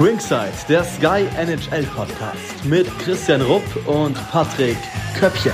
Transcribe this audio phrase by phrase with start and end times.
[0.00, 4.78] Ringside, der Sky NHL Podcast mit Christian Rupp und Patrick
[5.18, 5.52] Köppchen.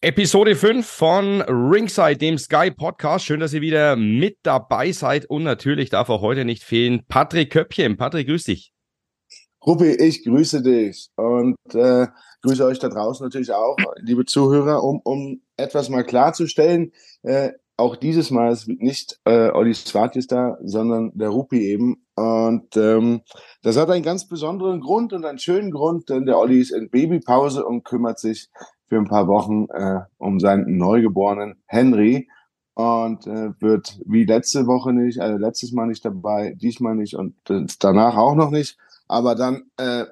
[0.00, 3.24] Episode 5 von Ringside, dem Sky Podcast.
[3.24, 5.26] Schön, dass ihr wieder mit dabei seid.
[5.26, 7.96] Und natürlich darf auch heute nicht fehlen Patrick Köppchen.
[7.96, 8.72] Patrick, grüß dich.
[9.66, 12.06] Ruppi, ich grüße dich und äh,
[12.46, 16.92] grüße euch da draußen natürlich auch, liebe Zuhörer, um, um etwas mal klarzustellen.
[17.22, 22.06] Äh, auch dieses Mal ist nicht äh, Olli Swartis da, sondern der Ruppi eben.
[22.14, 23.20] Und ähm,
[23.62, 26.88] das hat einen ganz besonderen Grund und einen schönen Grund, denn der Olli ist in
[26.88, 28.48] Babypause und kümmert sich
[28.86, 32.28] für ein paar Wochen äh, um seinen neugeborenen Henry
[32.74, 37.34] und äh, wird wie letzte Woche nicht, also letztes Mal nicht dabei, diesmal nicht und
[37.50, 38.78] äh, danach auch noch nicht.
[39.08, 40.04] Aber dann äh,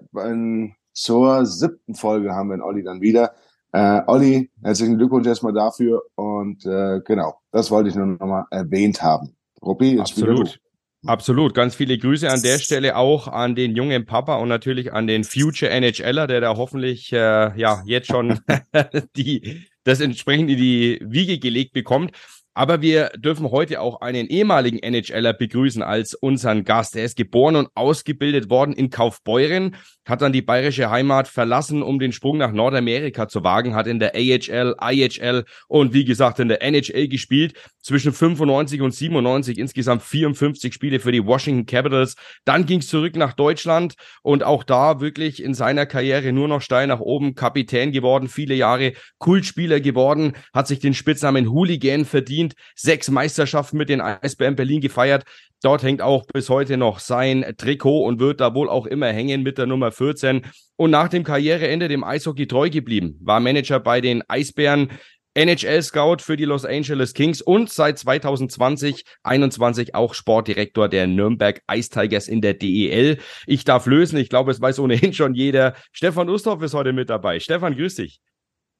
[0.94, 3.34] zur siebten Folge haben wir den Olli dann wieder.
[3.72, 8.46] Äh, Olli, herzlichen Glückwunsch erstmal dafür und äh, genau, das wollte ich nur noch mal
[8.50, 9.36] erwähnt haben.
[9.60, 9.98] Ruppi.
[9.98, 10.60] Absolut.
[11.06, 11.54] Absolut.
[11.54, 15.24] Ganz viele Grüße an der Stelle auch an den jungen Papa und natürlich an den
[15.24, 17.16] Future NHLer, der da hoffentlich äh,
[17.58, 18.40] ja jetzt schon
[19.16, 22.12] die das entsprechend in die Wiege gelegt bekommt.
[22.54, 26.94] Aber wir dürfen heute auch einen ehemaligen NHLer begrüßen als unseren Gast.
[26.94, 29.74] Er ist geboren und ausgebildet worden in Kaufbeuren,
[30.04, 33.98] hat dann die bayerische Heimat verlassen, um den Sprung nach Nordamerika zu wagen, hat in
[33.98, 37.54] der AHL, IHL und wie gesagt in der NHL gespielt.
[37.82, 42.16] Zwischen 95 und 97 insgesamt 54 Spiele für die Washington Capitals.
[42.44, 46.62] Dann ging es zurück nach Deutschland und auch da wirklich in seiner Karriere nur noch
[46.62, 47.34] steil nach oben.
[47.34, 53.88] Kapitän geworden, viele Jahre Kultspieler geworden, hat sich den Spitznamen Hooligan verdient sechs Meisterschaften mit
[53.88, 55.24] den Eisbären Berlin gefeiert.
[55.64, 59.42] Dort hängt auch bis heute noch sein Trikot und wird da wohl auch immer hängen
[59.42, 60.42] mit der Nummer 14.
[60.76, 64.90] Und nach dem Karriereende dem Eishockey treu geblieben, war Manager bei den Eisbären,
[65.32, 71.88] NHL-Scout für die Los Angeles Kings und seit 2020, 21 auch Sportdirektor der Nürnberg Ice
[71.88, 73.16] Tigers in der DEL.
[73.46, 75.74] Ich darf lösen, ich glaube, es weiß ohnehin schon jeder.
[75.92, 77.40] Stefan Ustorf ist heute mit dabei.
[77.40, 78.20] Stefan, grüß dich.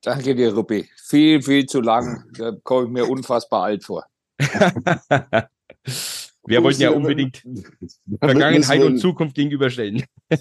[0.02, 0.86] Danke dir, Ruppi.
[1.08, 2.24] Viel, viel zu lang.
[2.36, 4.04] Da komme ich mir unfassbar alt vor.
[6.46, 7.42] Wir wollten ja unbedingt
[8.20, 10.04] Vergangenheit und Zukunft gegenüberstellen.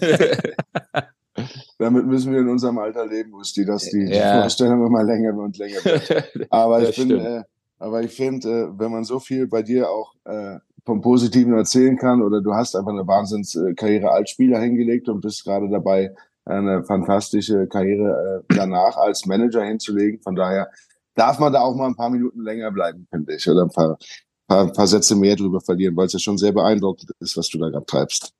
[1.78, 4.40] Damit müssen wir in unserem Alter leben, Usti, dass die, ja.
[4.40, 6.46] Vorstellung immer länger und länger wird.
[6.50, 7.42] Aber ich bin, äh,
[7.78, 11.96] aber ich finde, äh, wenn man so viel bei dir auch äh, vom Positiven erzählen
[11.96, 16.14] kann, oder du hast einfach eine Wahnsinnskarriere als Spieler hingelegt und bist gerade dabei,
[16.44, 20.20] eine fantastische Karriere äh, danach als Manager hinzulegen.
[20.22, 20.70] Von daher
[21.14, 23.98] darf man da auch mal ein paar Minuten länger bleiben, finde ich, oder ein paar,
[24.46, 27.58] paar, paar Sätze mehr drüber verlieren, weil es ja schon sehr beeindruckend ist, was du
[27.58, 28.32] da gerade treibst.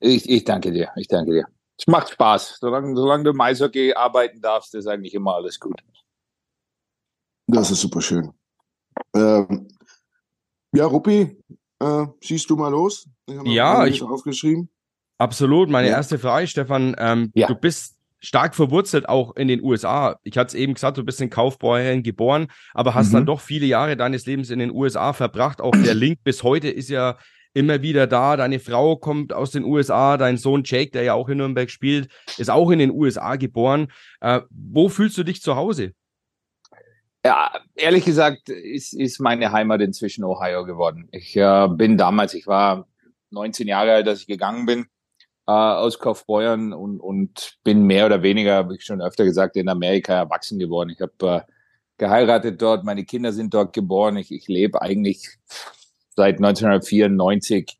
[0.00, 1.46] Ich, ich danke dir, ich danke dir.
[1.78, 2.58] Es macht Spaß.
[2.60, 5.82] Solange, solange du im Eishockey arbeiten darfst, ist eigentlich immer alles gut.
[7.46, 8.32] Das ist super schön.
[9.14, 9.68] Ähm,
[10.72, 11.36] ja, Ruppi,
[11.80, 13.08] äh, schießt du mal los?
[13.26, 14.70] Ich ja, ich aufgeschrieben.
[15.18, 15.68] Absolut.
[15.68, 15.96] Meine ja.
[15.96, 17.46] erste Frage, Stefan, ähm, ja.
[17.48, 20.18] du bist stark verwurzelt auch in den USA.
[20.22, 23.14] Ich hatte es eben gesagt, du bist in Kaufbeuren geboren, aber hast mhm.
[23.14, 25.60] dann doch viele Jahre deines Lebens in den USA verbracht.
[25.60, 27.18] Auch der Link bis heute ist ja
[27.52, 28.36] immer wieder da.
[28.36, 32.08] Deine Frau kommt aus den USA, dein Sohn Jake, der ja auch in Nürnberg spielt,
[32.38, 33.88] ist auch in den USA geboren.
[34.20, 35.92] Äh, wo fühlst du dich zu Hause?
[37.24, 41.08] Ja, ehrlich gesagt ist, ist meine Heimat inzwischen Ohio geworden.
[41.12, 42.88] Ich äh, bin damals, ich war
[43.30, 44.86] 19 Jahre alt, als ich gegangen bin
[45.46, 49.68] äh, aus Kaufbeuern und, und bin mehr oder weniger, habe ich schon öfter gesagt, in
[49.68, 50.90] Amerika erwachsen geworden.
[50.90, 51.52] Ich habe äh,
[51.98, 54.16] geheiratet dort, meine Kinder sind dort geboren.
[54.16, 55.28] Ich, ich lebe eigentlich
[56.16, 57.78] seit 1994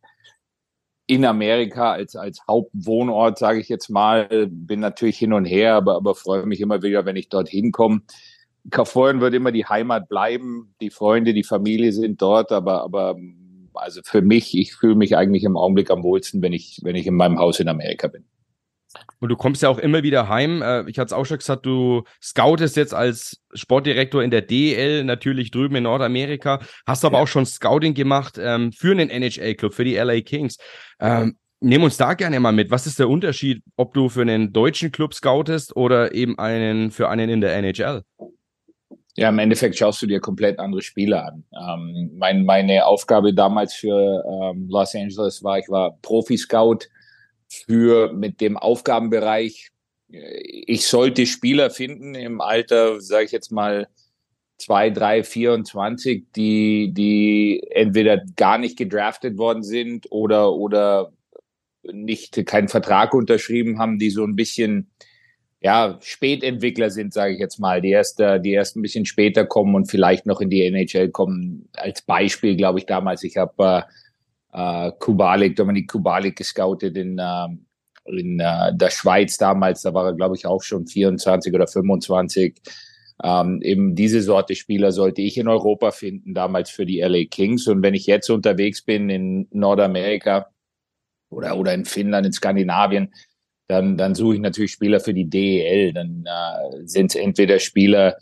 [1.06, 4.48] in Amerika als, als Hauptwohnort, sage ich jetzt mal.
[4.50, 8.02] Bin natürlich hin und her, aber, aber freue mich immer wieder, wenn ich dorthin komme.
[8.70, 10.74] Kaufbeuren wird immer die Heimat bleiben.
[10.80, 13.16] Die Freunde, die Familie sind dort, aber, aber
[13.74, 17.06] also für mich, ich fühle mich eigentlich im Augenblick am wohlsten, wenn ich, wenn ich
[17.06, 18.24] in meinem Haus in Amerika bin.
[19.20, 20.60] Und du kommst ja auch immer wieder heim.
[20.62, 25.04] Äh, ich hatte es auch schon gesagt, du scoutest jetzt als Sportdirektor in der DL,
[25.04, 27.22] natürlich drüben in Nordamerika, hast aber ja.
[27.22, 30.58] auch schon Scouting gemacht ähm, für einen NHL-Club, für die LA Kings.
[31.00, 32.72] Ähm, Nehmen uns da gerne mal mit.
[32.72, 37.08] Was ist der Unterschied, ob du für einen deutschen Club scoutest oder eben einen für
[37.08, 38.02] einen in der NHL?
[39.14, 41.44] Ja, im Endeffekt schaust du dir komplett andere Spiele an.
[41.52, 46.88] Ähm, mein, meine Aufgabe damals für ähm, Los Angeles war, ich war Profi-Scout
[47.48, 49.70] für mit dem Aufgabenbereich,
[50.10, 53.88] äh, ich sollte Spieler finden im Alter, sage ich jetzt mal,
[54.56, 61.12] zwei, drei, 24, die, die entweder gar nicht gedraftet worden sind oder, oder
[61.82, 64.90] nicht keinen Vertrag unterschrieben haben, die so ein bisschen
[65.62, 69.46] ja, Spätentwickler sind, sage ich jetzt mal, die erst, äh, die erst ein bisschen später
[69.46, 71.68] kommen und vielleicht noch in die NHL kommen.
[71.74, 73.86] Als Beispiel, glaube ich, damals, ich habe
[74.52, 77.46] äh, äh, Kubalik, Dominik Kubalik gescoutet in, äh,
[78.06, 82.60] in äh, der Schweiz damals, da war er, glaube ich, auch schon 24 oder 25.
[83.22, 87.68] Ähm, eben diese Sorte Spieler sollte ich in Europa finden, damals für die LA Kings.
[87.68, 90.50] Und wenn ich jetzt unterwegs bin in Nordamerika
[91.30, 93.12] oder, oder in Finnland, in Skandinavien,
[93.72, 95.94] dann, dann suche ich natürlich Spieler für die DEL.
[95.94, 98.16] Dann äh, sind es entweder Spieler,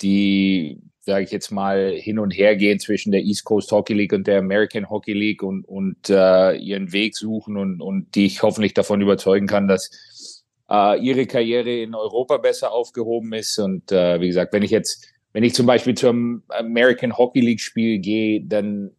[0.00, 4.14] die, sage ich jetzt mal, hin und her gehen zwischen der East Coast Hockey League
[4.14, 8.42] und der American Hockey League und, und äh, ihren Weg suchen und, und die ich
[8.42, 13.58] hoffentlich davon überzeugen kann, dass äh, ihre Karriere in Europa besser aufgehoben ist.
[13.58, 17.60] Und äh, wie gesagt, wenn ich jetzt, wenn ich zum Beispiel zum American Hockey League
[17.60, 18.92] Spiel gehe, dann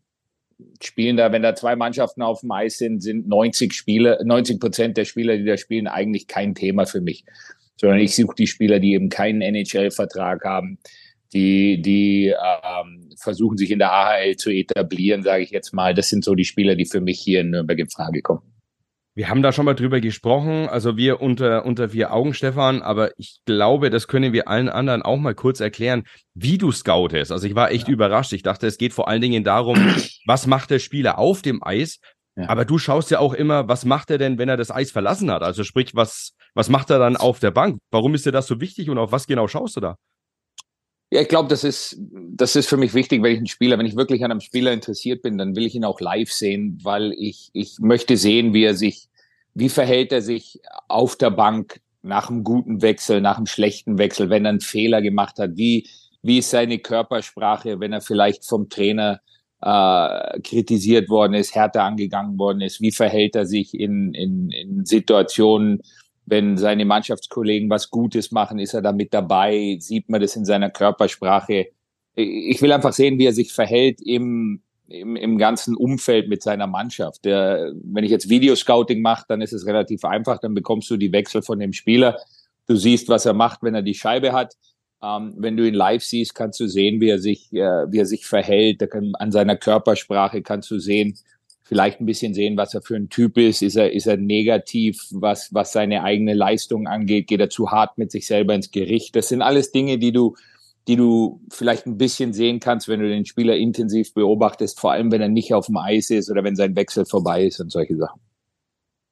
[0.81, 4.97] spielen da, wenn da zwei Mannschaften auf dem Eis sind, sind 90 Spieler, 90 Prozent
[4.97, 7.25] der Spieler, die da spielen, eigentlich kein Thema für mich.
[7.79, 10.79] Sondern ich suche die Spieler, die eben keinen NHL-Vertrag haben,
[11.33, 15.93] die, die ähm, versuchen, sich in der AHL zu etablieren, sage ich jetzt mal.
[15.93, 18.54] Das sind so die Spieler, die für mich hier in Nürnberg in Frage kommen.
[19.17, 23.17] Wir haben da schon mal drüber gesprochen, also wir unter, unter vier Augen, Stefan, aber
[23.17, 26.03] ich glaube, das können wir allen anderen auch mal kurz erklären,
[26.33, 27.31] wie du scoutest.
[27.31, 27.93] Also ich war echt ja.
[27.93, 28.33] überrascht.
[28.33, 29.77] Ich dachte, es geht vor allen Dingen darum,
[30.25, 31.99] was macht der Spieler auf dem Eis?
[32.35, 32.49] Ja.
[32.49, 35.31] Aber du schaust ja auch immer, was macht er denn, wenn er das Eis verlassen
[35.31, 35.43] hat?
[35.43, 37.79] Also sprich, was, was macht er dann auf der Bank?
[37.91, 39.95] Warum ist dir das so wichtig und auf was genau schaust du da?
[41.15, 43.85] Ja, ich glaube, das ist, das ist für mich wichtig, wenn ich einen Spieler, wenn
[43.85, 47.13] ich wirklich an einem Spieler interessiert bin, dann will ich ihn auch live sehen, weil
[47.13, 49.07] ich, ich möchte sehen, wie er sich,
[49.53, 50.59] wie verhält er sich
[50.89, 55.01] auf der Bank nach einem guten Wechsel, nach einem schlechten Wechsel, wenn er einen Fehler
[55.01, 55.87] gemacht hat, wie,
[56.21, 59.21] wie ist seine Körpersprache, wenn er vielleicht vom Trainer
[59.61, 64.83] äh, kritisiert worden ist, härter angegangen worden ist, wie verhält er sich in, in, in
[64.83, 65.81] Situationen,
[66.25, 70.45] wenn seine Mannschaftskollegen was Gutes machen, ist er da mit dabei, sieht man das in
[70.45, 71.67] seiner Körpersprache.
[72.15, 76.67] Ich will einfach sehen, wie er sich verhält im, im, im ganzen Umfeld mit seiner
[76.67, 77.25] Mannschaft.
[77.25, 81.11] Der, wenn ich jetzt Videoscouting mache, dann ist es relativ einfach, dann bekommst du die
[81.11, 82.17] Wechsel von dem Spieler.
[82.67, 84.55] Du siehst, was er macht, wenn er die Scheibe hat.
[85.03, 88.05] Ähm, wenn du ihn live siehst, kannst du sehen, wie er sich, äh, wie er
[88.05, 88.89] sich verhält.
[88.89, 91.17] Kann, an seiner Körpersprache kannst du sehen,
[91.65, 93.63] vielleicht ein bisschen sehen, was er für ein Typ ist.
[93.63, 97.27] Ist er, ist er negativ, was, was seine eigene Leistung angeht?
[97.27, 99.15] Geht er zu hart mit sich selber ins Gericht?
[99.15, 100.35] Das sind alles Dinge, die du,
[100.87, 105.11] die du vielleicht ein bisschen sehen kannst, wenn du den Spieler intensiv beobachtest, vor allem
[105.11, 107.97] wenn er nicht auf dem Eis ist oder wenn sein Wechsel vorbei ist und solche
[107.97, 108.21] Sachen.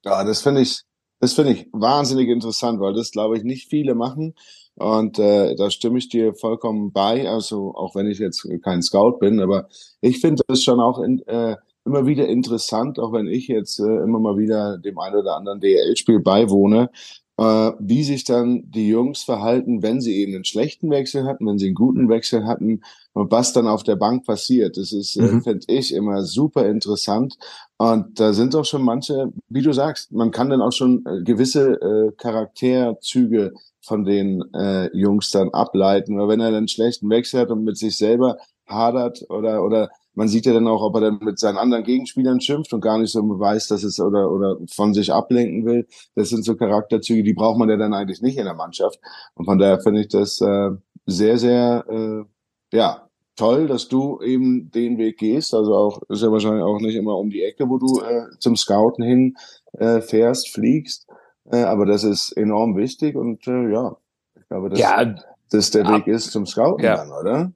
[0.06, 0.84] Ja, das finde ich,
[1.20, 4.36] das finde ich wahnsinnig interessant, weil das glaube ich nicht viele machen.
[4.76, 7.28] Und äh, da stimme ich dir vollkommen bei.
[7.28, 9.68] Also auch wenn ich jetzt kein Scout bin, aber
[10.02, 14.04] ich finde das schon auch in, äh, immer wieder interessant, auch wenn ich jetzt äh,
[14.04, 16.90] immer mal wieder dem einen oder anderen DL-Spiel beiwohne,
[17.38, 21.58] äh, wie sich dann die Jungs verhalten, wenn sie eben einen schlechten Wechsel hatten, wenn
[21.58, 22.82] sie einen guten Wechsel hatten
[23.14, 24.78] und was dann auf der Bank passiert.
[24.78, 25.40] Das ist, äh, mhm.
[25.40, 27.38] äh, finde ich, immer super interessant.
[27.78, 31.24] Und da sind auch schon manche, wie du sagst, man kann dann auch schon äh,
[31.24, 36.18] gewisse äh, Charakterzüge von den äh, Jungs dann ableiten.
[36.20, 38.38] Weil wenn er einen schlechten Wechsel hat und mit sich selber
[38.68, 42.42] hadert oder, oder man sieht ja dann auch, ob er dann mit seinen anderen Gegenspielern
[42.42, 45.88] schimpft und gar nicht so weiß, dass es oder, oder von sich ablenken will.
[46.16, 49.00] Das sind so Charakterzüge, die braucht man ja dann eigentlich nicht in der Mannschaft.
[49.36, 50.72] Und von daher finde ich das äh,
[51.06, 55.54] sehr, sehr, äh, ja, toll, dass du eben den Weg gehst.
[55.54, 58.56] Also auch, ist ja wahrscheinlich auch nicht immer um die Ecke, wo du äh, zum
[58.56, 59.36] Scouten hin
[59.74, 61.08] äh, fährst, fliegst.
[61.52, 63.98] Äh, aber das ist enorm wichtig und äh, ja,
[64.40, 65.16] ich glaube, dass ja,
[65.52, 66.98] das der Weg ist zum Scouten ja.
[66.98, 67.52] dann, oder?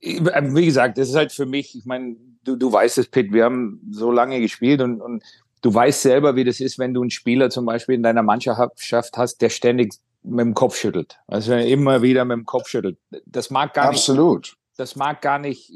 [0.00, 3.44] Wie gesagt, das ist halt für mich, ich meine, du, du weißt es, Pitt, wir
[3.44, 5.22] haben so lange gespielt und, und
[5.62, 9.16] du weißt selber, wie das ist, wenn du einen Spieler zum Beispiel in deiner Mannschaft
[9.16, 11.18] hast, der ständig mit dem Kopf schüttelt.
[11.26, 12.98] Also immer wieder mit dem Kopf schüttelt.
[13.26, 14.42] Das mag gar Absolut.
[14.42, 14.56] nicht.
[14.78, 15.72] Das mag gar nicht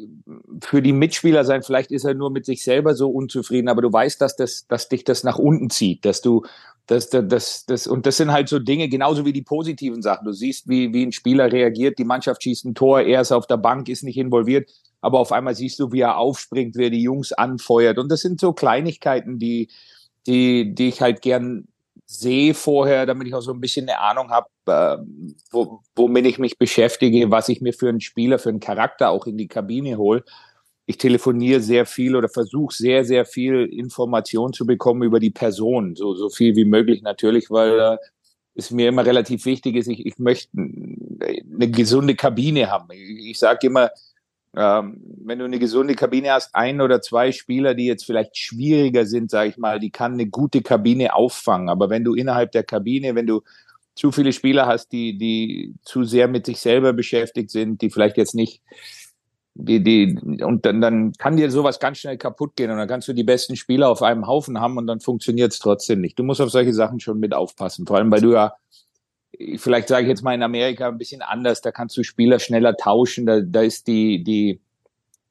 [0.62, 1.62] für die Mitspieler sein.
[1.62, 4.90] Vielleicht ist er nur mit sich selber so unzufrieden, aber du weißt, dass das, dass
[4.90, 6.44] dich das nach unten zieht, dass du,
[6.90, 10.25] das, das, das, das, und das sind halt so Dinge, genauso wie die positiven Sachen.
[10.25, 13.47] Du siehst, wie, wie ein Spieler reagiert, die Mannschaft schießt ein Tor, er ist auf
[13.47, 14.68] der Bank, ist nicht involviert,
[15.00, 17.99] aber auf einmal siehst du, wie er aufspringt, wie er die Jungs anfeuert.
[17.99, 19.68] Und das sind so Kleinigkeiten, die,
[20.26, 21.68] die, die ich halt gern
[22.06, 24.99] sehe vorher, damit ich auch so ein bisschen eine Ahnung habe, äh,
[25.52, 29.26] wo, womit ich mich beschäftige, was ich mir für einen Spieler, für einen Charakter auch
[29.26, 30.25] in die Kabine hole
[30.90, 35.94] ich telefoniere sehr viel oder versuche sehr, sehr viel Information zu bekommen über die Person,
[35.94, 37.97] so, so viel wie möglich natürlich, weil äh,
[38.56, 42.88] es mir immer relativ wichtig ist, ich, ich möchte eine gesunde Kabine haben.
[42.90, 43.90] Ich, ich sage immer,
[44.56, 49.06] ähm, wenn du eine gesunde Kabine hast, ein oder zwei Spieler, die jetzt vielleicht schwieriger
[49.06, 51.68] sind, sage ich mal, die kann eine gute Kabine auffangen.
[51.68, 53.42] Aber wenn du innerhalb der Kabine, wenn du
[53.94, 58.16] zu viele Spieler hast, die, die zu sehr mit sich selber beschäftigt sind, die vielleicht
[58.16, 58.61] jetzt nicht
[59.54, 63.09] die, die, und dann, dann kann dir sowas ganz schnell kaputt gehen und dann kannst
[63.09, 66.19] du die besten Spieler auf einem Haufen haben und dann funktioniert es trotzdem nicht.
[66.19, 68.54] Du musst auf solche Sachen schon mit aufpassen, vor allem weil du ja,
[69.57, 72.76] vielleicht sage ich jetzt mal in Amerika ein bisschen anders, da kannst du Spieler schneller
[72.76, 74.61] tauschen, da, da ist die, die,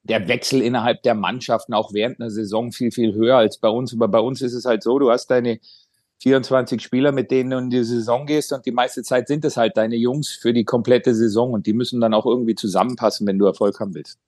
[0.02, 3.92] der Wechsel innerhalb der Mannschaften auch während einer Saison viel, viel höher als bei uns.
[3.92, 5.60] Aber bei uns ist es halt so, du hast deine
[6.22, 9.56] 24 Spieler, mit denen du in die Saison gehst und die meiste Zeit sind es
[9.56, 13.38] halt deine Jungs für die komplette Saison und die müssen dann auch irgendwie zusammenpassen, wenn
[13.38, 14.18] du Erfolg haben willst.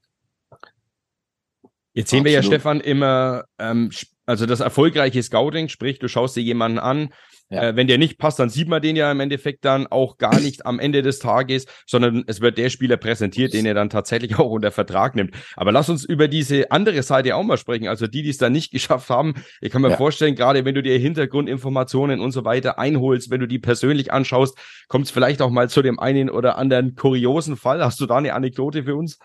[1.95, 3.91] Jetzt sehen wir ja, Stefan, immer, ähm,
[4.25, 7.13] also das erfolgreiche Scouting, sprich, du schaust dir jemanden an,
[7.53, 7.69] ja.
[7.69, 10.41] Äh, wenn der nicht passt, dann sieht man den ja im Endeffekt dann auch gar
[10.41, 14.37] nicht am Ende des Tages, sondern es wird der Spieler präsentiert, den er dann tatsächlich
[14.39, 15.35] auch unter Vertrag nimmt.
[15.55, 17.89] Aber lass uns über diese andere Seite auch mal sprechen.
[17.89, 19.35] Also die, die es dann nicht geschafft haben.
[19.61, 19.97] Ich kann mir ja.
[19.97, 24.57] vorstellen, gerade wenn du dir Hintergrundinformationen und so weiter einholst, wenn du die persönlich anschaust,
[24.89, 27.85] kommt es vielleicht auch mal zu dem einen oder anderen kuriosen Fall.
[27.85, 29.19] Hast du da eine Anekdote für uns?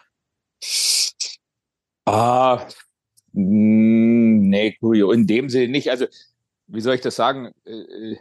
[2.05, 2.65] Ah,
[3.33, 5.89] nee, in dem Sinne nicht.
[5.89, 6.07] Also
[6.67, 7.53] wie soll ich das sagen?
[7.65, 8.17] Äh, äh,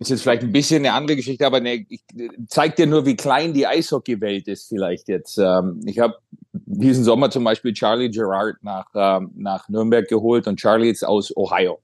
[0.00, 2.00] ist jetzt vielleicht ein bisschen eine andere Geschichte, aber ne, ich
[2.48, 5.36] zeig dir nur, wie klein die Eishockeywelt ist vielleicht jetzt.
[5.36, 6.16] Ähm, ich habe
[6.52, 11.36] diesen Sommer zum Beispiel Charlie Gerard nach, ähm, nach Nürnberg geholt und Charlie ist aus
[11.36, 11.80] Ohio.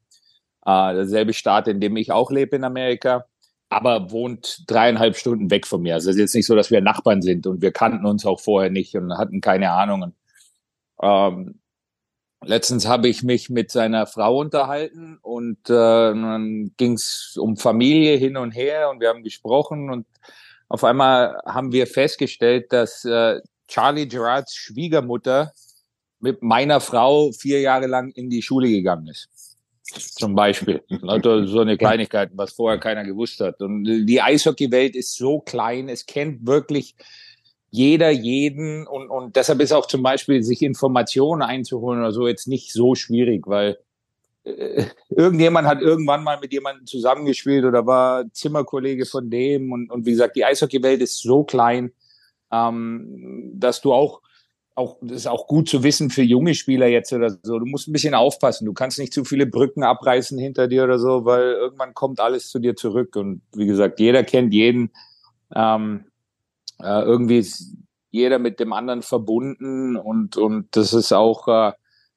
[0.64, 3.26] Äh, derselbe Staat, in dem ich auch lebe in Amerika,
[3.68, 5.94] aber wohnt dreieinhalb Stunden weg von mir.
[5.94, 8.40] Also es ist jetzt nicht so, dass wir Nachbarn sind und wir kannten uns auch
[8.40, 10.14] vorher nicht und hatten keine Ahnungen.
[11.02, 11.60] Ähm,
[12.44, 18.16] Letztens habe ich mich mit seiner Frau unterhalten und äh, dann ging es um Familie
[18.16, 20.06] hin und her und wir haben gesprochen und
[20.68, 25.52] auf einmal haben wir festgestellt, dass äh, Charlie Gerards Schwiegermutter
[26.20, 29.28] mit meiner Frau vier Jahre lang in die Schule gegangen ist.
[29.84, 30.82] Zum Beispiel.
[31.06, 33.62] Also so eine Kleinigkeit, was vorher keiner gewusst hat.
[33.62, 36.96] Und die Eishockeywelt ist so klein, es kennt wirklich
[37.70, 42.48] jeder jeden und, und deshalb ist auch zum Beispiel sich Informationen einzuholen oder so jetzt
[42.48, 43.78] nicht so schwierig, weil
[44.44, 50.06] äh, irgendjemand hat irgendwann mal mit jemandem zusammengespielt oder war Zimmerkollege von dem und, und
[50.06, 51.92] wie gesagt, die Eishockeywelt ist so klein,
[52.52, 54.22] ähm, dass du auch
[54.76, 57.58] auch, das ist auch gut zu wissen für junge Spieler jetzt oder so.
[57.58, 58.66] Du musst ein bisschen aufpassen.
[58.66, 62.50] Du kannst nicht zu viele Brücken abreißen hinter dir oder so, weil irgendwann kommt alles
[62.50, 63.16] zu dir zurück.
[63.16, 64.90] Und wie gesagt, jeder kennt jeden.
[65.54, 66.04] Ähm,
[66.80, 67.76] äh, irgendwie ist
[68.10, 71.72] jeder mit dem anderen verbunden und, und das ist auch äh,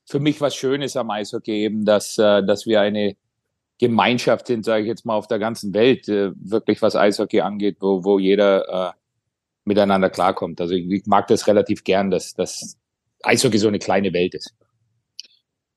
[0.06, 3.16] für mich was Schönes am Eishockey eben, dass, äh, dass wir eine
[3.78, 7.78] Gemeinschaft sind, sage ich jetzt mal, auf der ganzen Welt, äh, wirklich was Eishockey angeht,
[7.80, 8.92] wo, wo jeder äh,
[9.66, 10.60] miteinander klarkommt.
[10.62, 12.78] Also ich, ich mag das relativ gern, dass, dass
[13.24, 14.54] Eishockey so eine kleine Welt ist.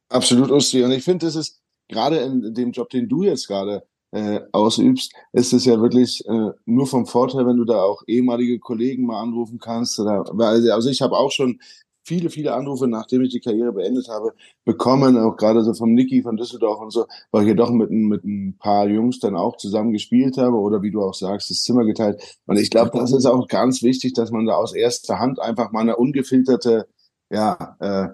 [0.09, 0.83] Absolut, Usti.
[0.83, 5.13] Und ich finde, das ist gerade in dem Job, den du jetzt gerade äh, ausübst,
[5.33, 9.21] ist es ja wirklich äh, nur vom Vorteil, wenn du da auch ehemalige Kollegen mal
[9.21, 9.99] anrufen kannst.
[9.99, 11.59] Oder, also ich habe auch schon
[12.05, 16.23] viele, viele Anrufe, nachdem ich die Karriere beendet habe, bekommen, auch gerade so vom Niki
[16.23, 19.57] von Düsseldorf und so, weil ich ja doch mit, mit ein paar Jungs dann auch
[19.57, 22.39] zusammen gespielt habe oder wie du auch sagst, das Zimmer geteilt.
[22.47, 25.73] Und ich glaube, das ist auch ganz wichtig, dass man da aus erster Hand einfach
[25.73, 26.89] mal eine ungefilterte,
[27.31, 28.09] ja, äh,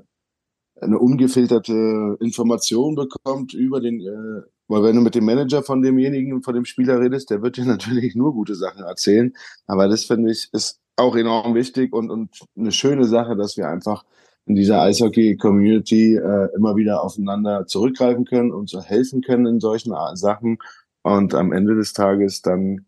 [0.81, 6.42] eine ungefilterte Information bekommt über den äh, weil wenn du mit dem Manager von demjenigen,
[6.42, 9.32] von dem Spieler redest, der wird dir natürlich nur gute Sachen erzählen.
[9.66, 13.68] Aber das finde ich ist auch enorm wichtig und, und eine schöne Sache, dass wir
[13.68, 14.04] einfach
[14.46, 19.94] in dieser Eishockey-Community äh, immer wieder aufeinander zurückgreifen können und so helfen können in solchen
[20.14, 20.58] Sachen
[21.02, 22.87] und am Ende des Tages dann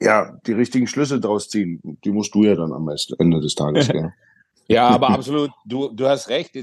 [0.00, 1.98] ja die richtigen Schlüsse draus ziehen.
[2.04, 3.88] Die musst du ja dann am Ende des Tages.
[4.70, 5.50] Ja, aber absolut.
[5.64, 6.54] Du du hast recht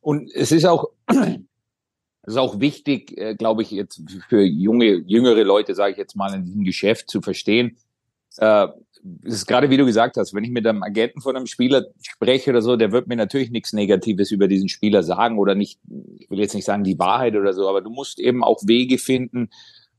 [0.00, 0.86] und es ist auch
[2.22, 6.16] das ist auch wichtig, äh, glaube ich, jetzt für junge, jüngere Leute, sage ich jetzt
[6.16, 7.78] mal, in diesem Geschäft zu verstehen.
[8.38, 8.68] Äh,
[9.24, 11.86] es ist gerade wie du gesagt hast, wenn ich mit einem Agenten von einem Spieler
[12.02, 15.80] spreche oder so, der wird mir natürlich nichts Negatives über diesen Spieler sagen oder nicht,
[16.18, 18.98] ich will jetzt nicht sagen die Wahrheit oder so, aber du musst eben auch Wege
[18.98, 19.48] finden,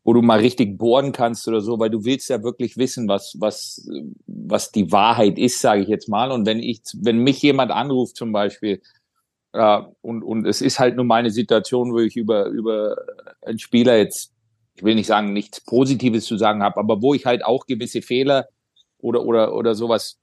[0.04, 3.36] wo du mal richtig bohren kannst oder so, weil du willst ja wirklich wissen, was,
[3.40, 3.88] was,
[4.26, 6.32] was die Wahrheit ist, sage ich jetzt mal.
[6.32, 8.82] Und wenn ich, wenn mich jemand anruft zum Beispiel
[9.54, 12.96] ja, und, und es ist halt nun mal eine Situation, wo ich über, über
[13.42, 14.34] einen Spieler jetzt,
[14.76, 18.02] ich will nicht sagen, nichts Positives zu sagen habe, aber wo ich halt auch gewisse
[18.02, 18.48] Fehler
[19.00, 20.20] oder, oder, oder sowas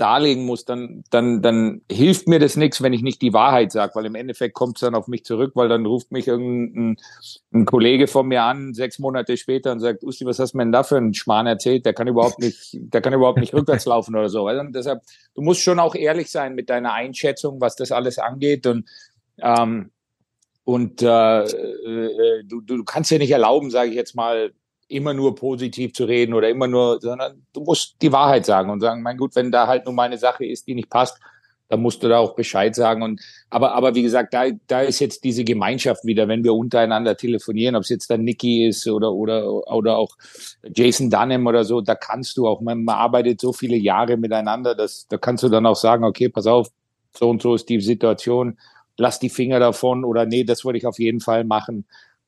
[0.00, 3.94] darlegen muss, dann, dann, dann hilft mir das nichts, wenn ich nicht die Wahrheit sage,
[3.94, 6.96] weil im Endeffekt kommt es dann auf mich zurück, weil dann ruft mich irgendein
[7.52, 10.64] ein Kollege von mir an, sechs Monate später und sagt, Usti, was hast du mir
[10.64, 11.84] denn da für einen Schmarrn erzählt?
[11.84, 14.46] Der kann überhaupt nicht, der kann überhaupt nicht rückwärts laufen oder so.
[14.46, 15.02] Also deshalb,
[15.34, 18.88] du musst schon auch ehrlich sein mit deiner Einschätzung, was das alles angeht und
[19.38, 19.90] ähm,
[20.64, 24.52] und äh, äh, du, du kannst dir nicht erlauben, sage ich jetzt mal,
[24.90, 28.80] immer nur positiv zu reden oder immer nur, sondern du musst die Wahrheit sagen und
[28.80, 31.18] sagen, mein gut, wenn da halt nur meine Sache ist, die nicht passt,
[31.70, 33.02] dann musst du da auch Bescheid sagen.
[33.02, 37.16] Und aber, aber wie gesagt, da, da ist jetzt diese Gemeinschaft wieder, wenn wir untereinander
[37.16, 40.16] telefonieren, ob es jetzt dann Nicky ist oder oder oder auch
[40.74, 45.06] Jason Dunham oder so, da kannst du auch, man, arbeitet so viele Jahre miteinander, dass
[45.08, 46.68] da kannst du dann auch sagen, okay, pass auf,
[47.16, 48.58] so und so ist die Situation,
[48.98, 51.86] lass die Finger davon oder nee, das würde ich auf jeden Fall machen.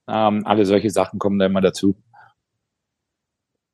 [0.09, 1.97] Ähm, alle solche Sachen kommen da immer dazu.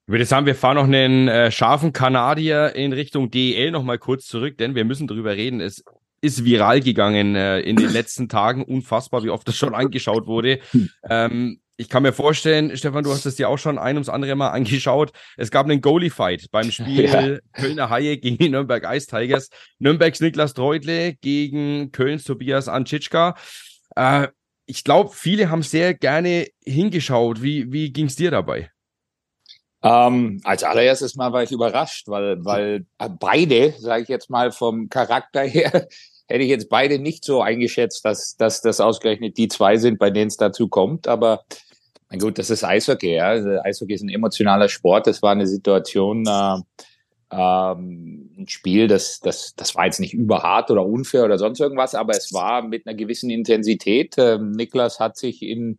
[0.08, 3.98] Ich würde sagen, wir fahren noch einen äh, scharfen Kanadier in Richtung DEL noch mal
[3.98, 5.60] kurz zurück, denn wir müssen drüber reden.
[5.60, 5.84] Es
[6.22, 8.64] ist viral gegangen äh, in den letzten Tagen.
[8.64, 10.60] Unfassbar, wie oft das schon angeschaut wurde.
[11.10, 14.34] Ähm, ich kann mir vorstellen, Stefan, du hast es dir auch schon ein ums andere
[14.34, 15.12] Mal angeschaut.
[15.36, 17.38] Es gab einen Goalie-Fight beim Spiel Ja.
[17.52, 19.50] Kölner Haie gegen die Nürnberg Ice Tigers.
[19.78, 23.36] Nürnbergs Niklas Treutle gegen Kölns Tobias Anschitschka.
[23.94, 24.28] Äh,
[24.64, 27.42] ich glaube, viele haben sehr gerne hingeschaut.
[27.42, 28.70] Wie, wie ging es dir dabei?
[29.82, 32.86] Ähm, als allererstes Mal war ich überrascht, weil, weil
[33.20, 35.86] beide, sage ich jetzt mal vom Charakter her,
[36.28, 40.10] hätte ich jetzt beide nicht so eingeschätzt, dass, dass das ausgerechnet die zwei sind, bei
[40.10, 41.08] denen es dazu kommt.
[41.08, 41.44] Aber
[42.10, 43.14] na gut, das ist Eishockey.
[43.14, 43.28] Ja.
[43.28, 45.06] Also Eishockey ist ein emotionaler Sport.
[45.06, 46.56] Das war eine Situation, äh,
[47.30, 51.94] ähm, ein Spiel, das, das, das war jetzt nicht überhart oder unfair oder sonst irgendwas,
[51.94, 54.14] aber es war mit einer gewissen Intensität.
[54.16, 55.78] Ähm, Niklas hat sich in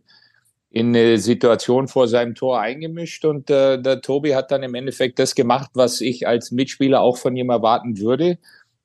[0.72, 5.18] in eine Situation vor seinem Tor eingemischt und äh, der Tobi hat dann im Endeffekt
[5.18, 8.38] das gemacht, was ich als Mitspieler auch von ihm erwarten würde.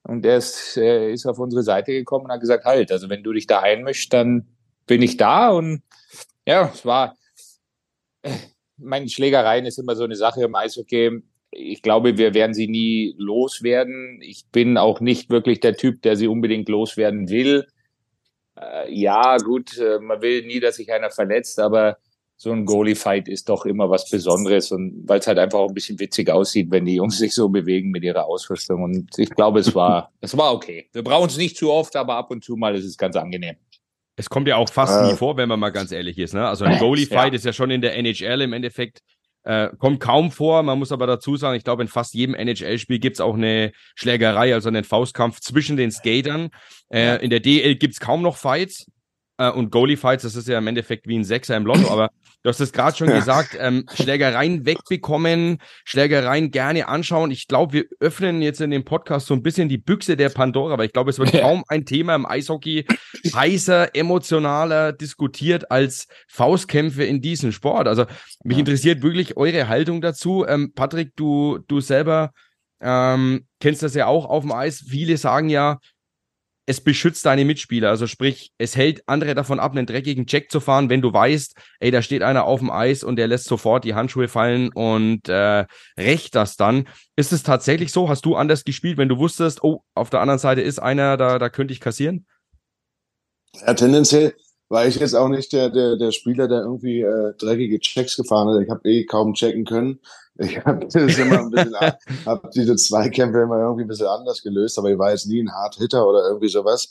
[0.03, 3.23] Und er ist, äh, ist auf unsere Seite gekommen und hat gesagt, halt, also wenn
[3.23, 4.47] du dich da einmischst, dann
[4.87, 5.51] bin ich da.
[5.51, 5.83] Und
[6.47, 7.17] ja, es war,
[8.23, 8.31] äh,
[8.77, 11.23] meine Schlägereien ist immer so eine Sache im Eishockey.
[11.51, 14.21] Ich glaube, wir werden sie nie loswerden.
[14.23, 17.67] Ich bin auch nicht wirklich der Typ, der sie unbedingt loswerden will.
[18.61, 21.97] Äh, ja, gut, äh, man will nie, dass sich einer verletzt, aber
[22.37, 25.75] so ein Goalie-Fight ist doch immer was Besonderes und weil es halt einfach auch ein
[25.75, 28.83] bisschen witzig aussieht, wenn die Jungs sich so bewegen mit ihrer Ausrüstung.
[28.83, 30.89] Und ich glaube, es war, es war okay.
[30.93, 33.57] Wir brauchen es nicht zu oft, aber ab und zu mal ist es ganz angenehm.
[34.17, 35.07] Es kommt ja auch fast Äh.
[35.11, 36.35] nie vor, wenn man mal ganz ehrlich ist.
[36.35, 36.47] Ne?
[36.47, 37.37] Also ein Goalie-Fight Ja.
[37.37, 39.01] ist ja schon in der NHL im Endeffekt,
[39.45, 40.63] äh, kommt kaum vor.
[40.63, 44.55] Man muss aber dazu sagen, ich glaube, in fast jedem NHL-Spiel gibt's auch eine Schlägerei,
[44.55, 46.51] also einen Faustkampf zwischen den Skatern.
[46.91, 48.87] Äh, in der DL gibt's kaum noch Fights.
[49.39, 52.11] Äh, und Goalie-Fights, das ist ja im Endeffekt wie ein Sechser im Lotto, aber
[52.45, 53.17] du hast es gerade schon Ja.
[53.17, 57.31] gesagt, ähm, Schlägereien wegbekommen, Schlägereien gerne anschauen.
[57.31, 60.75] Ich glaube, wir öffnen jetzt in dem Podcast so ein bisschen die Büchse der Pandora,
[60.75, 61.41] aber ich glaube, es wird Ja.
[61.41, 62.87] kaum ein Thema im Eishockey
[63.35, 67.89] heißer, emotionaler diskutiert als Faustkämpfe in diesem Sport.
[67.89, 68.05] Also
[68.45, 68.61] mich Ja.
[68.61, 70.45] interessiert wirklich eure Haltung dazu.
[70.47, 72.31] Ähm, Patrick, du, du selber
[72.81, 74.85] ähm, kennst das ja auch auf dem Eis.
[74.87, 75.79] Viele sagen ja,
[76.67, 77.91] es beschützt deine Mitspieler.
[77.91, 81.55] Also sprich, es hält andere davon ab, einen dreckigen Check zu fahren, wenn du weißt,
[81.81, 85.29] ey, da steht einer auf dem Eis und der lässt sofort die Handschuhe fallen und
[85.29, 85.67] äh,
[85.99, 86.89] rächt das dann.
[87.17, 88.09] Ist es tatsächlich so?
[88.09, 91.39] Hast du anders gespielt, wenn du wusstest, oh, auf der anderen Seite ist einer, da,
[91.39, 92.27] da könnte ich kassieren?
[93.67, 94.35] Ja, tendenziell
[94.69, 98.49] war ich jetzt auch nicht der, der, der Spieler, der irgendwie äh, dreckige Checks gefahren
[98.49, 98.63] hat.
[98.63, 100.01] Ich habe eh kaum checken können.
[100.37, 101.75] Ich habe das immer ein bisschen,
[102.27, 105.53] habe diese Zweikämpfe immer irgendwie ein bisschen anders gelöst, aber ich war jetzt nie ein
[105.53, 106.89] Hard Hitter oder irgendwie sowas.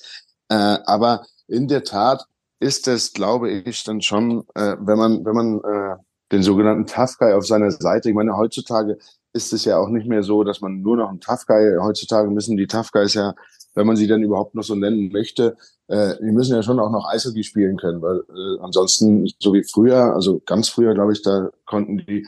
[0.49, 2.25] Äh, aber in der Tat
[2.60, 5.97] ist es, glaube ich, dann schon, äh, wenn man, wenn man äh,
[6.32, 8.97] den sogenannten Tough Guy auf seiner Seite, ich meine, heutzutage
[9.34, 12.29] ist es ja auch nicht mehr so, dass man nur noch einen Tough Guy, heutzutage
[12.29, 13.34] müssen die Tough Guys ja,
[13.75, 16.91] wenn man sie dann überhaupt noch so nennen möchte, äh, die müssen ja schon auch
[16.91, 21.21] noch Eishockey spielen können, weil äh, ansonsten, so wie früher, also ganz früher, glaube ich,
[21.21, 22.27] da konnten die,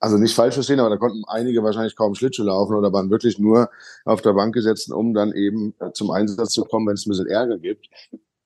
[0.00, 3.38] also nicht falsch verstehen, aber da konnten einige wahrscheinlich kaum Schlittschuh laufen oder waren wirklich
[3.38, 3.70] nur
[4.04, 7.10] auf der Bank gesetzt, um dann eben äh, zum Einsatz zu kommen, wenn es ein
[7.10, 7.88] bisschen Ärger gibt.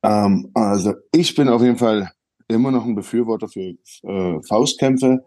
[0.02, 2.10] Ähm, also ich bin auf jeden Fall
[2.48, 5.24] immer noch ein Befürworter für äh, Faustkämpfe.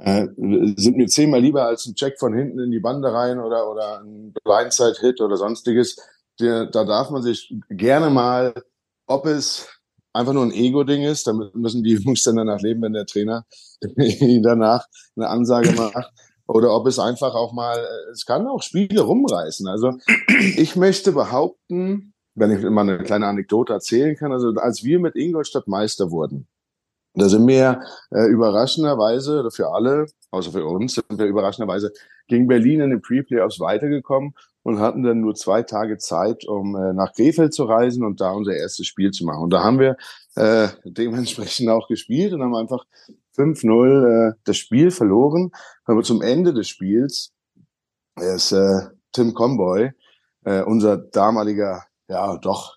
[0.00, 3.70] Äh, sind mir zehnmal lieber als ein Check von hinten in die Bande rein oder,
[3.70, 5.96] oder ein Blindside-Hit oder sonstiges.
[6.38, 8.52] Der, da darf man sich gerne mal,
[9.06, 9.75] ob es
[10.16, 13.44] einfach nur ein Ego-Ding ist, damit müssen die Jungs dann danach leben, wenn der Trainer
[14.42, 16.12] danach eine Ansage macht.
[16.48, 19.66] Oder ob es einfach auch mal, äh, es kann auch Spiele rumreißen.
[19.66, 19.98] Also
[20.56, 25.16] ich möchte behaupten, wenn ich mal eine kleine Anekdote erzählen kann, also als wir mit
[25.16, 26.46] Ingolstadt Meister wurden,
[27.14, 31.92] da sind wir äh, überraschenderweise, oder für alle, außer für uns, sind wir überraschenderweise
[32.28, 34.34] gegen Berlin in den Pre-Playoffs weitergekommen
[34.66, 38.32] und hatten dann nur zwei Tage Zeit, um äh, nach Krefeld zu reisen und da
[38.32, 39.44] unser erstes Spiel zu machen.
[39.44, 39.96] Und da haben wir
[40.34, 42.84] äh, dementsprechend auch gespielt und haben einfach
[43.36, 45.52] 5-0 äh, das Spiel verloren.
[45.84, 47.32] Aber zum Ende des Spiels
[48.16, 48.80] ist äh,
[49.12, 49.92] Tim Comboy,
[50.44, 52.76] äh, unser damaliger, ja doch,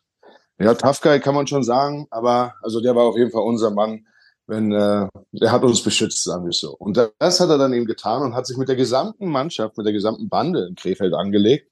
[0.59, 3.71] ja, Tough Guy kann man schon sagen, aber also der war auf jeden Fall unser
[3.71, 4.05] Mann,
[4.45, 5.07] wenn äh,
[5.39, 6.75] er hat uns beschützt, sagen wir so.
[6.75, 9.87] Und das hat er dann eben getan und hat sich mit der gesamten Mannschaft, mit
[9.87, 11.68] der gesamten Bande in Krefeld angelegt.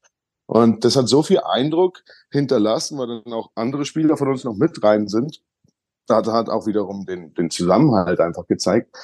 [0.48, 4.56] Und das hat so viel Eindruck hinterlassen, weil dann auch andere Spieler von uns noch
[4.56, 5.42] mit rein sind.
[6.08, 8.96] Da hat auch wiederum den, den Zusammenhalt einfach gezeigt.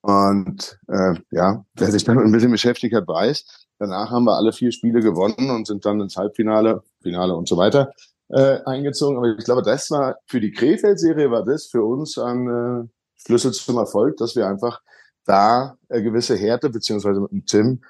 [0.00, 4.52] Und äh, ja, wer sich damit ein bisschen beschäftigt hat, weiß, danach haben wir alle
[4.52, 7.92] vier Spiele gewonnen und sind dann ins Halbfinale, Finale und so weiter
[8.28, 9.16] äh, eingezogen.
[9.16, 13.52] Aber ich glaube, das war für die Krefeld-Serie war das für uns ein äh, Schlüssel
[13.52, 14.80] zum Erfolg, dass wir einfach
[15.24, 17.82] da äh, gewisse Härte, beziehungsweise mit dem Tim,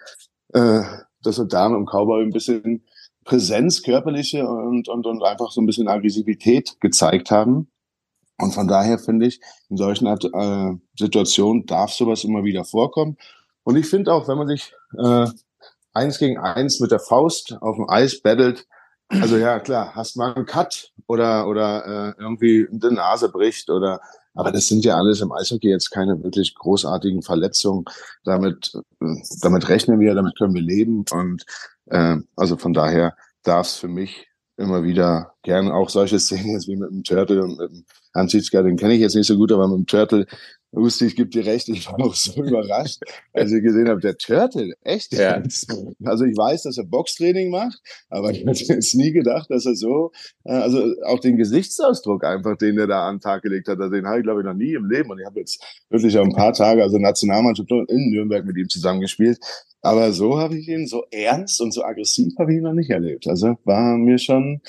[0.52, 0.82] äh,
[1.22, 2.84] dass wir da mit dem Cowboy ein bisschen
[3.24, 7.70] Präsenz, körperliche und, und, und einfach so ein bisschen Aggressivität gezeigt haben.
[8.38, 13.16] Und von daher finde ich, in solchen äh, Situationen darf sowas immer wieder vorkommen.
[13.62, 15.26] Und ich finde auch, wenn man sich äh,
[15.92, 18.66] eins gegen eins mit der Faust auf dem Eis battelt,
[19.08, 24.00] also ja, klar, hast mal einen Cut oder, oder äh, irgendwie die Nase bricht oder
[24.34, 27.84] aber das sind ja alles im Eishockey jetzt keine wirklich großartigen Verletzungen.
[28.24, 31.04] Damit, äh, damit rechnen wir, damit können wir leben.
[31.10, 31.44] Und
[32.36, 36.90] also von daher darf es für mich immer wieder gern auch solche Szenen wie mit
[36.90, 39.78] dem Turtle und mit dem Hansitzka, den kenne ich jetzt nicht so gut, aber mit
[39.78, 40.26] dem Turtle
[40.72, 43.02] wusste ich, gibt dir recht, ich war auch so überrascht,
[43.32, 45.12] als ich gesehen habe, der Turtle, echt?
[45.12, 45.42] Ja.
[46.04, 49.74] Also ich weiß, dass er Boxtraining macht, aber ich hätte jetzt nie gedacht, dass er
[49.74, 50.10] so,
[50.44, 54.06] äh, also auch den Gesichtsausdruck einfach, den er da an den Tag gelegt hat, den
[54.06, 56.32] habe ich glaube ich noch nie im Leben und ich habe jetzt wirklich auch ein
[56.32, 59.38] paar Tage, also Nationalmannschaft in Nürnberg mit ihm zusammengespielt,
[59.82, 62.90] aber so habe ich ihn, so ernst und so aggressiv habe ich ihn noch nicht
[62.90, 63.26] erlebt.
[63.26, 64.60] Also war mir schon,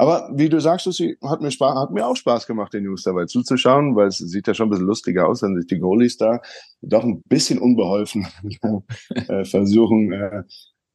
[0.00, 3.02] aber wie du sagst, Lucy, hat mir, Spaß, hat mir auch Spaß gemacht, den Jungs
[3.02, 6.16] dabei zuzuschauen, weil es sieht ja schon ein bisschen lustiger aus, wenn sich die Goalies
[6.16, 6.40] da
[6.80, 8.26] doch ein bisschen unbeholfen
[9.28, 10.44] äh, versuchen, äh,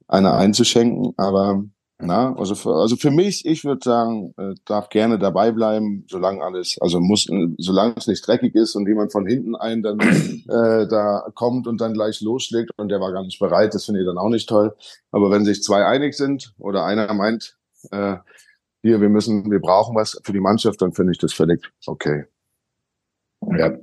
[0.07, 1.13] einer einzuschenken.
[1.17, 1.63] Aber
[1.99, 6.43] na, also für, also für mich, ich würde sagen, äh, darf gerne dabei bleiben, solange
[6.43, 7.27] alles, also muss,
[7.59, 9.99] solange es nicht dreckig ist und jemand von hinten einen dann
[10.49, 13.99] äh, da kommt und dann gleich losschlägt und der war gar nicht bereit, das finde
[13.99, 14.75] ich dann auch nicht toll.
[15.11, 17.55] Aber wenn sich zwei einig sind oder einer meint,
[17.91, 18.15] äh,
[18.85, 22.25] hier, wir müssen, wir brauchen was für die Mannschaft, dann finde ich das völlig okay.
[23.57, 23.75] Ja.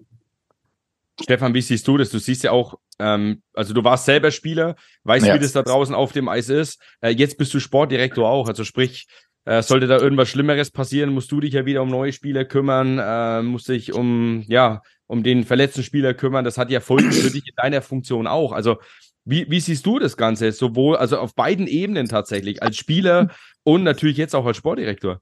[1.21, 2.11] Stefan, wie siehst du das?
[2.11, 5.35] Du siehst ja auch, ähm, also du warst selber Spieler, weißt, Ja.
[5.35, 6.81] wie das da draußen auf dem Eis ist.
[7.01, 8.47] Äh, jetzt bist du Sportdirektor auch.
[8.47, 9.09] Also sprich,
[9.45, 13.01] äh, sollte da irgendwas Schlimmeres passieren, musst du dich ja wieder um neue Spieler kümmern,
[13.01, 16.45] äh, musst dich um, ja, um den verletzten Spieler kümmern.
[16.45, 18.53] Das hat ja Folgen für dich in deiner Funktion auch.
[18.53, 18.77] Also
[19.25, 20.53] wie, wie siehst du das Ganze?
[20.53, 23.31] Sowohl, also auf beiden Ebenen tatsächlich, als Spieler
[23.65, 25.21] und natürlich jetzt auch als Sportdirektor.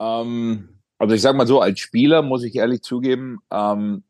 [0.00, 4.02] Ähm, also ich sag mal so, als Spieler muss ich ehrlich zugeben, ähm,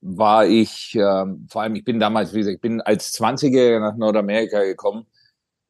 [0.00, 3.96] war ich, ähm, vor allem ich bin damals, wie gesagt, ich bin als 20er nach
[3.96, 5.06] Nordamerika gekommen,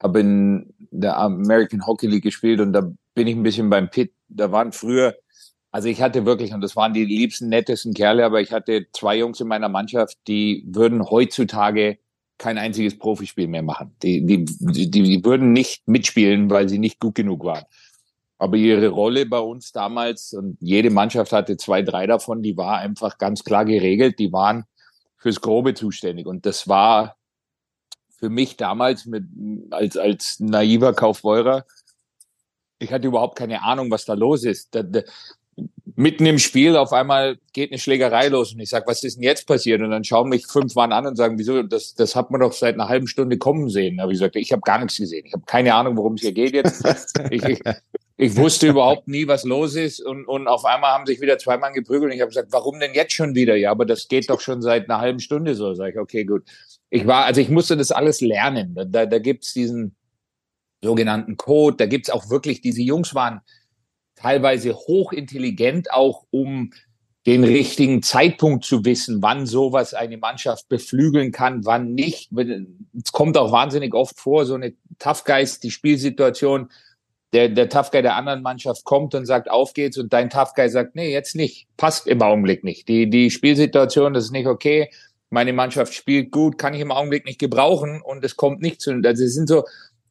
[0.02, 4.12] habe in der American Hockey League gespielt und da bin ich ein bisschen beim Pit.
[4.28, 5.14] Da waren früher,
[5.74, 9.18] also ich hatte wirklich, und das waren die liebsten, nettesten Kerle, aber ich hatte zwei
[9.18, 11.98] Jungs in meiner Mannschaft, die würden heutzutage
[12.38, 13.92] kein einziges Profispiel mehr machen.
[14.00, 17.64] Die, die, die, die würden nicht mitspielen, weil sie nicht gut genug waren.
[18.38, 22.78] Aber ihre Rolle bei uns damals, und jede Mannschaft hatte zwei, drei davon, die war
[22.78, 24.20] einfach ganz klar geregelt.
[24.20, 24.66] Die waren
[25.16, 26.28] fürs Grobe zuständig.
[26.28, 27.16] Und das war
[28.16, 29.24] für mich damals mit,
[29.72, 31.64] als, als naiver Kaufbeurer,
[32.78, 34.72] ich hatte überhaupt keine Ahnung, was da los ist.
[34.72, 35.00] Da, da,
[35.96, 39.22] mitten im Spiel auf einmal geht eine Schlägerei los und ich sag, was ist denn
[39.22, 39.80] jetzt passiert?
[39.80, 42.52] Und dann schauen mich fünf Mann an und sagen, wieso, das, das hat man doch
[42.52, 44.00] seit einer halben Stunde kommen sehen.
[44.00, 45.24] Aber ich sagte, ich habe gar nichts gesehen.
[45.26, 46.84] Ich habe keine Ahnung, worum es hier geht jetzt.
[47.30, 47.60] ich, ich,
[48.16, 51.58] ich wusste überhaupt nie, was los ist und, und auf einmal haben sich wieder zwei
[51.58, 53.54] Mann geprügelt und ich habe gesagt, warum denn jetzt schon wieder?
[53.54, 55.74] Ja, aber das geht doch schon seit einer halben Stunde so.
[55.74, 56.42] Sag ich, okay, gut.
[56.90, 58.74] Ich war, also ich musste das alles lernen.
[58.74, 59.94] Da, da, da gibt's diesen
[60.82, 63.40] sogenannten Code, da gibt's auch wirklich, diese Jungs waren
[64.16, 66.72] teilweise hochintelligent, auch um
[67.26, 72.30] den richtigen Zeitpunkt zu wissen, wann sowas eine Mannschaft beflügeln kann, wann nicht.
[73.02, 76.70] Es kommt auch wahnsinnig oft vor, so eine Tough Guys, die Spielsituation,
[77.32, 80.52] der, der Tough Guy der anderen Mannschaft kommt und sagt, auf geht's und dein Tough
[80.54, 82.88] Guy sagt, nee, jetzt nicht, passt im Augenblick nicht.
[82.88, 84.90] Die, die Spielsituation, das ist nicht okay.
[85.30, 88.92] Meine Mannschaft spielt gut, kann ich im Augenblick nicht gebrauchen und es kommt nicht zu,
[88.92, 89.64] also es sind so,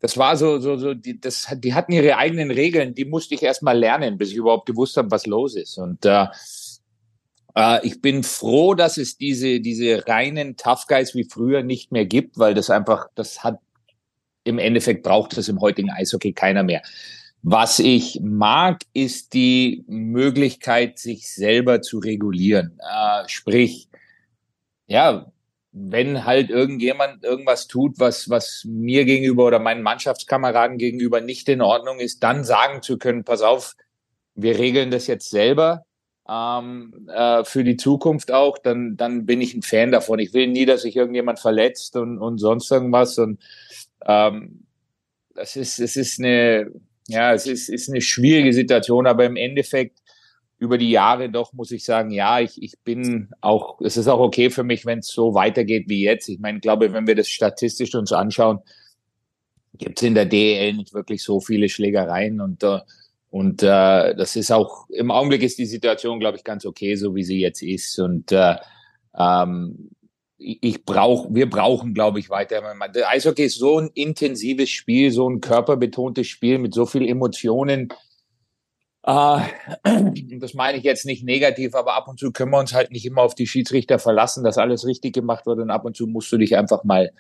[0.04, 3.42] das war so, so, so, die, das, die hatten ihre eigenen Regeln, die musste ich
[3.42, 5.78] erst mal lernen, bis ich überhaupt gewusst habe, was los ist.
[5.78, 6.26] Und äh,
[7.56, 12.06] äh, ich bin froh, dass es diese, diese reinen Tough Guys wie früher nicht mehr
[12.06, 13.60] gibt, weil das einfach, das hat
[14.44, 16.82] im Endeffekt braucht es im heutigen Eishockey keiner mehr.
[17.42, 22.78] Was ich mag, ist die Möglichkeit, sich selber zu regulieren.
[22.80, 23.88] Äh, sprich,
[24.86, 25.32] ja,
[25.76, 31.62] wenn halt irgendjemand irgendwas tut, was, was mir gegenüber oder meinen Mannschaftskameraden gegenüber nicht in
[31.62, 33.76] Ordnung ist, dann sagen zu können, pass auf,
[34.36, 35.86] wir regeln das jetzt selber.
[36.30, 40.20] ähm, äh, für die Zukunft auch, dann, dann bin ich ein Fan davon.
[40.20, 43.18] Ich will nie, dass sich irgendjemand verletzt und, und sonst irgendwas.
[43.18, 43.40] Und
[44.06, 44.66] ähm,
[45.36, 46.72] das ist, es ist eine,
[47.08, 50.00] ja, es ist, ist eine schwierige Situation, aber im Endeffekt
[50.64, 54.20] über die Jahre doch muss ich sagen, ja, ich, ich bin auch, es ist auch
[54.20, 56.30] okay für mich, wenn es so weitergeht wie jetzt.
[56.30, 58.60] Ich meine, glaube, wenn wir das statistisch uns anschauen,
[59.78, 62.80] gibt es in der DEL nicht wirklich so viele Schlägereien und äh,
[63.30, 67.16] und äh, das ist auch im Augenblick ist die Situation, glaube ich, ganz okay, so
[67.16, 67.98] wie sie jetzt ist.
[67.98, 68.58] Und äh,
[69.18, 69.90] ähm,
[70.38, 72.62] ich brauche, wir brauchen, glaube ich, weiter.
[72.94, 77.90] Der Eishockey ist so ein intensives Spiel, so ein körperbetontes Spiel mit so viel Emotionen.
[79.04, 79.40] Äh,
[80.40, 83.06] das meine ich jetzt nicht negativ, aber ab und zu können wir uns halt nicht
[83.06, 86.32] immer auf die Schiedsrichter verlassen, dass alles richtig gemacht wird und ab und zu musst
[86.32, 87.12] du dich einfach mal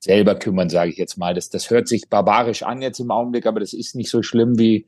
[0.00, 1.34] selber kümmern, sage ich jetzt mal.
[1.34, 4.58] Das, das hört sich barbarisch an jetzt im Augenblick, aber das ist nicht so schlimm
[4.58, 4.86] wie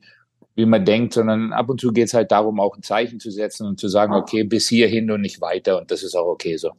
[0.55, 3.31] wie man denkt, sondern ab und zu geht es halt darum, auch ein Zeichen zu
[3.31, 5.77] setzen und zu sagen, okay, bis hierhin und nicht weiter.
[5.79, 6.71] Und das ist auch okay so.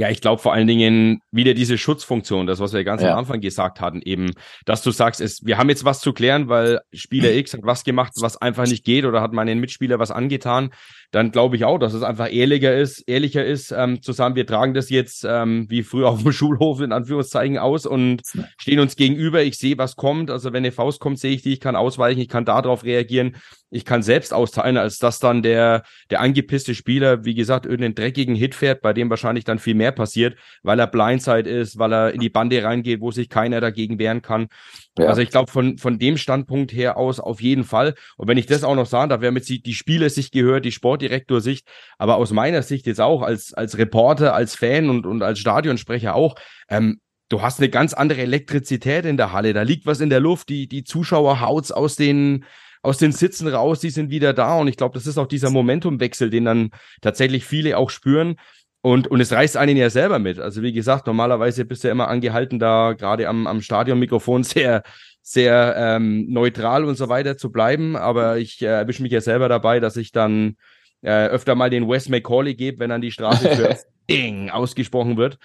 [0.00, 3.12] Ja, ich glaube vor allen Dingen wieder diese Schutzfunktion, das, was wir ganz ja.
[3.12, 4.30] am Anfang gesagt hatten, eben,
[4.64, 7.84] dass du sagst, es, wir haben jetzt was zu klären, weil Spieler X hat was
[7.84, 10.70] gemacht, was einfach nicht geht oder hat meinen Mitspieler was angetan
[11.10, 14.46] dann glaube ich auch, dass es einfach ehrlicher ist, ehrlicher ist, ähm, zu sagen, wir
[14.46, 18.22] tragen das jetzt ähm, wie früher auf dem Schulhof in Anführungszeichen aus und
[18.58, 19.42] stehen uns gegenüber.
[19.42, 20.30] Ich sehe, was kommt.
[20.30, 23.36] Also wenn eine Faust kommt, sehe ich die, ich kann ausweichen, ich kann darauf reagieren,
[23.70, 28.34] ich kann selbst austeilen, als dass dann der, der angepisste Spieler, wie gesagt, irgendeinen dreckigen
[28.36, 32.12] Hit fährt, bei dem wahrscheinlich dann viel mehr passiert, weil er Blindside ist, weil er
[32.12, 34.48] in die Bande reingeht, wo sich keiner dagegen wehren kann.
[34.98, 35.06] Ja.
[35.06, 37.94] Also ich glaube, von, von dem Standpunkt her aus auf jeden Fall.
[38.16, 40.30] Und wenn ich das auch noch sagen darf, wir haben jetzt die, die Spiele sich
[40.30, 45.06] gehört, die Sportdirektor-Sicht, aber aus meiner Sicht jetzt auch als, als Reporter, als Fan und,
[45.06, 46.34] und als Stadionsprecher auch,
[46.68, 49.52] ähm, du hast eine ganz andere Elektrizität in der Halle.
[49.54, 52.44] Da liegt was in der Luft, die, die Zuschauer haut's aus den,
[52.82, 54.58] aus den Sitzen raus, die sind wieder da.
[54.58, 58.36] Und ich glaube, das ist auch dieser Momentumwechsel, den dann tatsächlich viele auch spüren.
[58.82, 60.38] Und, und es reißt einen ja selber mit.
[60.38, 64.82] Also wie gesagt, normalerweise bist du ja immer angehalten, da gerade am, am Stadionmikrofon sehr,
[65.22, 67.96] sehr ähm, neutral und so weiter zu bleiben.
[67.96, 70.56] Aber ich äh, erwische mich ja selber dabei, dass ich dann
[71.02, 73.76] äh, öfter mal den Wes McCauley gebe, wenn dann die Strafe für
[74.08, 75.38] Ding ausgesprochen wird.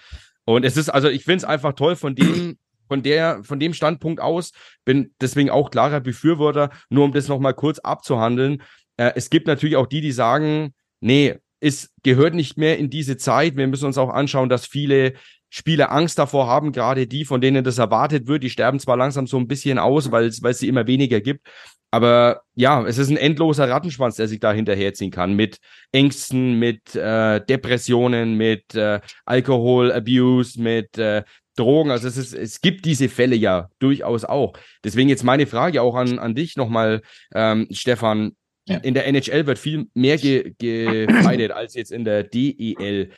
[0.45, 3.73] Und es ist, also ich finde es einfach toll von dem, von der, von dem
[3.73, 4.51] Standpunkt aus,
[4.85, 8.61] bin deswegen auch klarer Befürworter, nur um das nochmal kurz abzuhandeln.
[8.97, 13.17] Äh, es gibt natürlich auch die, die sagen, nee, es gehört nicht mehr in diese
[13.17, 13.57] Zeit.
[13.57, 15.13] Wir müssen uns auch anschauen, dass viele
[15.49, 18.43] Spieler Angst davor haben, gerade die, von denen das erwartet wird.
[18.43, 21.47] Die sterben zwar langsam so ein bisschen aus, weil es, sie immer weniger gibt.
[21.89, 25.57] Aber ja, es ist ein endloser Rattenschwanz, der sich da hinterherziehen kann mit
[25.91, 31.23] Ängsten, mit äh, Depressionen, mit äh, Alkoholabuse, mit äh,
[31.55, 31.89] Drogen.
[31.89, 34.53] Also es, ist, es gibt diese Fälle ja durchaus auch.
[34.83, 37.01] Deswegen jetzt meine Frage auch an, an dich nochmal,
[37.33, 38.35] ähm, Stefan.
[38.67, 38.77] Ja.
[38.77, 43.11] In der NHL wird viel mehr ge gefeitet als jetzt in der DEL.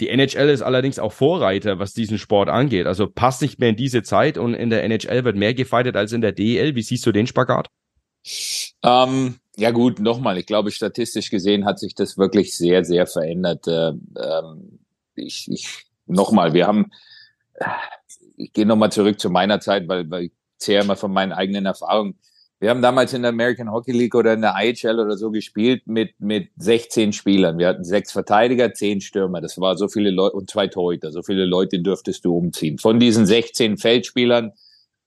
[0.00, 2.86] Die NHL ist allerdings auch Vorreiter, was diesen Sport angeht.
[2.86, 6.12] Also passt nicht mehr in diese Zeit und in der NHL wird mehr gefeitet als
[6.12, 6.74] in der DEL.
[6.74, 7.68] Wie siehst du den Spagat?
[8.82, 13.66] Ähm, ja gut, nochmal, ich glaube, statistisch gesehen hat sich das wirklich sehr, sehr verändert.
[13.66, 14.80] Äh, ähm,
[15.14, 16.90] ich, ich, nochmal, wir haben,
[18.36, 21.64] ich gehe nochmal zurück zu meiner Zeit, weil, weil ich zähle immer von meinen eigenen
[21.64, 22.18] Erfahrungen.
[22.58, 25.86] Wir haben damals in der American Hockey League oder in der IHL oder so gespielt
[25.86, 27.58] mit, mit 16 Spielern.
[27.58, 29.42] Wir hatten sechs Verteidiger, zehn Stürmer.
[29.42, 31.12] Das war so viele Leute und zwei Torhüter.
[31.12, 32.78] So viele Leute dürftest du umziehen.
[32.78, 34.52] Von diesen 16 Feldspielern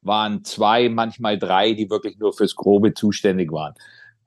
[0.01, 3.73] waren zwei, manchmal drei, die wirklich nur fürs Grobe zuständig waren,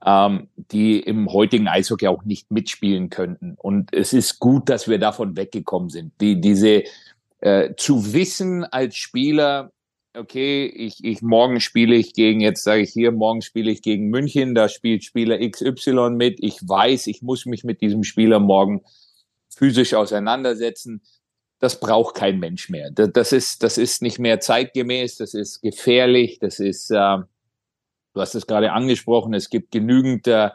[0.04, 3.54] ähm, die im heutigen Eishockey auch nicht mitspielen könnten.
[3.56, 6.12] Und es ist gut, dass wir davon weggekommen sind.
[6.20, 6.82] Die, diese
[7.40, 9.70] äh, zu wissen als Spieler,
[10.14, 14.08] okay, ich, ich morgen spiele ich gegen, jetzt sage ich hier, morgen spiele ich gegen
[14.08, 16.38] München, da spielt Spieler XY mit.
[16.42, 18.82] Ich weiß, ich muss mich mit diesem Spieler morgen
[19.48, 21.02] physisch auseinandersetzen.
[21.58, 22.90] Das braucht kein Mensch mehr.
[22.90, 27.18] Das, das ist, das ist nicht mehr zeitgemäß, das ist gefährlich, das ist, äh,
[28.14, 30.50] du hast es gerade angesprochen, es gibt genügend äh,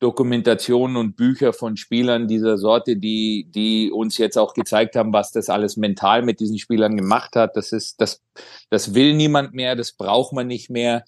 [0.00, 5.30] Dokumentationen und Bücher von Spielern dieser Sorte, die, die uns jetzt auch gezeigt haben, was
[5.30, 7.54] das alles mental mit diesen Spielern gemacht hat.
[7.54, 8.22] Das ist, das,
[8.70, 11.04] das will niemand mehr, das braucht man nicht mehr.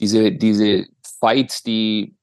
[0.00, 0.86] Diese, diese
[1.20, 2.16] Fights, die,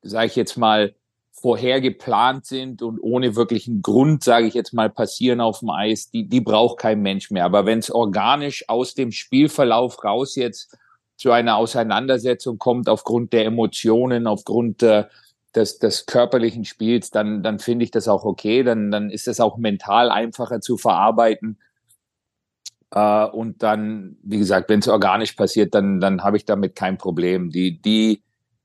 [0.00, 0.94] sage ich jetzt mal,
[1.32, 6.10] vorher geplant sind und ohne wirklichen Grund, sage ich jetzt mal, passieren auf dem Eis,
[6.10, 7.44] die, die braucht kein Mensch mehr.
[7.44, 10.76] Aber wenn es organisch aus dem Spielverlauf raus jetzt
[11.16, 15.04] zu einer Auseinandersetzung kommt, aufgrund der Emotionen, aufgrund äh,
[15.54, 18.62] des, des körperlichen Spiels, dann, dann finde ich das auch okay.
[18.62, 21.58] Dann, dann ist es auch mental einfacher zu verarbeiten.
[22.92, 26.98] Äh, und dann, wie gesagt, wenn es organisch passiert, dann, dann habe ich damit kein
[26.98, 27.50] Problem.
[27.50, 28.22] Die, die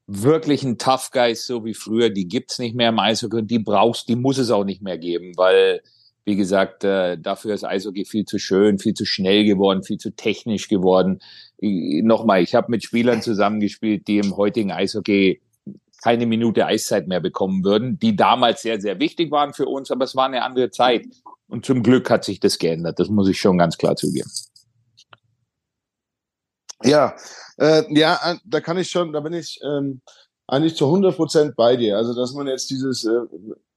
[0.07, 4.07] wirklichen Tough Guys, so wie früher, die gibt's nicht mehr im Eishockey und die brauchst,
[4.07, 5.81] die muss es auch nicht mehr geben, weil,
[6.25, 10.11] wie gesagt, äh, dafür ist Eishockey viel zu schön, viel zu schnell geworden, viel zu
[10.11, 11.19] technisch geworden.
[11.59, 15.41] Nochmal, ich habe mit Spielern zusammengespielt, die im heutigen Eishockey
[16.03, 20.05] keine Minute Eiszeit mehr bekommen würden, die damals sehr, sehr wichtig waren für uns, aber
[20.05, 21.05] es war eine andere Zeit.
[21.47, 24.29] Und zum Glück hat sich das geändert, das muss ich schon ganz klar zugeben.
[26.83, 27.15] Ja,
[27.57, 30.01] äh, ja, äh, da kann ich schon, da bin ich ähm,
[30.47, 31.97] eigentlich zu 100 Prozent bei dir.
[31.97, 33.21] Also, dass man jetzt dieses, äh,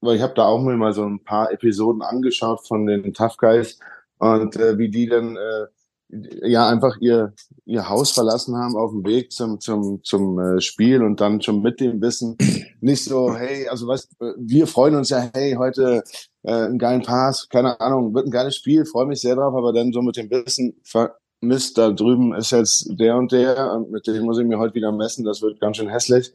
[0.00, 3.78] weil ich habe da auch mal so ein paar Episoden angeschaut von den Tough Guys
[4.18, 5.66] und äh, wie die dann äh,
[6.10, 11.02] ja einfach ihr ihr Haus verlassen haben auf dem Weg zum zum zum äh, Spiel
[11.02, 12.36] und dann schon mit dem Wissen
[12.80, 16.02] nicht so hey also was wir freuen uns ja hey heute
[16.44, 19.72] äh, einen geilen Pass keine Ahnung wird ein geiles Spiel freue mich sehr drauf aber
[19.72, 20.80] dann so mit dem Wissen
[21.40, 24.74] Mist, da drüben ist jetzt der und der und mit dem muss ich mir heute
[24.74, 26.32] wieder messen, das wird ganz schön hässlich.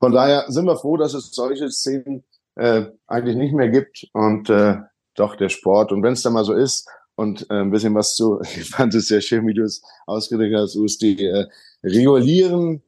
[0.00, 4.48] Von daher sind wir froh, dass es solche Szenen äh, eigentlich nicht mehr gibt und
[4.48, 4.76] äh,
[5.16, 5.92] doch der Sport.
[5.92, 8.94] Und wenn es dann mal so ist und äh, ein bisschen was zu, ich fand
[8.94, 11.46] es sehr schön, wie du es ausgedrückt hast, Usti, äh,
[11.82, 12.80] regulieren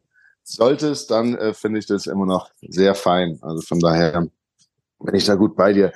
[0.44, 3.38] solltest, dann äh, finde ich das immer noch sehr fein.
[3.42, 4.28] Also von daher
[5.00, 5.92] bin ich da gut bei dir.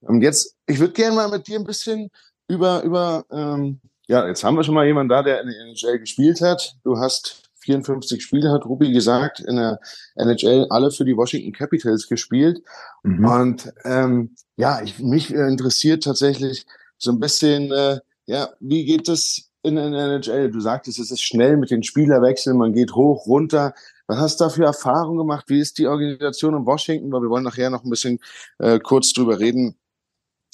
[0.00, 2.10] Und jetzt, ich würde gerne mal mit dir ein bisschen
[2.48, 6.00] über, über ähm, ja, jetzt haben wir schon mal jemanden da, der in der NHL
[6.00, 6.74] gespielt hat.
[6.84, 9.80] Du hast 54 Spiele, hat Ruby gesagt, in der
[10.16, 12.62] NHL alle für die Washington Capitals gespielt.
[13.04, 13.24] Mhm.
[13.24, 16.66] Und ähm, ja, ich, mich interessiert tatsächlich
[17.00, 20.50] so ein bisschen, äh, ja, wie geht es in der NHL?
[20.50, 23.74] Du sagtest, es ist schnell mit den Spielerwechseln, man geht hoch, runter.
[24.06, 25.46] Was hast du da für Erfahrungen gemacht?
[25.48, 27.10] Wie ist die Organisation in Washington?
[27.12, 28.18] Weil wir wollen nachher noch ein bisschen
[28.58, 29.76] äh, kurz drüber reden.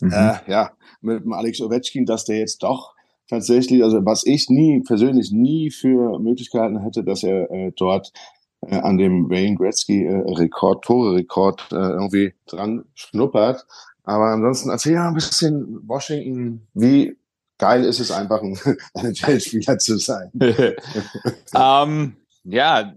[0.00, 0.12] Mhm.
[0.12, 2.94] Äh, ja, mit dem Alex Ovechkin, dass der jetzt doch
[3.28, 8.12] tatsächlich, also was ich nie, persönlich nie für Möglichkeiten hätte, dass er äh, dort
[8.60, 13.66] äh, an dem Wayne Gretzky äh, Rekord, Tore-Rekord äh, irgendwie dran schnuppert.
[14.06, 17.18] Aber ansonsten erzähl ja ein bisschen Washington, wie
[17.58, 18.56] geil ist es einfach, ein
[18.94, 20.30] NHL-Spieler zu sein.
[21.54, 22.94] ähm, ja,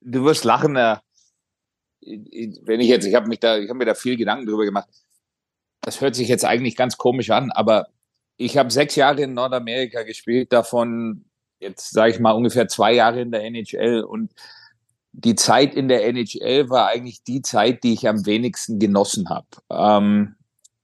[0.00, 0.96] du wirst lachen, äh,
[2.00, 4.88] wenn ich jetzt, ich habe mich da, ich habe mir da viel Gedanken drüber gemacht.
[5.80, 7.88] Das hört sich jetzt eigentlich ganz komisch an, aber
[8.36, 11.24] ich habe sechs Jahre in Nordamerika gespielt, davon
[11.58, 14.32] jetzt sage ich mal ungefähr zwei Jahre in der NHL und
[15.24, 19.46] die Zeit in der NHL war eigentlich die Zeit, die ich am wenigsten genossen habe.
[19.70, 20.36] Ähm,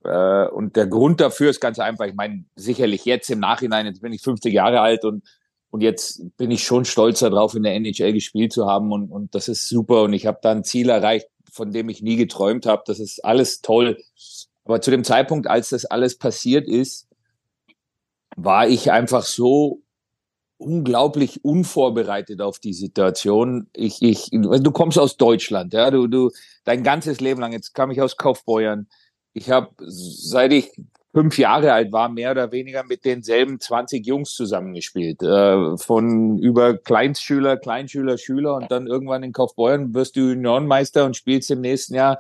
[0.03, 2.07] äh, und der Grund dafür ist ganz einfach.
[2.07, 5.23] Ich meine, sicherlich jetzt im Nachhinein, jetzt bin ich 50 Jahre alt und
[5.71, 9.35] und jetzt bin ich schon stolz darauf, in der NHL gespielt zu haben und, und
[9.35, 12.65] das ist super und ich habe da ein Ziel erreicht, von dem ich nie geträumt
[12.65, 12.85] habe.
[12.87, 13.99] Das ist alles toll.
[14.65, 17.09] Aber zu dem Zeitpunkt, als das alles passiert ist,
[18.37, 19.83] war ich einfach so
[20.65, 23.69] unglaublich unvorbereitet auf die Situation.
[23.75, 26.31] Ich, ich, du kommst aus Deutschland, ja, du, du,
[26.65, 27.53] dein ganzes Leben lang.
[27.53, 28.89] Jetzt kam ich aus Kaufbeuern.
[29.33, 30.73] Ich habe, seit ich
[31.15, 35.23] fünf Jahre alt war, mehr oder weniger mit denselben 20 Jungs zusammengespielt.
[35.23, 41.17] Äh, von über Kleinstschüler, Kleinschüler, Schüler und dann irgendwann in Kaufbeuern wirst du Juniorenmeister und
[41.17, 42.19] spielst im nächsten Jahr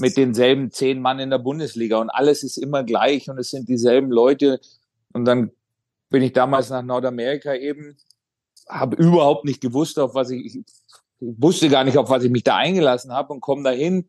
[0.00, 3.68] mit denselben zehn Mann in der Bundesliga und alles ist immer gleich und es sind
[3.68, 4.60] dieselben Leute
[5.12, 5.52] und dann
[6.10, 7.96] bin ich damals nach Nordamerika eben,
[8.68, 10.64] habe überhaupt nicht gewusst, auf was ich, ich
[11.20, 14.08] wusste gar nicht, auf was ich mich da eingelassen habe und komme dahin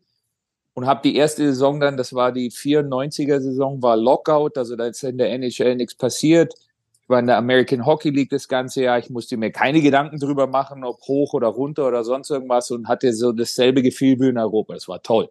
[0.74, 4.86] und habe die erste Saison dann, das war die 94er Saison, war Lockout, also da
[4.86, 6.54] ist in der NHL nichts passiert.
[7.02, 8.98] Ich war in der American Hockey League das ganze Jahr.
[8.98, 12.88] Ich musste mir keine Gedanken drüber machen, ob hoch oder runter oder sonst irgendwas und
[12.88, 14.74] hatte so dasselbe Gefühl wie in Europa.
[14.74, 15.30] Das war toll.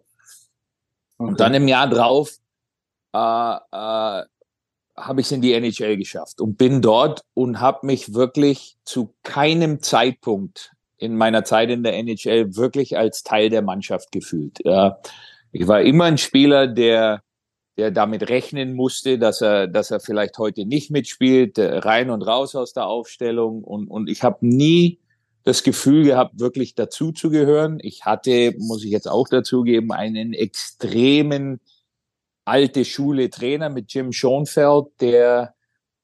[1.17, 1.29] Okay.
[1.29, 2.39] Und dann im Jahr drauf
[3.13, 4.23] äh, äh,
[4.95, 9.13] habe ich es in die NHL geschafft und bin dort und habe mich wirklich zu
[9.23, 14.59] keinem Zeitpunkt in meiner Zeit in der NHL wirklich als Teil der Mannschaft gefühlt.
[15.51, 17.21] Ich war immer ein Spieler, der
[17.77, 22.21] der damit rechnen musste, dass er, dass er vielleicht heute nicht mitspielt, äh, rein und
[22.21, 23.63] raus aus der Aufstellung.
[23.63, 24.99] Und, und ich habe nie
[25.43, 27.79] das Gefühl gehabt, wirklich dazuzugehören.
[27.81, 31.59] Ich hatte, muss ich jetzt auch dazugeben, einen extremen
[32.45, 35.55] alte Schule Trainer mit Jim Schoenfeld, der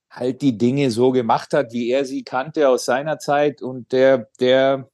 [0.10, 4.28] halt die Dinge so gemacht hat, wie er sie kannte aus seiner Zeit und der,
[4.40, 4.90] der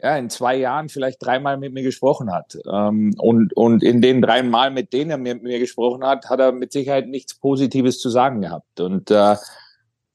[0.00, 2.58] ja, in zwei Jahren vielleicht dreimal mit mir gesprochen hat.
[2.70, 6.40] Ähm, und, und in den drei Mal, mit denen er mit mir gesprochen hat, hat
[6.40, 8.80] er mit Sicherheit nichts Positives zu sagen gehabt.
[8.80, 9.36] Und äh,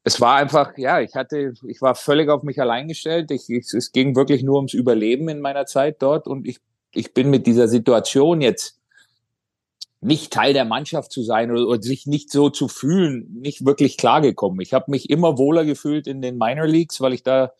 [0.04, 3.32] es war einfach, ja, ich hatte, ich war völlig auf mich allein gestellt.
[3.32, 6.60] Ich, ich, es ging wirklich nur ums Überleben in meiner Zeit dort und ich,
[6.94, 8.79] ich bin mit dieser Situation jetzt
[10.02, 13.98] nicht Teil der Mannschaft zu sein oder, oder sich nicht so zu fühlen, nicht wirklich
[13.98, 14.62] klargekommen.
[14.62, 17.52] Ich habe mich immer wohler gefühlt in den Minor Leagues, weil ich da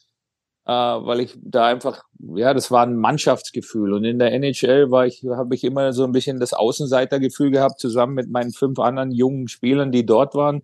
[0.70, 3.92] äh, weil ich da einfach, ja, das war ein Mannschaftsgefühl.
[3.92, 7.80] Und in der NHL war ich, habe ich immer so ein bisschen das Außenseitergefühl gehabt,
[7.80, 10.62] zusammen mit meinen fünf anderen jungen Spielern, die dort waren.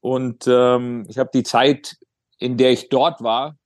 [0.00, 1.96] Und ähm, ich habe die Zeit,
[2.38, 3.56] in der ich dort war,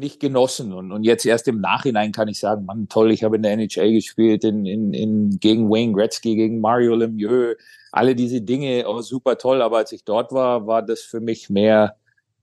[0.00, 0.72] nicht genossen.
[0.72, 3.52] Und, und jetzt erst im Nachhinein kann ich sagen, Mann, toll, ich habe in der
[3.52, 7.56] NHL gespielt, in, in, in, gegen Wayne Gretzky, gegen Mario Lemieux,
[7.92, 9.62] alle diese Dinge, oh, super toll.
[9.62, 11.96] Aber als ich dort war, war das für mich mehr,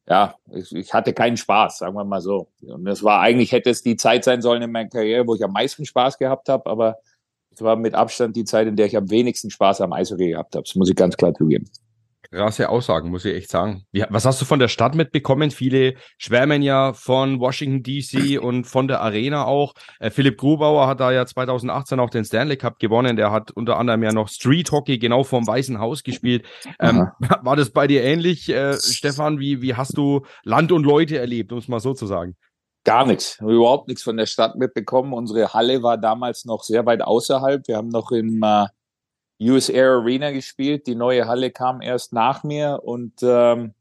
[0.07, 2.47] ja, ich, ich hatte keinen Spaß, sagen wir mal so.
[2.61, 5.43] Und das war eigentlich, hätte es die Zeit sein sollen in meiner Karriere, wo ich
[5.43, 6.99] am meisten Spaß gehabt habe, aber
[7.51, 10.55] es war mit Abstand die Zeit, in der ich am wenigsten Spaß am Eishockey gehabt
[10.55, 10.63] habe.
[10.63, 11.65] Das muss ich ganz klar zugeben.
[12.31, 13.83] Krasse Aussagen, muss ich echt sagen.
[13.91, 15.51] Wie, was hast du von der Stadt mitbekommen?
[15.51, 19.73] Viele schwärmen ja von Washington DC und von der Arena auch.
[19.99, 23.15] Äh, Philipp Grubauer hat da ja 2018 auch den Stanley Cup gewonnen.
[23.15, 26.45] Der hat unter anderem ja noch Street Hockey genau vorm Weißen Haus gespielt.
[26.79, 27.07] Ähm,
[27.41, 29.39] war das bei dir ähnlich, äh, Stefan?
[29.39, 32.35] Wie, wie hast du Land und Leute erlebt, um es mal so zu sagen?
[32.83, 35.11] Gar nichts, überhaupt nichts von der Stadt mitbekommen.
[35.11, 37.67] Unsere Halle war damals noch sehr weit außerhalb.
[37.67, 38.67] Wir haben noch im äh,
[39.41, 40.87] US Air Arena gespielt.
[40.87, 43.73] Die neue Halle kam erst nach mir und ähm,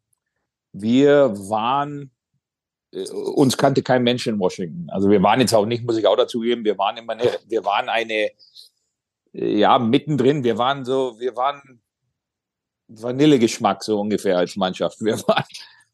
[0.72, 2.10] wir waren,
[2.92, 4.88] äh, uns kannte kein Mensch in Washington.
[4.90, 7.64] Also wir waren jetzt auch nicht, muss ich auch dazugeben, wir waren immer eine, wir
[7.64, 8.30] waren eine,
[9.32, 10.44] äh, ja, mittendrin.
[10.44, 11.80] Wir waren so, wir waren
[12.88, 15.00] Vanillegeschmack so ungefähr als Mannschaft.
[15.00, 15.44] Wir waren,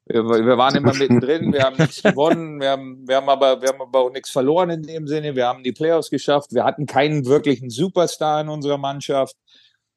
[0.07, 3.68] wir, wir waren immer mittendrin, wir haben nichts gewonnen, wir haben, wir haben aber, wir
[3.68, 5.36] haben aber auch nichts verloren in dem Sinne.
[5.36, 6.53] Wir haben die Playoffs geschafft.
[6.53, 9.36] Wir hatten keinen wirklichen Superstar in unserer Mannschaft.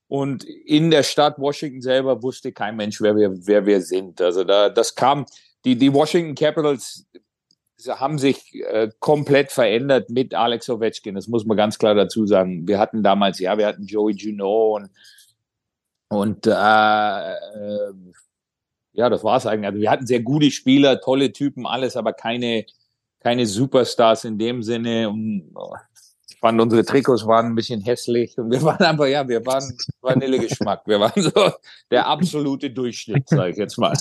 [0.08, 4.22] Und in der Stadt Washington selber wusste kein Mensch, wer wir, wer wir sind.
[4.22, 5.26] Also da, das kam,
[5.66, 7.08] die, die Washington Capitals
[7.88, 11.16] haben sich äh, komplett verändert mit Alex Ovechkin.
[11.16, 12.68] Das muss man ganz klar dazu sagen.
[12.68, 14.89] Wir hatten damals, ja, wir hatten Joey Junot und,
[16.10, 17.93] und äh, äh,
[18.96, 19.68] ja, das war's eigentlich.
[19.68, 22.66] Also wir hatten sehr gute Spieler, tolle Typen, alles, aber keine,
[23.20, 25.10] keine Superstars in dem Sinne.
[25.10, 25.76] Und oh,
[26.39, 29.63] fand, unsere Trikots waren ein bisschen hässlich und wir waren einfach, ja, wir waren
[30.01, 30.81] Vanillegeschmack.
[30.86, 31.31] Wir waren so
[31.91, 33.93] der absolute Durchschnitt, sage ich jetzt mal.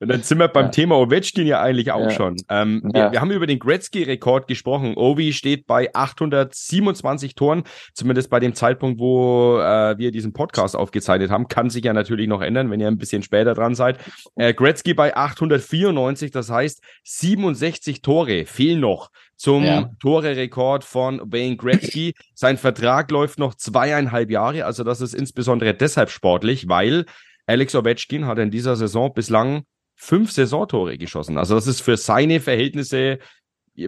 [0.00, 0.70] Und dann sind wir beim Ja.
[0.70, 2.10] Thema Ovechkin ja eigentlich auch Ja.
[2.10, 2.36] schon.
[2.48, 3.12] Ähm, wir, Ja.
[3.12, 4.94] wir haben über den Gretzky-Rekord gesprochen.
[4.96, 7.64] Ovi steht bei 827 Toren,
[7.94, 11.48] zumindest bei dem Zeitpunkt, wo äh, wir diesen Podcast aufgezeichnet haben.
[11.48, 13.98] Kann sich ja natürlich noch ändern, wenn ihr ein bisschen später dran seid.
[14.36, 19.90] Äh, Gretzky bei 894, das heißt 67 Tore fehlen noch zum Ja.
[20.00, 22.14] Tore-Rekord von Wayne Gretzky.
[22.34, 27.06] Sein Vertrag läuft noch zweieinhalb Jahre, also das ist insbesondere deshalb sportlich, weil
[27.46, 29.64] Alex Ovechkin hat in dieser Saison bislang
[29.96, 31.38] fünf Saisontore geschossen.
[31.38, 33.18] Also das ist für seine Verhältnisse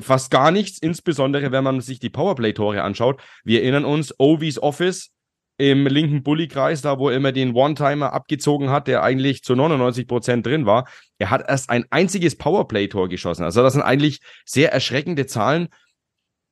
[0.01, 3.21] fast gar nichts, insbesondere wenn man sich die Powerplay-Tore anschaut.
[3.45, 5.11] Wir erinnern uns, Ovi's Office
[5.57, 10.07] im linken Bulli-Kreis, da wo er immer den One-Timer abgezogen hat, der eigentlich zu 99
[10.09, 10.89] Prozent drin war.
[11.19, 13.45] Er hat erst ein einziges Powerplay-Tor geschossen.
[13.45, 15.69] Also das sind eigentlich sehr erschreckende Zahlen.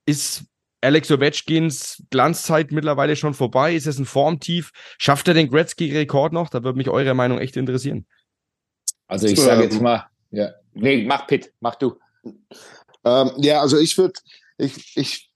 [0.07, 0.44] Ist
[0.80, 3.74] Alex Ovechkins Glanzzeit mittlerweile schon vorbei?
[3.74, 4.70] Ist es ein Formtief?
[4.98, 6.48] Schafft er den Gretzky-Rekord noch?
[6.48, 8.07] Da würde mich eure Meinung echt interessieren.
[9.09, 10.50] Also ich sage jetzt mal, ja.
[10.74, 11.98] Nee, mach Pitt, mach du.
[13.05, 14.14] Ähm, ja, also ich würde,
[14.59, 15.30] ich, ich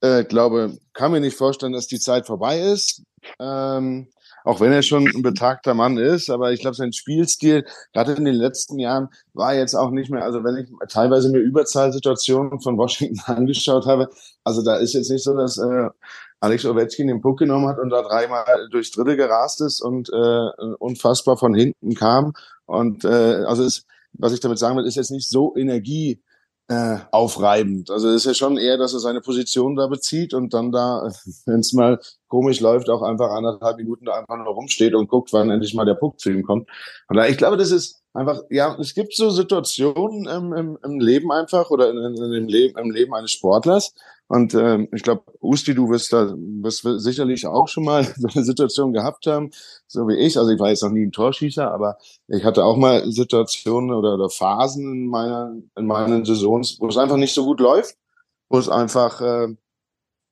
[0.00, 3.02] äh, glaube, kann mir nicht vorstellen, dass die Zeit vorbei ist.
[3.38, 4.08] Ähm,
[4.44, 8.24] auch wenn er schon ein betagter Mann ist, aber ich glaube, sein Spielstil, gerade in
[8.24, 12.78] den letzten Jahren, war jetzt auch nicht mehr, also wenn ich teilweise mir Überzahlsituationen von
[12.78, 14.08] Washington angeschaut habe,
[14.44, 15.88] also da ist jetzt nicht so, dass äh,
[16.40, 20.74] Alex Ovechkin den Puck genommen hat und da dreimal durchs Dritte gerast ist und äh,
[20.78, 22.32] unfassbar von hinten kam.
[22.64, 26.22] Und äh, also ist, was ich damit sagen will, ist jetzt nicht so Energie
[26.70, 27.90] äh, aufreibend.
[27.90, 31.10] Also es ist ja schon eher, dass er seine Position da bezieht und dann da,
[31.44, 31.98] wenn es mal
[32.28, 35.84] komisch läuft, auch einfach anderthalb Minuten da einfach nur rumsteht und guckt, wann endlich mal
[35.84, 36.68] der Puck zu ihm kommt.
[37.08, 41.00] Und da, ich glaube, das ist einfach, ja, es gibt so Situationen im, im, im
[41.00, 43.92] Leben einfach oder in, in, dem Leben, im Leben eines Sportlers.
[44.30, 48.44] Und ähm, ich glaube, Usti, du wirst da wirst sicherlich auch schon mal so eine
[48.44, 49.50] Situation gehabt haben,
[49.88, 50.38] so wie ich.
[50.38, 54.14] Also ich war jetzt noch nie ein Torschießer, aber ich hatte auch mal Situationen oder,
[54.14, 57.96] oder Phasen in meiner in meinen Saisons, wo es einfach nicht so gut läuft,
[58.48, 59.48] wo es einfach äh,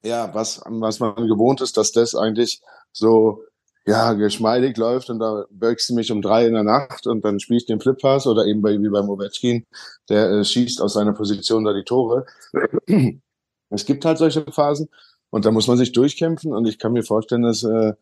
[0.05, 3.43] ja was was man gewohnt ist, dass das eigentlich so
[3.85, 7.41] ja geschmeidig läuft und da böckst du mich um drei in der Nacht und dann
[7.41, 9.67] spielst du den Flippass oder eben bei, wie beim Ovechkin,
[10.09, 12.27] der äh, schießt aus seiner Position da die Tore.
[13.71, 14.89] Es gibt halt solche Phasen
[15.31, 17.93] und da muss man sich durchkämpfen und ich kann mir vorstellen, dass äh,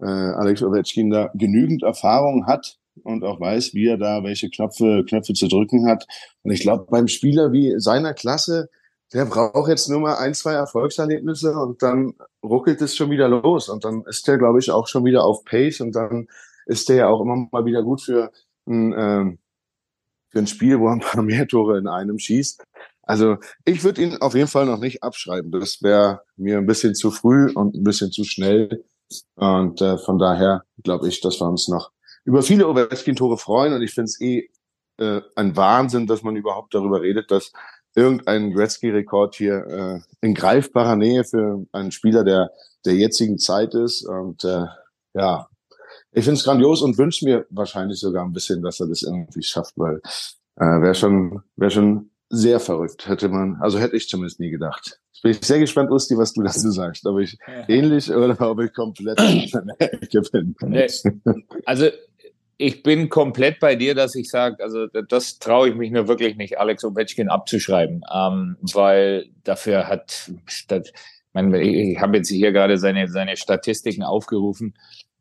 [0.00, 5.04] äh, Alex Ovechkin da genügend Erfahrung hat und auch weiß, wie er da welche Knöpfe,
[5.08, 6.06] Knöpfe zu drücken hat.
[6.42, 8.68] Und ich glaube, beim Spieler wie seiner Klasse,
[9.12, 13.68] der braucht jetzt nur mal ein, zwei Erfolgserlebnisse und dann ruckelt es schon wieder los.
[13.68, 16.28] Und dann ist der, glaube ich, auch schon wieder auf Pace und dann
[16.66, 18.32] ist der ja auch immer mal wieder gut für
[18.66, 19.38] ein, ähm,
[20.30, 22.64] für ein Spiel, wo er ein paar mehr Tore in einem schießt.
[23.06, 25.50] Also ich würde ihn auf jeden Fall noch nicht abschreiben.
[25.50, 28.84] Das wäre mir ein bisschen zu früh und ein bisschen zu schnell.
[29.34, 31.90] Und äh, von daher glaube ich, dass wir uns noch
[32.24, 33.74] über viele Ovechkin-Tore freuen.
[33.74, 34.48] Und ich finde es eh
[34.98, 37.52] äh, ein Wahnsinn, dass man überhaupt darüber redet, dass
[37.94, 42.50] irgendein Gretzky-Rekord hier äh, in greifbarer Nähe für einen Spieler der,
[42.84, 44.06] der jetzigen Zeit ist.
[44.06, 44.66] Und äh,
[45.14, 45.48] ja,
[46.12, 49.42] ich finde es grandios und wünsche mir wahrscheinlich sogar ein bisschen, dass er das irgendwie
[49.42, 50.00] schafft, weil
[50.56, 55.00] äh, wäre schon, wäre schon sehr verrückt, hätte man, also hätte ich zumindest nie gedacht.
[55.12, 57.06] Jetzt bin ich sehr gespannt, Usti, was du dazu sagst.
[57.06, 59.16] Ob ich ähnlich oder ob ich komplett
[60.32, 60.56] bin.
[60.66, 60.86] Nee.
[61.64, 61.88] Also
[62.56, 66.36] ich bin komplett bei dir, dass ich sage, also das traue ich mich nur wirklich
[66.36, 70.66] nicht, Alex Ovechkin abzuschreiben, ähm, weil dafür hat, ich,
[71.34, 74.74] ich habe jetzt hier gerade seine, seine Statistiken aufgerufen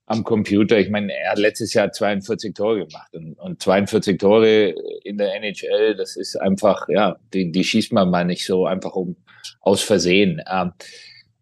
[0.05, 0.79] am Computer.
[0.79, 4.73] Ich meine, er hat letztes Jahr 42 Tore gemacht und, und 42 Tore
[5.03, 8.95] in der NHL, das ist einfach, ja, die, die schießt man mal nicht so einfach
[8.95, 9.15] um
[9.61, 10.41] aus Versehen.
[10.49, 10.73] Ähm,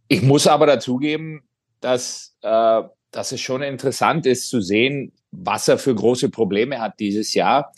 [0.07, 1.41] ich muss aber dazugeben,
[1.80, 2.82] dass, äh,
[3.12, 7.72] dass es schon interessant ist zu sehen, was er für große Probleme hat dieses Jahr,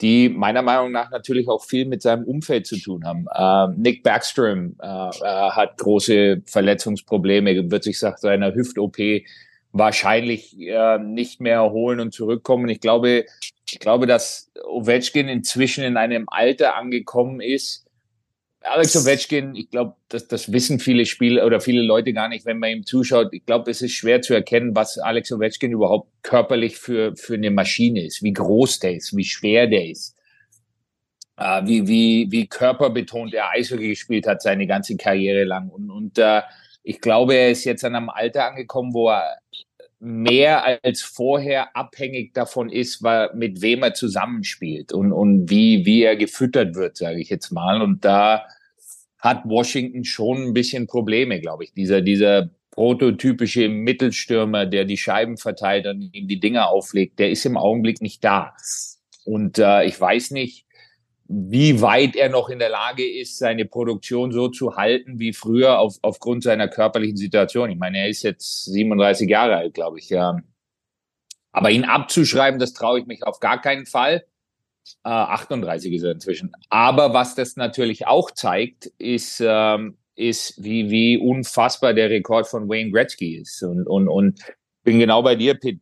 [0.00, 3.26] die meiner Meinung nach natürlich auch viel mit seinem Umfeld zu tun haben.
[3.34, 8.96] Äh, Nick Backstrom äh, äh, hat große Verletzungsprobleme, wird sich nach seiner Hüft-OP
[9.72, 12.68] wahrscheinlich äh, nicht mehr erholen und zurückkommen.
[12.68, 13.26] Ich glaube,
[13.70, 17.86] ich glaube, dass Ovechkin inzwischen in einem Alter angekommen ist.
[18.62, 22.58] Alex Ovechkin, ich glaube, das, das wissen viele Spieler oder viele Leute gar nicht, wenn
[22.58, 23.32] man ihm zuschaut.
[23.32, 27.50] Ich glaube, es ist schwer zu erkennen, was Alex Ovechkin überhaupt körperlich für, für eine
[27.50, 30.14] Maschine ist, wie groß der ist, wie schwer der ist,
[31.38, 35.70] äh, wie, wie, wie körperbetont er Eishockey gespielt hat seine ganze Karriere lang.
[35.70, 36.42] Und, und äh,
[36.82, 39.38] ich glaube, er ist jetzt an einem Alter angekommen, wo er
[40.00, 46.16] mehr als vorher abhängig davon ist, mit wem er zusammenspielt und, und wie, wie er
[46.16, 47.82] gefüttert wird, sage ich jetzt mal.
[47.82, 48.46] Und da
[49.18, 51.74] hat Washington schon ein bisschen Probleme, glaube ich.
[51.74, 57.44] Dieser, dieser prototypische Mittelstürmer, der die Scheiben verteilt und ihm die Dinger auflegt, der ist
[57.44, 58.54] im Augenblick nicht da.
[59.24, 60.64] Und äh, ich weiß nicht,
[61.32, 65.78] wie weit er noch in der Lage ist, seine Produktion so zu halten wie früher
[65.78, 67.70] auf, aufgrund seiner körperlichen Situation.
[67.70, 70.12] Ich meine, er ist jetzt 37 Jahre alt, glaube ich.
[71.52, 74.24] Aber ihn abzuschreiben, das traue ich mich auf gar keinen Fall.
[75.04, 76.50] Äh, 38 ist er inzwischen.
[76.68, 82.68] Aber was das natürlich auch zeigt, ist, ähm, ist wie, wie unfassbar der Rekord von
[82.68, 83.62] Wayne Gretzky ist.
[83.62, 84.40] Und, und, und
[84.82, 85.80] bin genau bei dir, Pitt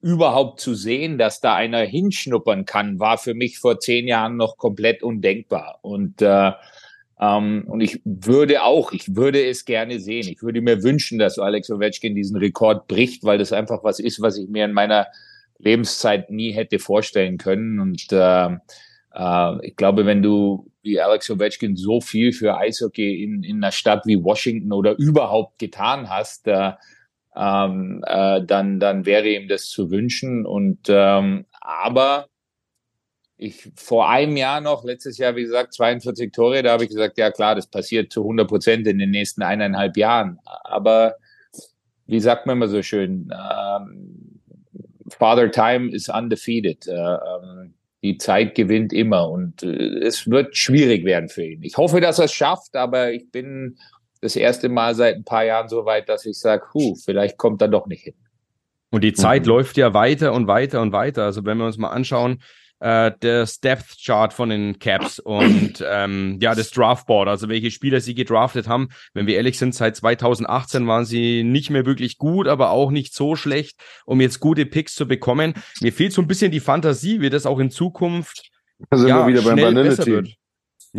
[0.00, 4.56] überhaupt zu sehen, dass da einer hinschnuppern kann, war für mich vor zehn Jahren noch
[4.56, 5.78] komplett undenkbar.
[5.82, 6.52] Und äh,
[7.20, 10.28] ähm, und ich würde auch, ich würde es gerne sehen.
[10.28, 14.20] Ich würde mir wünschen, dass Alex Ovechkin diesen Rekord bricht, weil das einfach was ist,
[14.22, 15.08] was ich mir in meiner
[15.58, 17.80] Lebenszeit nie hätte vorstellen können.
[17.80, 18.50] Und äh,
[19.14, 23.72] äh, ich glaube, wenn du wie Alex Ovechkin so viel für Eishockey in, in einer
[23.72, 26.72] Stadt wie Washington oder überhaupt getan hast, äh,
[27.38, 30.44] ähm, äh, dann, dann wäre ihm das zu wünschen.
[30.44, 32.26] Und ähm, aber
[33.36, 37.16] ich vor einem Jahr noch, letztes Jahr, wie gesagt, 42 Tore, da habe ich gesagt,
[37.18, 40.40] ja klar, das passiert zu 100 Prozent in den nächsten eineinhalb Jahren.
[40.64, 41.14] Aber
[42.06, 44.40] wie sagt man immer so schön, ähm,
[45.08, 46.88] Father Time is undefeated.
[46.88, 51.62] Äh, ähm, die Zeit gewinnt immer und äh, es wird schwierig werden für ihn.
[51.62, 53.76] Ich hoffe, dass er es schafft, aber ich bin
[54.20, 57.62] das erste Mal seit ein paar Jahren so weit, dass ich sage, huh, vielleicht kommt
[57.62, 58.14] er doch nicht hin.
[58.90, 59.48] Und die Zeit Mhm.
[59.48, 61.24] läuft ja weiter und weiter und weiter.
[61.24, 62.42] Also wenn wir uns mal anschauen,
[62.80, 68.00] äh, das Depth Chart von den Caps und ähm, ja, das Draftboard, also welche Spieler
[68.00, 68.88] sie gedraftet haben.
[69.14, 73.14] Wenn wir ehrlich sind, seit 2018 waren sie nicht mehr wirklich gut, aber auch nicht
[73.14, 75.54] so schlecht, um jetzt gute Picks zu bekommen.
[75.80, 78.48] Mir fehlt so ein bisschen die Fantasie, wie das auch in Zukunft
[78.90, 80.14] Da sind ja, wir wieder beim schnell besser Vanilla-Team.
[80.14, 80.28] wird.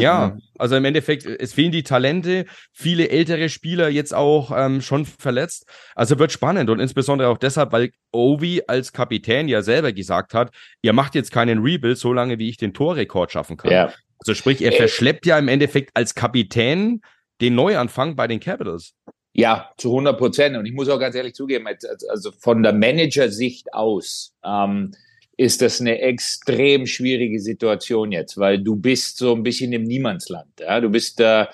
[0.01, 5.05] Ja, also im Endeffekt, es fehlen die Talente, viele ältere Spieler jetzt auch ähm, schon
[5.05, 5.65] verletzt.
[5.95, 10.51] Also wird spannend und insbesondere auch deshalb, weil Ovi als Kapitän ja selber gesagt hat,
[10.81, 13.71] ihr macht jetzt keinen Rebuild, solange wie ich den Torrekord schaffen kann.
[13.71, 13.93] Ja.
[14.19, 17.01] Also sprich, er Äh, verschleppt ja im Endeffekt als Kapitän
[17.41, 18.93] den Neuanfang bei den Capitals.
[19.33, 20.57] Ja, zu 100 Prozent.
[20.57, 24.91] Und ich muss auch ganz ehrlich zugeben, als- als- also von der Managersicht aus ähm,
[25.39, 30.49] ist das eine extrem schwierige Situation jetzt, weil du bist so ein bisschen im Niemandsland.
[30.59, 30.81] Ja?
[30.81, 31.45] Du bist äh,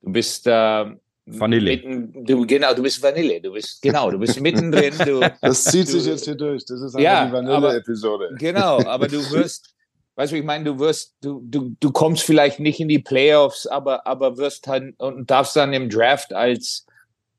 [0.00, 0.84] du bist äh,
[1.26, 1.72] Vanille.
[1.76, 3.38] Mitten, du, genau, du bist Vanille.
[3.42, 4.94] Du bist genau, du bist mittendrin.
[5.04, 6.64] Du, Das zieht sich Du- jetzt hier durch.
[6.64, 8.34] Das ist Ja, die Vanille-Episode.
[8.38, 9.74] Genau, aber du wirst,
[10.16, 13.66] weißt du, ich meine, du wirst, du, du, du kommst vielleicht nicht in die Playoffs,
[13.66, 16.86] aber, aber wirst halt und darfst dann im Draft als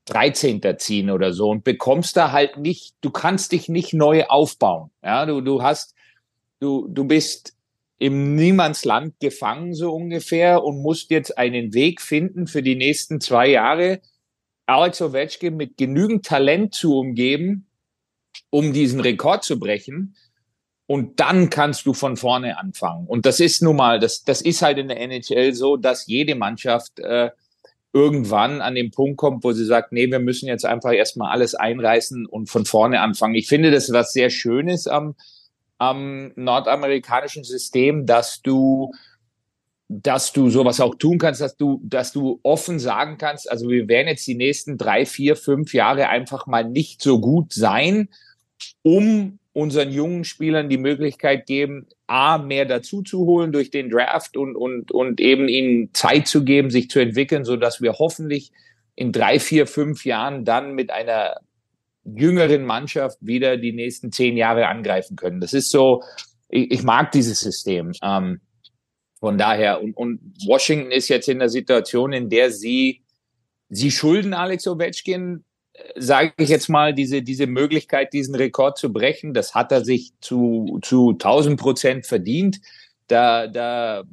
[0.09, 0.61] 13.
[0.77, 4.89] ziehen oder so und bekommst da halt nicht, du kannst dich nicht neu aufbauen.
[5.03, 5.95] Ja, du, du hast,
[6.59, 7.55] du, du bist
[7.99, 13.47] im Niemandsland gefangen, so ungefähr, und musst jetzt einen Weg finden für die nächsten zwei
[13.49, 14.01] Jahre,
[14.65, 17.67] Alex Ovechkin mit genügend Talent zu umgeben,
[18.49, 20.15] um diesen Rekord zu brechen.
[20.85, 23.05] Und dann kannst du von vorne anfangen.
[23.05, 26.35] Und das ist nun mal, das, das ist halt in der NHL so, dass jede
[26.35, 27.29] Mannschaft äh,
[27.93, 31.55] irgendwann an den Punkt kommt, wo sie sagt, nee, wir müssen jetzt einfach erstmal alles
[31.55, 33.35] einreißen und von vorne anfangen.
[33.35, 35.15] Ich finde das was sehr Schönes am,
[35.77, 38.91] am nordamerikanischen System, dass du
[39.91, 43.87] dass du sowas auch tun kannst, dass du, dass du offen sagen kannst, also wir
[43.87, 48.09] werden jetzt die nächsten drei, vier, fünf Jahre einfach mal nicht so gut sein,
[48.83, 54.37] um unseren jungen Spielern die Möglichkeit geben, A, mehr dazu zu holen durch den Draft
[54.37, 58.51] und, und, und eben ihnen Zeit zu geben, sich zu entwickeln, so dass wir hoffentlich
[58.95, 61.37] in drei, vier, fünf Jahren dann mit einer
[62.03, 65.41] jüngeren Mannschaft wieder die nächsten zehn Jahre angreifen können.
[65.41, 66.03] Das ist so,
[66.49, 67.91] ich, ich mag dieses System.
[68.01, 68.41] Ähm,
[69.19, 73.03] von daher, und, und Washington ist jetzt in der Situation, in der sie,
[73.69, 75.43] sie schulden Alex Ovechkin,
[75.95, 79.33] sage ich jetzt mal, diese, diese Möglichkeit, diesen Rekord zu brechen.
[79.33, 82.59] Das hat er sich zu, zu 1000 Prozent verdient.
[83.07, 84.03] Da, da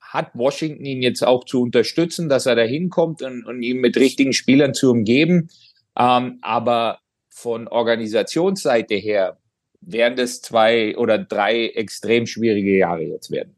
[0.00, 3.96] hat Washington ihn jetzt auch zu unterstützen, dass er da hinkommt und, und ihn mit
[3.96, 5.48] richtigen Spielern zu umgeben.
[5.98, 6.98] Ähm, aber
[7.30, 9.38] von Organisationsseite her
[9.80, 13.56] werden das zwei oder drei extrem schwierige Jahre jetzt werden.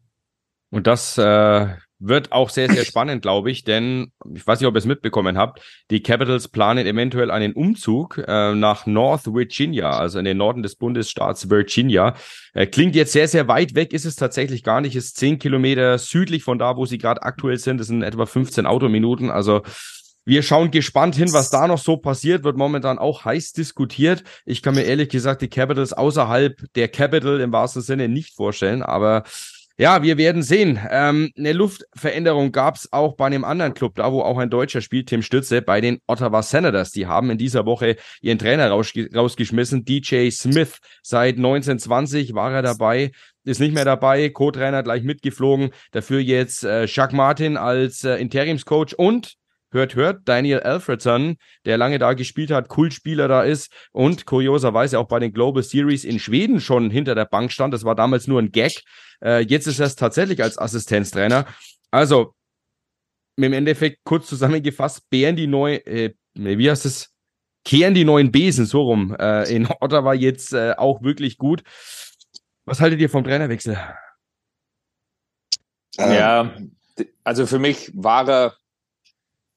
[0.70, 1.68] Und das äh,
[2.06, 5.38] wird auch sehr, sehr spannend, glaube ich, denn ich weiß nicht, ob ihr es mitbekommen
[5.38, 10.62] habt, die Capitals planen eventuell einen Umzug äh, nach North Virginia, also in den Norden
[10.62, 12.14] des Bundesstaats Virginia.
[12.52, 15.98] Äh, klingt jetzt sehr, sehr weit weg, ist es tatsächlich gar nicht, ist zehn Kilometer
[15.98, 17.78] südlich von da, wo sie gerade aktuell sind.
[17.78, 19.62] Das sind etwa 15 Autominuten, also
[20.26, 24.24] wir schauen gespannt hin, was da noch so passiert, wird momentan auch heiß diskutiert.
[24.46, 28.82] Ich kann mir ehrlich gesagt die Capitals außerhalb der Capital im wahrsten Sinne nicht vorstellen,
[28.82, 29.24] aber
[29.76, 30.78] ja, wir werden sehen.
[30.88, 34.80] Ähm, eine Luftveränderung gab es auch bei einem anderen Club, da wo auch ein Deutscher
[34.80, 36.92] spielt, Tim Stütze, bei den Ottawa Senators.
[36.92, 40.78] Die haben in dieser Woche ihren Trainer rausgeschmissen, DJ Smith.
[41.02, 43.10] Seit 1920 war er dabei,
[43.44, 45.70] ist nicht mehr dabei, Co-Trainer gleich mitgeflogen.
[45.90, 49.34] Dafür jetzt äh, Jacques Martin als äh, Interimscoach und
[49.74, 55.08] hört, hört, Daniel Alfredson, der lange da gespielt hat, Kultspieler da ist und kurioserweise auch
[55.08, 57.74] bei den Global Series in Schweden schon hinter der Bank stand.
[57.74, 58.82] Das war damals nur ein Gag.
[59.22, 61.46] Äh, jetzt ist er es tatsächlich als Assistenztrainer.
[61.90, 62.34] Also,
[63.36, 67.10] im Endeffekt kurz zusammengefasst, Bären die neu, äh, wie heißt es?
[67.64, 69.16] Kehren die neuen Besen so rum.
[69.18, 71.62] Äh, in Ottawa jetzt äh, auch wirklich gut.
[72.66, 73.78] Was haltet ihr vom Trainerwechsel?
[75.96, 76.54] Ja,
[77.22, 78.56] also für mich war er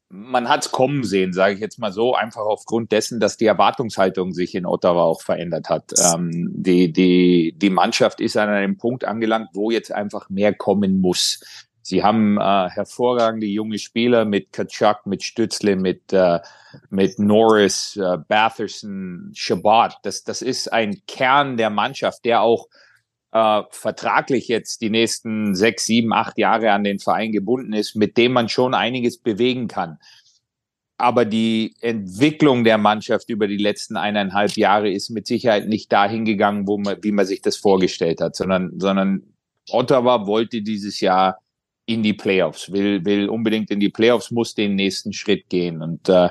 [0.09, 3.45] man hat es kommen sehen, sage ich jetzt mal so, einfach aufgrund dessen, dass die
[3.45, 5.91] Erwartungshaltung sich in Ottawa auch verändert hat.
[6.13, 11.01] Ähm, die, die, die Mannschaft ist an einem Punkt angelangt, wo jetzt einfach mehr kommen
[11.01, 11.41] muss.
[11.81, 16.39] Sie haben äh, hervorragende junge Spieler mit Kachuk, mit Stützle, mit, äh,
[16.89, 19.99] mit Norris, äh, Batherson, Shabbat.
[20.03, 22.67] Das, das ist ein Kern der Mannschaft, der auch
[23.31, 28.17] äh, vertraglich jetzt die nächsten sechs, sieben, acht Jahre an den Verein gebunden ist, mit
[28.17, 29.97] dem man schon einiges bewegen kann.
[30.99, 36.25] Aber die Entwicklung der Mannschaft über die letzten eineinhalb Jahre ist mit Sicherheit nicht dahin
[36.25, 39.21] gegangen, wo man, wie man sich das vorgestellt hat, sondern, sondern
[39.69, 41.39] Ottawa wollte dieses Jahr
[41.85, 45.81] in die Playoffs, will, will unbedingt in die Playoffs, muss den nächsten Schritt gehen.
[45.81, 46.29] Und äh,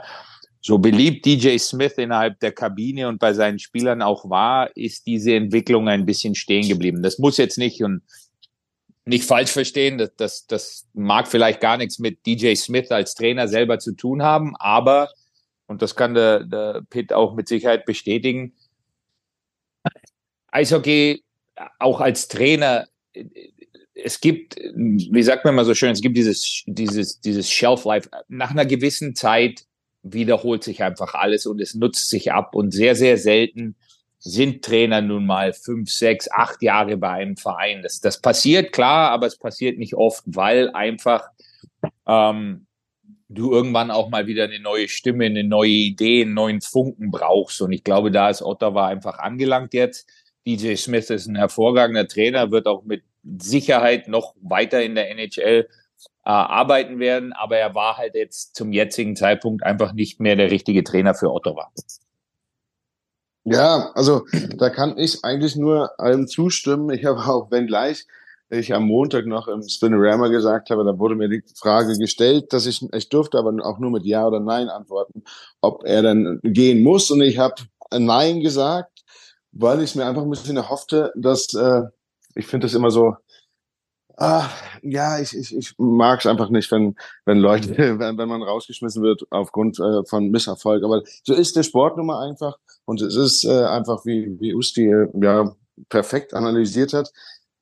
[0.66, 5.32] so beliebt DJ Smith innerhalb der Kabine und bei seinen Spielern auch war, ist diese
[5.32, 7.04] Entwicklung ein bisschen stehen geblieben.
[7.04, 8.02] Das muss jetzt nicht und
[9.04, 13.46] nicht falsch verstehen, das, das, das mag vielleicht gar nichts mit DJ Smith als Trainer
[13.46, 15.12] selber zu tun haben, aber,
[15.68, 18.52] und das kann der, der Pitt auch mit Sicherheit bestätigen,
[20.48, 21.22] Eishockey
[21.78, 22.88] auch als Trainer,
[23.94, 28.10] es gibt, wie sagt man mal so schön, es gibt dieses, dieses, dieses Shelf Life.
[28.26, 29.65] Nach einer gewissen Zeit
[30.12, 32.54] wiederholt sich einfach alles und es nutzt sich ab.
[32.54, 33.76] Und sehr, sehr selten
[34.18, 37.82] sind Trainer nun mal fünf, sechs, acht Jahre bei einem Verein.
[37.82, 41.28] Das, das passiert, klar, aber es passiert nicht oft, weil einfach
[42.06, 42.66] ähm,
[43.28, 47.60] du irgendwann auch mal wieder eine neue Stimme, eine neue Idee, einen neuen Funken brauchst.
[47.60, 50.08] Und ich glaube, da ist Ottawa einfach angelangt jetzt.
[50.46, 55.68] DJ Smith ist ein hervorragender Trainer, wird auch mit Sicherheit noch weiter in der NHL
[56.24, 60.50] äh, arbeiten werden, aber er war halt jetzt zum jetzigen Zeitpunkt einfach nicht mehr der
[60.50, 61.70] richtige Trainer für Ottawa.
[63.44, 64.26] Ja, also
[64.56, 66.90] da kann ich eigentlich nur allem zustimmen.
[66.90, 68.06] Ich habe auch, wenn gleich
[68.48, 72.66] ich am Montag noch im Spinorama gesagt habe, da wurde mir die Frage gestellt, dass
[72.66, 75.24] ich, ich durfte aber auch nur mit Ja oder Nein antworten,
[75.60, 77.10] ob er dann gehen muss.
[77.10, 77.54] Und ich habe
[77.92, 79.04] Nein gesagt,
[79.52, 81.82] weil ich mir einfach ein bisschen erhoffte, dass, äh,
[82.34, 83.16] ich finde das immer so,
[84.18, 84.48] Ah,
[84.82, 86.96] ja, ich, ich, ich mag es einfach nicht, wenn,
[87.26, 90.84] wenn Leute, wenn, wenn man rausgeschmissen wird aufgrund äh, von Misserfolg.
[90.84, 92.58] Aber so ist der Sport nun mal einfach.
[92.86, 95.54] Und es ist äh, einfach, wie, wie Usti äh, ja
[95.90, 97.12] perfekt analysiert hat.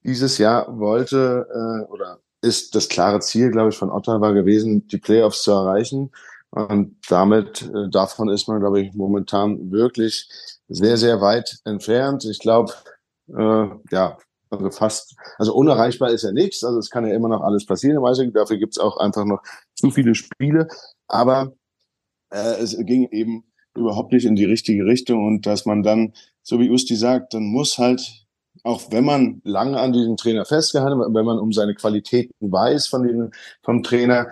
[0.05, 4.99] Dieses Jahr wollte äh, oder ist das klare Ziel, glaube ich, von Ottawa gewesen, die
[4.99, 6.13] Playoffs zu erreichen.
[6.51, 10.29] Und damit, äh, davon ist man, glaube ich, momentan wirklich
[10.69, 12.25] sehr, sehr weit entfernt.
[12.27, 12.73] Ich glaube,
[13.29, 14.19] äh, ja,
[14.57, 16.65] also fast, also unerreichbar ist ja nichts.
[16.65, 18.33] Also es kann ja immer noch alles passieren im Eishockey.
[18.33, 19.43] Dafür gibt es auch einfach noch
[19.75, 20.69] zu viele Spiele.
[21.09, 21.53] Aber
[22.31, 23.45] äh, es ging eben
[23.77, 25.27] überhaupt nicht in die richtige Richtung.
[25.27, 28.27] Und dass man dann, so wie Usti sagt, dann muss halt,
[28.63, 32.87] auch wenn man lange an diesem Trainer festgehalten hat, wenn man um seine Qualitäten weiß
[32.87, 33.31] von dem,
[33.63, 34.29] vom Trainer,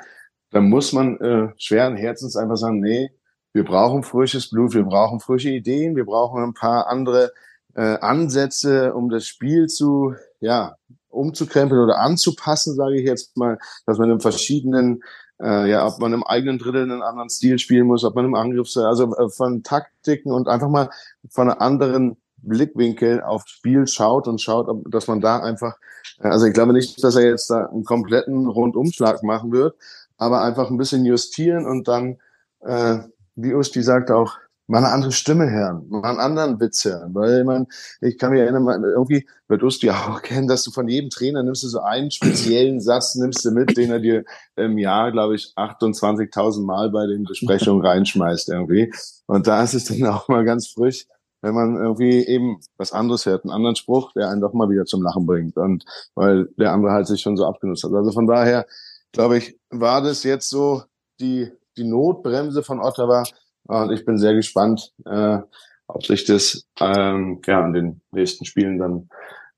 [0.50, 3.10] dann muss man äh, schweren Herzens einfach sagen, nee,
[3.52, 7.32] wir brauchen frisches Blut, wir brauchen frische Ideen, wir brauchen ein paar andere
[7.74, 10.76] äh, Ansätze, um das Spiel zu, ja,
[11.08, 15.02] umzukrempeln oder anzupassen, sage ich jetzt mal, dass man in verschiedenen,
[15.40, 18.34] äh, ja, ob man im eigenen Drittel einen anderen Stil spielen muss, ob man im
[18.34, 20.90] Angriff, also äh, von Taktiken und einfach mal
[21.28, 25.76] von einer anderen Blickwinkel aufs Spiel schaut und schaut, ob, dass man da einfach,
[26.20, 29.76] äh, also ich glaube nicht, dass er jetzt da einen kompletten Rundumschlag machen wird,
[30.16, 32.18] aber einfach ein bisschen justieren und dann,
[32.60, 32.98] äh,
[33.34, 34.36] wie Usti sagt, auch
[34.66, 37.66] mal eine andere Stimme hören, mal einen anderen Witz hören, weil man,
[38.00, 41.62] ich kann mich erinnern, irgendwie wird Usti auch kennen, dass du von jedem Trainer nimmst
[41.62, 44.24] du so einen speziellen Satz, nimmst du mit, den er dir
[44.56, 48.92] im Jahr, glaube ich, 28.000 Mal bei den Besprechungen reinschmeißt irgendwie.
[49.26, 51.06] Und da ist es dann auch mal ganz frisch,
[51.42, 54.84] wenn man irgendwie eben was anderes hört, einen anderen Spruch, der einen doch mal wieder
[54.84, 55.84] zum Lachen bringt und
[56.14, 57.92] weil der andere halt sich schon so abgenutzt hat.
[57.92, 58.66] Also von daher,
[59.10, 60.84] glaube ich, war das jetzt so
[61.20, 63.24] die, die Notbremse von Ottawa,
[63.64, 65.38] und ich bin sehr gespannt, äh,
[65.86, 69.08] ob sich das ähm, ja, in den nächsten Spielen dann,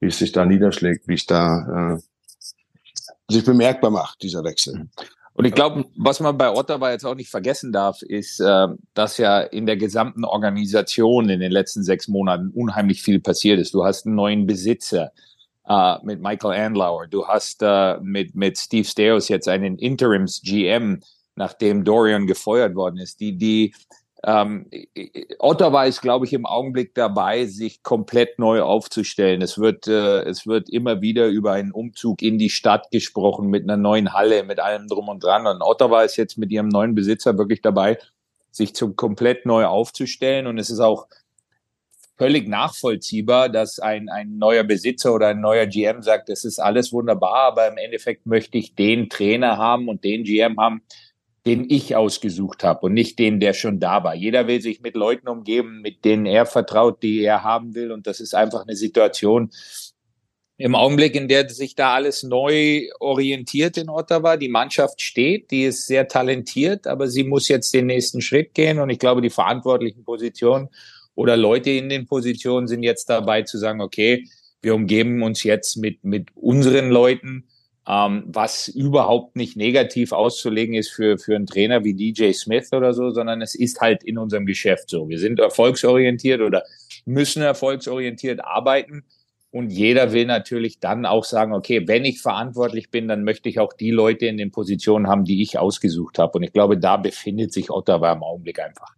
[0.00, 4.88] wie es sich da niederschlägt, wie es da äh, sich bemerkbar macht, dieser Wechsel.
[5.34, 9.18] Und ich glaube, was man bei Ottawa jetzt auch nicht vergessen darf, ist, äh, dass
[9.18, 13.74] ja in der gesamten Organisation in den letzten sechs Monaten unheimlich viel passiert ist.
[13.74, 15.11] Du hast einen neuen Besitzer
[15.68, 17.09] äh, mit Michael Andlauer.
[17.09, 21.00] Du hast äh, mit, mit Steve Steos jetzt einen Interims-GM,
[21.37, 23.20] nachdem Dorian gefeuert worden ist.
[23.20, 23.74] Die, die
[24.26, 24.70] ähm,
[25.39, 29.43] Ottawa ist, glaube ich, im Augenblick dabei, sich komplett neu aufzustellen.
[29.43, 33.64] Es wird, äh, es wird immer wieder über einen Umzug in die Stadt gesprochen mit
[33.64, 35.47] einer neuen Halle, mit allem drum und dran.
[35.47, 37.99] Und Ottawa ist jetzt mit ihrem neuen Besitzer wirklich dabei,
[38.51, 40.47] sich zum komplett neu aufzustellen.
[40.47, 41.07] Und es ist auch
[42.16, 46.93] völlig nachvollziehbar, dass ein, ein neuer Besitzer oder ein neuer GM sagt, das ist alles
[46.93, 50.82] wunderbar, aber im Endeffekt möchte ich den Trainer haben und den GM haben,
[51.47, 54.14] den ich ausgesucht habe und nicht den, der schon da war.
[54.14, 57.92] Jeder will sich mit Leuten umgeben, mit denen er vertraut, die er haben will.
[57.92, 59.51] Und das ist einfach eine Situation
[60.57, 64.36] im Augenblick, in der sich da alles neu orientiert in Ottawa.
[64.36, 68.78] Die Mannschaft steht, die ist sehr talentiert, aber sie muss jetzt den nächsten Schritt gehen.
[68.78, 70.68] Und ich glaube, die verantwortlichen Positionen
[71.14, 74.24] oder Leute in den Positionen sind jetzt dabei zu sagen, okay,
[74.62, 77.49] wir umgeben uns jetzt mit, mit unseren Leuten,
[77.87, 82.95] ähm, was überhaupt nicht negativ auszulegen ist für, für einen Trainer wie DJ Smith oder
[82.95, 85.09] so, sondern es ist halt in unserem Geschäft so.
[85.09, 86.62] Wir sind erfolgsorientiert oder
[87.05, 89.05] müssen erfolgsorientiert arbeiten.
[89.51, 93.61] Und jeder will natürlich dann auch sagen, okay, wenn ich verantwortlich bin, dann möchte ich
[93.61, 96.39] auch die Leute in den Positionen haben, die ich ausgesucht habe.
[96.39, 98.95] Und ich glaube, da befindet sich Ottawa im Augenblick einfach.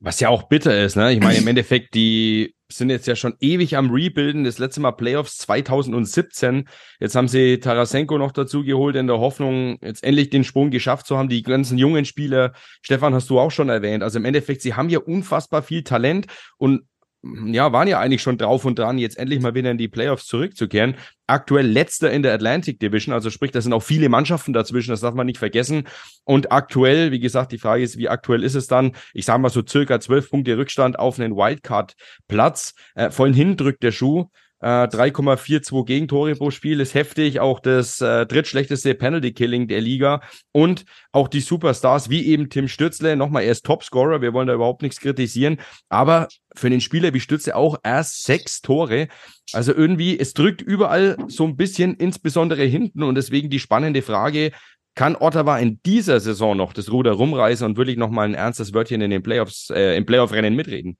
[0.00, 1.12] Was ja auch bitter ist, ne?
[1.12, 4.44] Ich meine, im Endeffekt, die sind jetzt ja schon ewig am Rebuilden.
[4.44, 6.68] Das letzte Mal Playoffs 2017.
[7.00, 11.06] Jetzt haben sie Tarasenko noch dazu geholt in der Hoffnung, jetzt endlich den Sprung geschafft
[11.06, 11.28] zu haben.
[11.28, 14.02] Die ganzen jungen Spieler, Stefan, hast du auch schon erwähnt.
[14.02, 16.26] Also im Endeffekt, sie haben ja unfassbar viel Talent
[16.58, 16.82] und
[17.22, 20.26] ja, waren ja eigentlich schon drauf und dran, jetzt endlich mal wieder in die Playoffs
[20.26, 20.94] zurückzukehren.
[21.26, 25.00] Aktuell letzter in der Atlantic Division, also sprich, da sind auch viele Mannschaften dazwischen, das
[25.00, 25.88] darf man nicht vergessen.
[26.24, 28.92] Und aktuell, wie gesagt, die Frage ist, wie aktuell ist es dann?
[29.14, 32.74] Ich sage mal so circa zwölf Punkte Rückstand auf einen Wildcard-Platz.
[32.94, 34.26] Äh, vollen hin drückt der Schuh.
[34.60, 40.20] Äh, 3,42 Gegentore pro Spiel ist heftig, auch das äh, drittschlechteste Penalty Killing der Liga
[40.50, 44.54] und auch die Superstars wie eben Tim Stützle, nochmal er ist Topscorer, wir wollen da
[44.54, 49.08] überhaupt nichts kritisieren, aber für den Spieler wie Stützle auch erst sechs Tore.
[49.52, 54.50] Also irgendwie, es drückt überall so ein bisschen, insbesondere hinten und deswegen die spannende Frage,
[54.96, 59.00] kann Ottawa in dieser Saison noch das Ruder rumreißen und wirklich nochmal ein ernstes Wörtchen
[59.00, 60.98] in den Playoffs, äh, im Playoff-Rennen mitreden?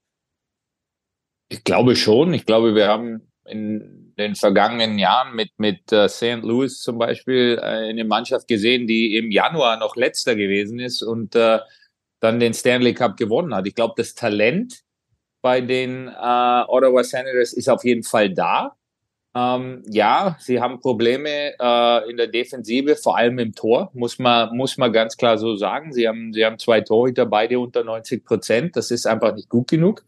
[1.49, 2.33] Ich glaube schon.
[2.33, 6.43] Ich glaube, wir haben in den vergangenen Jahren mit, mit uh, St.
[6.43, 11.35] Louis zum Beispiel äh, eine Mannschaft gesehen, die im Januar noch letzter gewesen ist und
[11.35, 11.61] äh,
[12.21, 13.67] dann den Stanley Cup gewonnen hat.
[13.67, 14.83] Ich glaube, das Talent
[15.41, 18.77] bei den äh, Ottawa Senators ist auf jeden Fall da.
[19.35, 24.57] Ähm, ja, sie haben Probleme äh, in der Defensive, vor allem im Tor, muss man,
[24.57, 25.93] muss man ganz klar so sagen.
[25.93, 28.77] Sie haben, sie haben zwei Torhüter, beide unter 90 Prozent.
[28.77, 30.05] Das ist einfach nicht gut genug.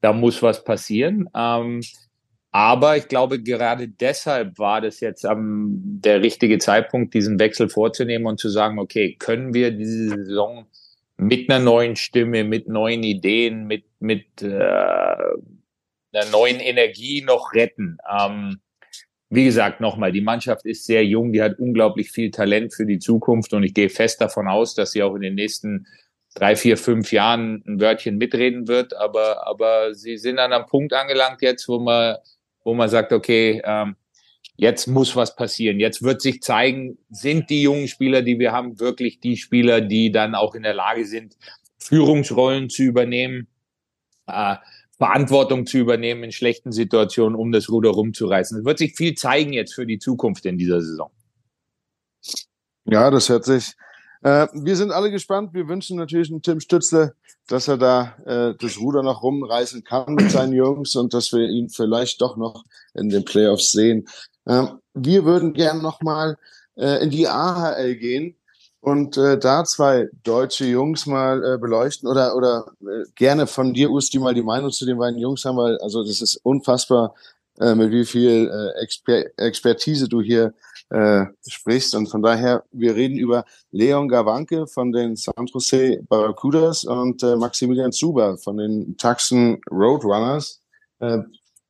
[0.00, 1.28] Da muss was passieren.
[1.34, 1.82] Ähm,
[2.54, 8.26] aber ich glaube, gerade deshalb war das jetzt am, der richtige Zeitpunkt, diesen Wechsel vorzunehmen
[8.26, 10.64] und zu sagen, okay, können wir diese Saison
[11.16, 17.98] mit einer neuen Stimme, mit neuen Ideen, mit, mit äh, einer neuen Energie noch retten?
[18.08, 18.60] Ähm,
[19.30, 23.00] wie gesagt, nochmal, die Mannschaft ist sehr jung, die hat unglaublich viel Talent für die
[23.00, 25.88] Zukunft und ich gehe fest davon aus, dass sie auch in den nächsten
[26.36, 28.94] drei, vier, fünf Jahren ein Wörtchen mitreden wird.
[28.94, 32.16] Aber, aber sie sind an einem Punkt angelangt jetzt, wo man
[32.64, 33.96] wo man sagt, okay, ähm,
[34.56, 35.78] jetzt muss was passieren.
[35.78, 40.10] Jetzt wird sich zeigen, sind die jungen Spieler, die wir haben, wirklich die Spieler, die
[40.10, 41.36] dann auch in der Lage sind,
[41.78, 43.48] Führungsrollen zu übernehmen,
[44.26, 44.56] äh,
[44.96, 48.60] Verantwortung zu übernehmen in schlechten Situationen, um das Ruder rumzureißen.
[48.60, 51.10] Es wird sich viel zeigen jetzt für die Zukunft in dieser Saison.
[52.86, 53.74] Ja, das hört sich.
[54.24, 55.54] Äh, wir sind alle gespannt.
[55.54, 57.14] Wir wünschen natürlich einen Tim Stützle
[57.46, 61.48] dass er da äh, das Ruder noch rumreißen kann mit seinen Jungs und dass wir
[61.48, 62.64] ihn vielleicht doch noch
[62.94, 64.08] in den Playoffs sehen.
[64.46, 66.38] Ähm, wir würden gern noch mal
[66.76, 68.36] äh, in die AHL gehen
[68.80, 73.90] und äh, da zwei deutsche Jungs mal äh, beleuchten oder oder äh, gerne von dir
[73.90, 77.14] Usti mal die Meinung zu den beiden Jungs haben, weil also das ist unfassbar,
[77.60, 80.54] äh, mit wie viel äh, Exper Expertise du hier
[80.94, 81.94] äh, sprichst.
[81.94, 87.34] Und von daher, wir reden über Leon Gawanke von den San Jose Barracudas und äh,
[87.36, 90.60] Maximilian Zuber von den Taxen Roadrunners.
[91.00, 91.18] Äh,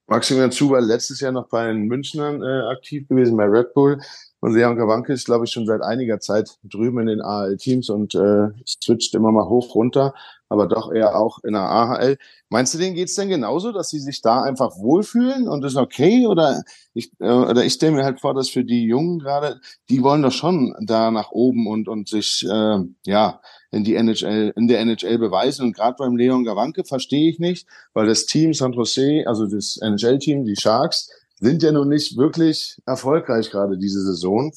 [0.06, 3.98] Maximilian Zuber letztes Jahr noch bei den Münchnern äh, aktiv gewesen, bei Red Bull.
[4.45, 8.14] Und Leon Gawanke ist, glaube ich, schon seit einiger Zeit drüben in den AHL-Teams und
[8.14, 10.12] äh, switcht immer mal hoch runter
[10.55, 12.16] aber doch eher auch in der AHL.
[12.49, 16.26] Meinst du, denen geht's denn genauso, dass sie sich da einfach wohlfühlen und ist okay?
[16.26, 16.62] Oder
[16.95, 20.22] ich, äh, oder ich stelle mir halt vor, dass für die Jungen gerade, die wollen
[20.22, 23.40] doch schon da nach oben und, und sich äh, ja
[23.72, 25.66] in die NHL, in der NHL beweisen.
[25.66, 29.78] Und gerade beim Leon Gawanke verstehe ich nicht, weil das Team San Jose, also das
[29.82, 31.11] NHL-Team, die Sharks,
[31.45, 34.53] sind ja nun nicht wirklich erfolgreich gerade diese Saison.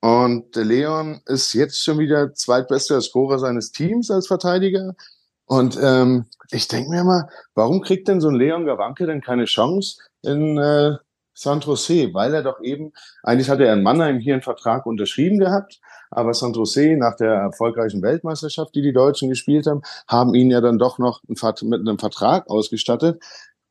[0.00, 4.94] Und Leon ist jetzt schon wieder zweitbester Scorer seines Teams als Verteidiger.
[5.46, 9.46] Und ähm, ich denke mir mal, warum kriegt denn so ein Leon Gawanke denn keine
[9.46, 10.92] Chance in äh,
[11.34, 12.14] San Jose?
[12.14, 12.92] Weil er doch eben,
[13.24, 15.80] eigentlich hat er in Mannheim hier einen Vertrag unterschrieben gehabt,
[16.10, 20.60] aber San Jose nach der erfolgreichen Weltmeisterschaft, die die Deutschen gespielt haben, haben ihn ja
[20.60, 23.20] dann doch noch mit einem Vertrag ausgestattet.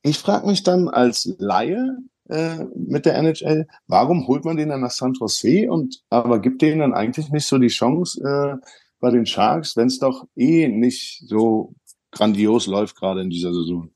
[0.02, 1.96] Ich frage mich dann als Laie
[2.28, 6.62] äh, mit der NHL, warum holt man den dann nach San Jose und aber gibt
[6.62, 8.66] denen dann eigentlich nicht so die Chance, äh,
[9.00, 11.74] bei den Sharks, wenn es doch eh nicht so
[12.10, 13.90] grandios läuft gerade in dieser Saison?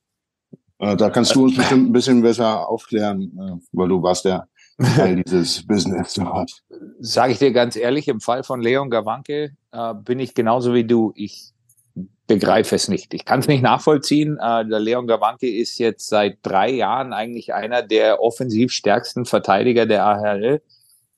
[0.79, 4.47] Äh, da kannst du uns bestimmt ein bisschen besser aufklären, äh, weil du warst ja
[4.97, 6.51] Teil dieses Business dort.
[7.01, 10.85] Sage ich dir ganz ehrlich, im Fall von Leon Gawanke äh, bin ich genauso wie
[10.85, 11.13] du.
[11.15, 11.53] Ich
[12.27, 13.15] begreife es nicht.
[13.15, 14.39] Ich kann es nicht nachvollziehen.
[14.41, 19.87] Äh, der Leon Gawanke ist jetzt seit drei Jahren eigentlich einer der offensiv stärksten Verteidiger
[19.87, 20.63] der AHL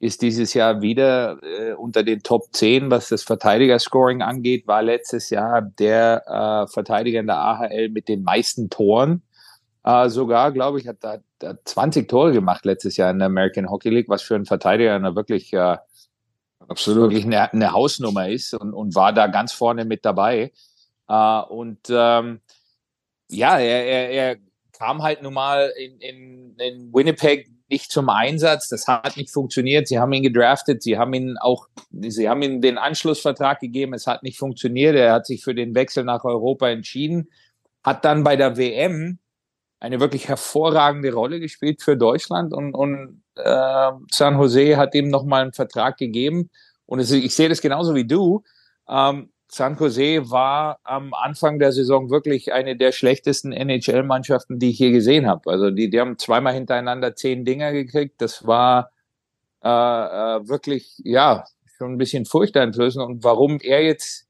[0.04, 5.30] ist dieses Jahr wieder äh, unter den Top 10, was das Verteidigerscoring angeht, war letztes
[5.30, 9.22] Jahr der äh, Verteidiger in der AHL mit den meisten Toren.
[9.82, 13.70] Äh, sogar, glaube ich, hat da, da 20 Tore gemacht letztes Jahr in der American
[13.70, 15.78] Hockey League, was für einen Verteidiger eine wirklich, äh,
[16.68, 17.10] Absolut.
[17.10, 20.52] wirklich eine, eine Hausnummer ist und, und war da ganz vorne mit dabei.
[21.08, 22.40] Äh, und ähm,
[23.28, 24.36] ja, er, er, er
[24.72, 28.68] kam halt nun mal in, in, in Winnipeg nicht zum Einsatz.
[28.68, 29.88] Das hat nicht funktioniert.
[29.88, 30.82] Sie haben ihn gedraftet.
[30.82, 33.94] Sie haben ihn auch, sie haben ihm den Anschlussvertrag gegeben.
[33.94, 34.94] Es hat nicht funktioniert.
[34.96, 37.30] Er hat sich für den Wechsel nach Europa entschieden,
[37.82, 39.18] hat dann bei der WM
[39.80, 45.42] eine wirklich hervorragende Rolle gespielt für Deutschland und, und äh, San Jose hat ihm nochmal
[45.42, 46.50] einen Vertrag gegeben.
[46.86, 48.42] Und es, ich sehe das genauso wie du.
[48.88, 54.78] Ähm, San Jose war am Anfang der Saison wirklich eine der schlechtesten NHL-Mannschaften, die ich
[54.78, 55.50] je gesehen habe.
[55.50, 58.20] Also die, die haben zweimal hintereinander zehn Dinger gekriegt.
[58.20, 58.90] Das war
[59.62, 61.44] äh, äh, wirklich, ja,
[61.78, 63.04] schon ein bisschen furchteinflößend.
[63.04, 64.26] Und warum er jetzt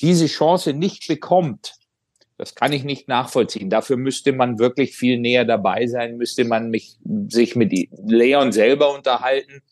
[0.00, 1.74] diese Chance nicht bekommt,
[2.42, 3.70] das kann ich nicht nachvollziehen.
[3.70, 6.96] Dafür müsste man wirklich viel näher dabei sein, müsste man mich,
[7.28, 7.72] sich mit
[8.04, 9.62] Leon selber unterhalten,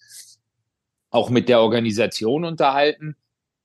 [1.10, 3.16] auch mit der Organisation unterhalten.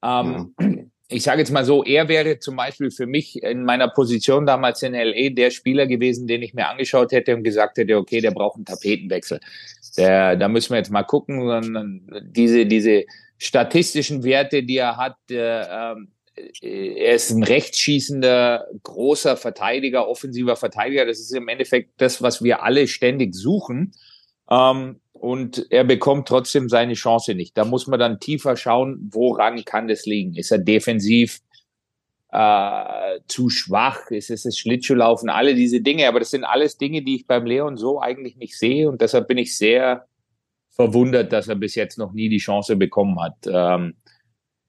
[0.03, 3.87] Ähm, mhm ich sage jetzt mal so, er wäre zum Beispiel für mich in meiner
[3.87, 7.97] Position damals in LA der Spieler gewesen, den ich mir angeschaut hätte und gesagt hätte,
[7.97, 9.39] okay, der braucht einen Tapetenwechsel.
[9.97, 12.07] Der, da müssen wir jetzt mal gucken.
[12.31, 13.05] Diese, diese
[13.37, 15.95] statistischen Werte, die er hat, äh,
[16.61, 21.05] er ist ein rechtsschießender, großer Verteidiger, offensiver Verteidiger.
[21.05, 23.93] Das ist im Endeffekt das, was wir alle ständig suchen.
[24.49, 27.57] Ähm, und er bekommt trotzdem seine Chance nicht.
[27.57, 30.35] Da muss man dann tiefer schauen, woran kann das liegen?
[30.35, 31.39] Ist er defensiv
[32.31, 34.11] äh, zu schwach?
[34.11, 35.29] Ist es das Schlittschuhlaufen?
[35.29, 36.07] Alle diese Dinge.
[36.07, 38.89] Aber das sind alles Dinge, die ich beim Leon so eigentlich nicht sehe.
[38.89, 40.05] Und deshalb bin ich sehr
[40.69, 43.37] verwundert, dass er bis jetzt noch nie die Chance bekommen hat.
[43.47, 43.95] Ähm,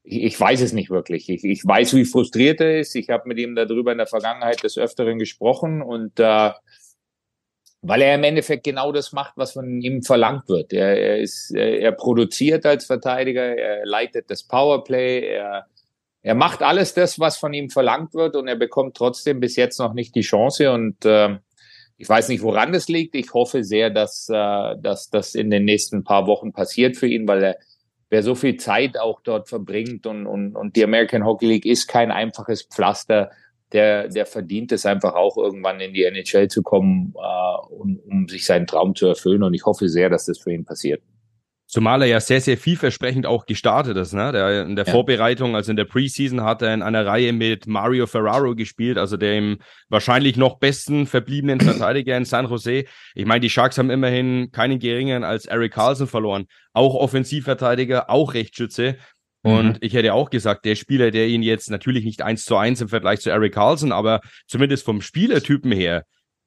[0.07, 1.29] ich, ich weiß es nicht wirklich.
[1.29, 2.95] Ich, ich weiß, wie frustriert er ist.
[2.95, 6.51] Ich habe mit ihm darüber in der Vergangenheit des Öfteren gesprochen und äh,
[7.83, 10.73] weil er im Endeffekt genau das macht, was von ihm verlangt wird.
[10.73, 15.67] Er, er ist, er produziert als Verteidiger, er leitet das Powerplay, er,
[16.23, 19.79] er macht alles das, was von ihm verlangt wird und er bekommt trotzdem bis jetzt
[19.79, 21.39] noch nicht die Chance und äh,
[21.99, 23.15] ich weiß nicht, woran das liegt.
[23.15, 27.29] Ich hoffe sehr, dass, äh, dass das in den nächsten paar Wochen passiert für ihn,
[27.29, 27.59] weil er
[28.11, 31.87] wer so viel Zeit auch dort verbringt und, und, und die American Hockey League ist
[31.87, 33.31] kein einfaches Pflaster
[33.73, 38.29] der, der verdient es einfach auch irgendwann in die NHL zu kommen, äh, um, um
[38.29, 39.43] sich seinen Traum zu erfüllen.
[39.43, 41.03] Und ich hoffe sehr, dass das für ihn passiert.
[41.77, 44.14] Zumal er ja sehr, sehr vielversprechend auch gestartet ist.
[44.14, 44.33] Ne?
[44.33, 44.93] Der, in der ja.
[44.93, 49.18] Vorbereitung, also in der Preseason, hat er in einer Reihe mit Mario Ferraro gespielt, also
[49.18, 49.59] dem
[49.91, 52.85] wahrscheinlich noch besten verbliebenen Verteidiger in San Jose.
[53.14, 56.47] Ich meine, die Sharks haben immerhin keinen geringeren als Eric Carlson verloren.
[56.72, 58.97] Auch Offensivverteidiger, auch Rechtsschütze.
[59.43, 59.79] Und mhm.
[59.83, 62.89] ich hätte auch gesagt, der Spieler, der ihn jetzt natürlich nicht eins zu eins im
[62.89, 66.05] Vergleich zu Eric Carlson, aber zumindest vom Spielertypen her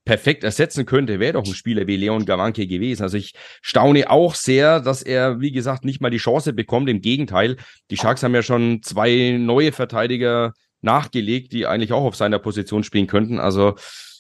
[0.10, 3.04] perfekt ersetzen könnte, wäre doch ein Spieler wie Leon Gawanke gewesen.
[3.04, 6.90] Also ich staune auch sehr, dass er, wie gesagt, nicht mal die Chance bekommt.
[6.90, 7.58] Im Gegenteil,
[7.92, 12.84] die Sharks haben ja schon zwei neue Verteidiger nachgelegt, die eigentlich auch auf seiner Position
[12.84, 13.40] spielen könnten.
[13.40, 13.76] Also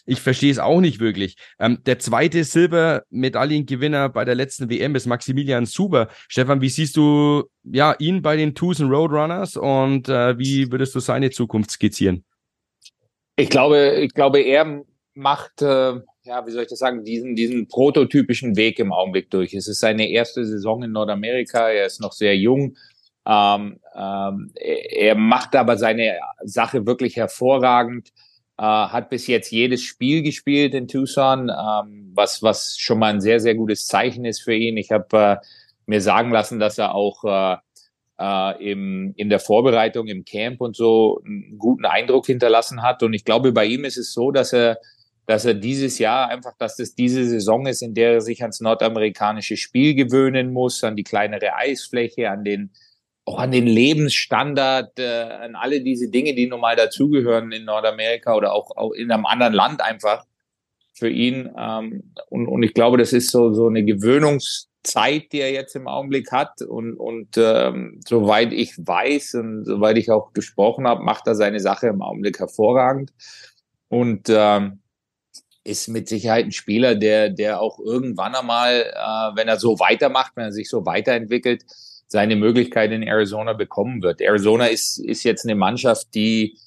[0.06, 1.38] ich verstehe es auch nicht wirklich.
[1.58, 6.10] Ähm, der zweite Silbermedaillengewinner bei der letzten WM ist Maximilian Suber.
[6.28, 11.00] Stefan, wie siehst du ja ihn bei den Tucson Roadrunners und äh, wie würdest du
[11.00, 12.26] seine Zukunft skizzieren?
[13.38, 14.84] Ich glaube, ich glaube, er
[15.14, 19.53] macht, äh, ja, wie soll ich das sagen, diesen, diesen prototypischen Weg im Augenblick durch.
[19.53, 21.70] Es ist seine erste Saison in Nordamerika.
[21.70, 22.78] Er ist noch sehr jung.
[23.28, 28.12] Ähm, ähm, er macht aber seine Sache wirklich hervorragend
[28.60, 33.22] äh, hat bis jetzt jedes Spiel gespielt in Tucson, ähm, was, was schon mal ein
[33.22, 34.76] sehr, sehr gutes Zeichen ist für ihn.
[34.76, 35.38] Ich habe äh,
[35.86, 37.55] mir sagen lassen, dass er auch äh,
[38.20, 43.01] äh, im, in der Vorbereitung, im Camp und so einen guten Eindruck hinterlassen hat.
[43.01, 44.78] Und ich glaube, bei ihm ist es so, dass er
[45.30, 48.61] dass er dieses Jahr einfach, dass das diese Saison ist, in der er sich ans
[48.61, 52.71] nordamerikanische Spiel gewöhnen muss, an die kleinere Eisfläche, an den
[53.25, 58.34] auch an den Lebensstandard, äh, an alle diese Dinge, die nun mal dazugehören in Nordamerika
[58.34, 60.25] oder auch, auch in einem anderen Land einfach
[60.95, 61.47] für ihn.
[61.55, 65.88] Ähm, und, und ich glaube, das ist so, so eine Gewöhnungszeit, die er jetzt im
[65.88, 66.63] Augenblick hat.
[66.63, 71.59] Und, und ähm, soweit ich weiß und soweit ich auch gesprochen habe, macht er seine
[71.59, 73.13] Sache im Augenblick hervorragend.
[73.89, 74.80] Und ähm,
[75.70, 80.34] ist mit Sicherheit ein Spieler, der, der auch irgendwann einmal, äh, wenn er so weitermacht,
[80.36, 81.63] wenn er sich so weiterentwickelt,
[82.07, 84.20] seine Möglichkeit in Arizona bekommen wird.
[84.20, 86.57] Arizona ist, ist jetzt eine Mannschaft, die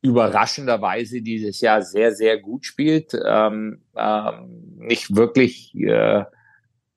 [0.00, 3.12] überraschenderweise dieses Jahr sehr, sehr gut spielt.
[3.26, 6.24] Ähm, ähm, nicht wirklich, äh,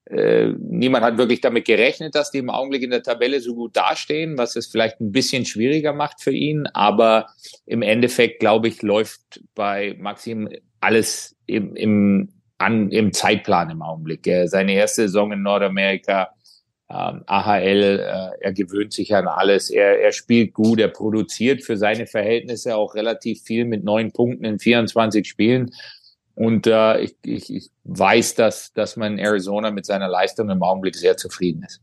[0.05, 3.75] äh, niemand hat wirklich damit gerechnet, dass die im Augenblick in der Tabelle so gut
[3.75, 6.67] dastehen, was es vielleicht ein bisschen schwieriger macht für ihn.
[6.73, 7.27] Aber
[7.65, 10.49] im Endeffekt, glaube ich, läuft bei Maxim
[10.79, 12.29] alles im, im,
[12.59, 14.29] an, im Zeitplan im Augenblick.
[14.45, 16.29] Seine erste Saison in Nordamerika
[16.87, 21.77] ähm, AHL, äh, er gewöhnt sich an alles, er, er spielt gut, er produziert für
[21.77, 25.71] seine Verhältnisse auch relativ viel mit neun Punkten in 24 Spielen.
[26.35, 30.61] Und äh, ich, ich, ich weiß, dass, dass man in Arizona mit seiner Leistung im
[30.61, 31.81] Augenblick sehr zufrieden ist.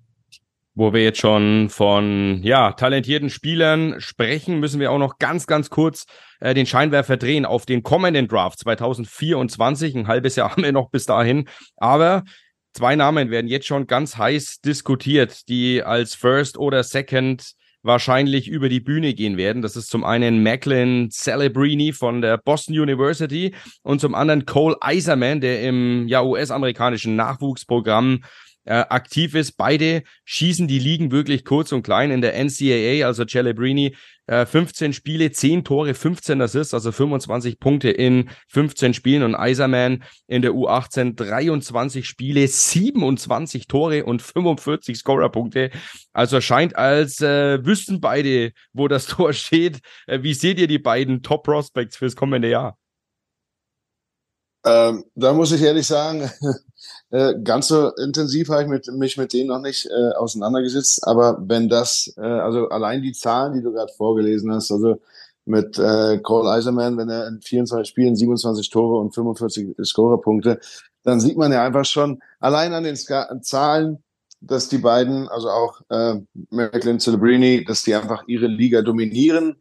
[0.75, 5.69] Wo wir jetzt schon von ja talentierten Spielern sprechen, müssen wir auch noch ganz, ganz
[5.69, 6.07] kurz
[6.41, 9.95] äh, den Scheinwerfer drehen auf den kommenden Draft 2024.
[9.95, 11.49] Ein halbes Jahr haben wir noch bis dahin.
[11.77, 12.25] Aber
[12.75, 18.69] Zwei Namen werden jetzt schon ganz heiß diskutiert, die als First oder Second wahrscheinlich über
[18.69, 19.63] die Bühne gehen werden.
[19.63, 25.41] Das ist zum einen Macklin Celebrini von der Boston University und zum anderen Cole Eiserman,
[25.41, 28.23] der im ja, US-amerikanischen Nachwuchsprogramm
[28.65, 29.53] äh, aktiv ist.
[29.57, 33.95] Beide schießen die Ligen wirklich kurz und klein in der NCAA, also Celebrini
[34.27, 40.05] äh, 15 Spiele, 10 Tore, 15 Assists, also 25 Punkte in 15 Spielen und Eiserman
[40.27, 45.71] in der U18 23 Spiele, 27 Tore und 45 Scorerpunkte.
[46.13, 49.81] Also scheint als äh, wüssten beide, wo das Tor steht.
[50.07, 52.79] Äh, wie seht ihr die beiden Top Prospects fürs kommende Jahr?
[54.65, 56.31] Ähm, da muss ich ehrlich sagen,
[57.13, 61.07] äh, ganz so intensiv habe ich mit, mich mit denen noch nicht äh, auseinandergesetzt.
[61.07, 64.99] Aber wenn das, äh, also allein die Zahlen, die du gerade vorgelesen hast, also
[65.45, 70.59] mit äh, Cole Eiserman, wenn er in 24 Spielen 27 Tore und 45 Scorerpunkte,
[71.03, 74.03] dann sieht man ja einfach schon allein an den Ska Zahlen,
[74.41, 76.15] dass die beiden, also auch äh,
[76.49, 79.57] Macklin Celebrini, dass die einfach ihre Liga dominieren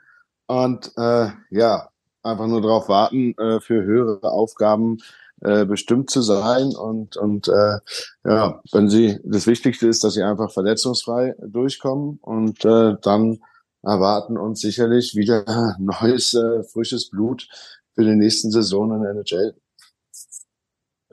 [0.48, 1.90] und äh, ja,
[2.24, 5.00] einfach nur darauf warten, äh, für höhere Aufgaben
[5.42, 6.76] äh, bestimmt zu sein.
[6.76, 7.80] Und, und äh,
[8.24, 13.40] ja, wenn sie, das Wichtigste ist, dass sie einfach verletzungsfrei durchkommen und äh, dann
[13.84, 17.48] erwarten uns sicherlich wieder neues, äh, frisches Blut
[17.96, 19.56] für die nächsten Saison in der NHL.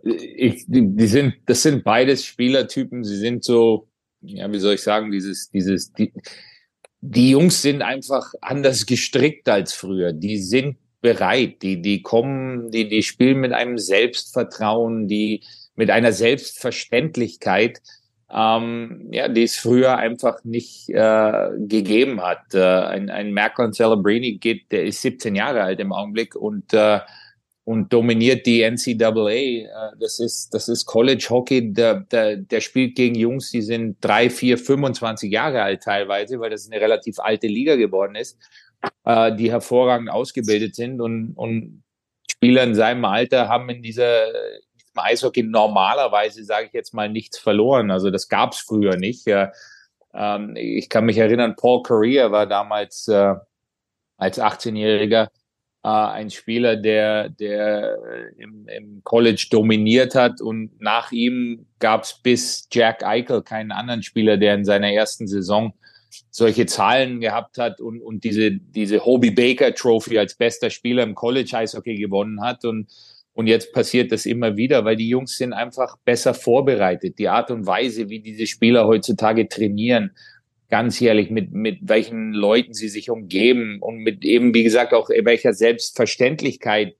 [0.03, 3.05] Ich, die, die sind, das sind beides Spielertypen.
[3.05, 3.89] Sie sind so,
[4.20, 6.12] ja, wie soll ich sagen, dieses, dieses, die,
[7.01, 10.12] die Jungs sind einfach anders gestrickt als früher.
[10.12, 11.62] Die sind bereit.
[11.62, 15.42] Die, die kommen, die, die spielen mit einem Selbstvertrauen, die
[15.74, 17.80] mit einer Selbstverständlichkeit,
[18.30, 22.55] ähm, ja, die es früher einfach nicht äh, gegeben hat.
[22.55, 27.01] Äh, ein, ein Macklin Celebrini geht, der ist 17 Jahre alt im Augenblick und äh,
[27.64, 29.28] und dominiert die NCAA.
[29.28, 29.66] Äh,
[30.01, 31.70] das ist, das ist College Hockey.
[31.70, 36.49] Der, der, der spielt gegen Jungs, die sind drei, vier, 25 Jahre alt teilweise, weil
[36.49, 38.38] das eine relativ alte Liga geworden ist
[39.05, 41.83] äh, die hervorragend ausgebildet sind und, und
[42.31, 47.09] Spieler in seinem Alter haben in dieser in diesem Eishockey normalerweise, sage ich jetzt mal,
[47.09, 47.91] nichts verloren.
[47.91, 49.26] Also das gab es früher nicht.
[50.14, 53.35] Ähm, ich kann mich erinnern, Paul Correa war damals äh,
[54.16, 55.29] als 18-Jähriger
[55.85, 57.99] äh, ein Spieler, der, der
[58.37, 64.03] im, im College dominiert hat und nach ihm gab es bis Jack Eichel keinen anderen
[64.03, 65.74] Spieler, der in seiner ersten Saison
[66.30, 71.14] solche Zahlen gehabt hat und, und diese, diese Hobie Baker Trophy als bester Spieler im
[71.14, 72.64] College Eishockey gewonnen hat.
[72.64, 72.88] Und,
[73.34, 77.18] und jetzt passiert das immer wieder, weil die Jungs sind einfach besser vorbereitet.
[77.18, 80.12] Die Art und Weise, wie diese Spieler heutzutage trainieren,
[80.70, 85.09] ganz ehrlich, mit, mit welchen Leuten sie sich umgeben und mit eben, wie gesagt, auch
[85.09, 86.94] welcher Selbstverständlichkeit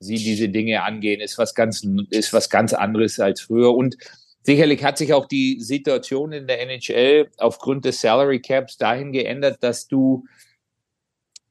[0.00, 3.74] sie diese Dinge angehen, ist was ganz, ist was ganz anderes als früher.
[3.74, 3.96] Und
[4.48, 9.58] Sicherlich hat sich auch die Situation in der NHL aufgrund des Salary Caps dahin geändert,
[9.60, 10.24] dass du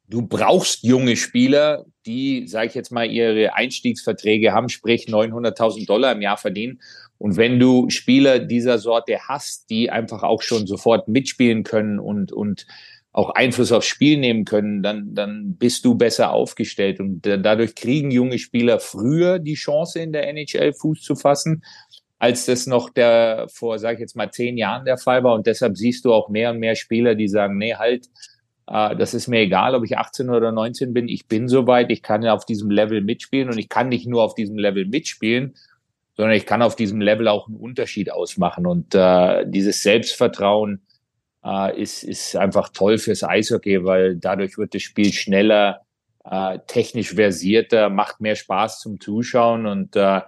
[0.07, 6.13] du brauchst junge Spieler, die, sage ich jetzt mal, ihre Einstiegsverträge haben, sprich 900.000 Dollar
[6.13, 6.81] im Jahr verdienen.
[7.19, 12.31] Und wenn du Spieler dieser Sorte hast, die einfach auch schon sofort mitspielen können und,
[12.31, 12.65] und
[13.11, 16.99] auch Einfluss aufs Spiel nehmen können, dann, dann bist du besser aufgestellt.
[16.99, 21.61] Und dadurch kriegen junge Spieler früher die Chance, in der NHL Fuß zu fassen
[22.19, 25.35] als das noch der vor, sage ich jetzt mal, zehn Jahren der Fall war.
[25.35, 28.07] Und deshalb siehst du auch mehr und mehr Spieler, die sagen, nee, halt,
[28.67, 32.01] äh, das ist mir egal, ob ich 18 oder 19 bin, ich bin soweit, ich
[32.01, 35.55] kann ja auf diesem Level mitspielen und ich kann nicht nur auf diesem Level mitspielen,
[36.15, 38.65] sondern ich kann auf diesem Level auch einen Unterschied ausmachen.
[38.65, 40.81] Und äh, dieses Selbstvertrauen
[41.45, 45.81] äh, ist, ist einfach toll fürs Eishockey, weil dadurch wird das Spiel schneller,
[46.25, 50.21] äh, technisch versierter, macht mehr Spaß zum Zuschauen und äh,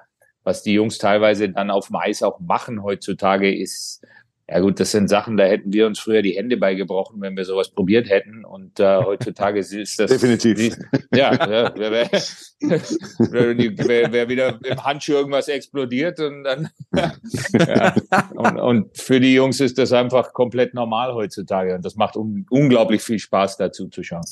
[0.49, 4.03] was die Jungs teilweise dann auf dem Eis auch machen heutzutage, ist,
[4.49, 7.45] ja gut, das sind Sachen, da hätten wir uns früher die Hände beigebrochen, wenn wir
[7.45, 8.45] sowas probiert hätten.
[8.45, 10.09] Und äh, heutzutage ist das.
[10.09, 10.57] Definitiv.
[10.57, 10.73] Die,
[11.15, 12.09] ja, ja wer, wer,
[13.87, 16.69] wer, wer wieder im Handschuh irgendwas explodiert und dann.
[17.53, 17.95] ja.
[18.33, 21.75] und, und für die Jungs ist das einfach komplett normal heutzutage.
[21.75, 24.25] Und das macht un unglaublich viel Spaß, dazu zu schauen.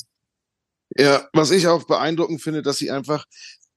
[0.96, 3.24] Ja, was ich auch beeindruckend finde, dass sie einfach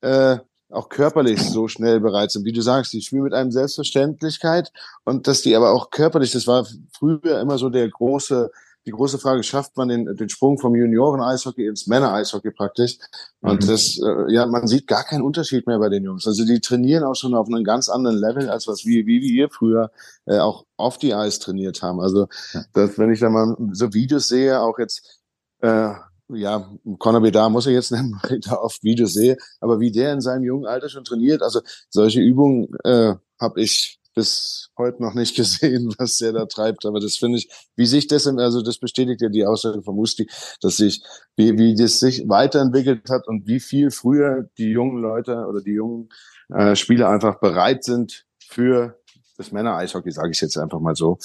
[0.02, 0.38] äh,
[0.72, 2.46] auch körperlich so schnell bereit sind.
[2.46, 4.72] Wie du sagst, die spielen mit einem Selbstverständlichkeit
[5.04, 6.66] und dass die aber auch körperlich, das war
[6.98, 8.52] früher immer so der große,
[8.86, 12.98] die große Frage, schafft man den, den Sprung vom Junioren-Eishockey ins Männer-Eishockey praktisch?
[13.42, 13.68] Und mhm.
[13.68, 16.26] das, äh, ja, man sieht gar keinen Unterschied mehr bei den Jungs.
[16.26, 19.50] Also die trainieren auch schon auf einem ganz anderen Level, als was wir, wie wir
[19.50, 19.92] früher
[20.26, 22.00] äh, auch auf die Eis trainiert haben.
[22.00, 22.28] Also,
[22.74, 25.20] das, wenn ich da mal so Videos sehe, auch jetzt,
[25.62, 25.94] äh,
[26.34, 29.92] ja, Conor Bedard muss ich jetzt nennen, weil ich da oft Videos sehe, aber wie
[29.92, 35.02] der in seinem jungen Alter schon trainiert, also solche Übungen äh, habe ich bis heute
[35.02, 36.86] noch nicht gesehen, was der da treibt.
[36.86, 40.30] Aber das finde ich, wie sich das, also das bestätigt ja die Aussage von Musti,
[40.62, 41.04] dass sich,
[41.36, 45.74] wie, wie das sich weiterentwickelt hat und wie viel früher die jungen Leute oder die
[45.74, 46.10] jungen
[46.50, 49.00] äh, Spieler einfach bereit sind für
[49.38, 51.18] das Männer-Eishockey, sage ich jetzt einfach mal so.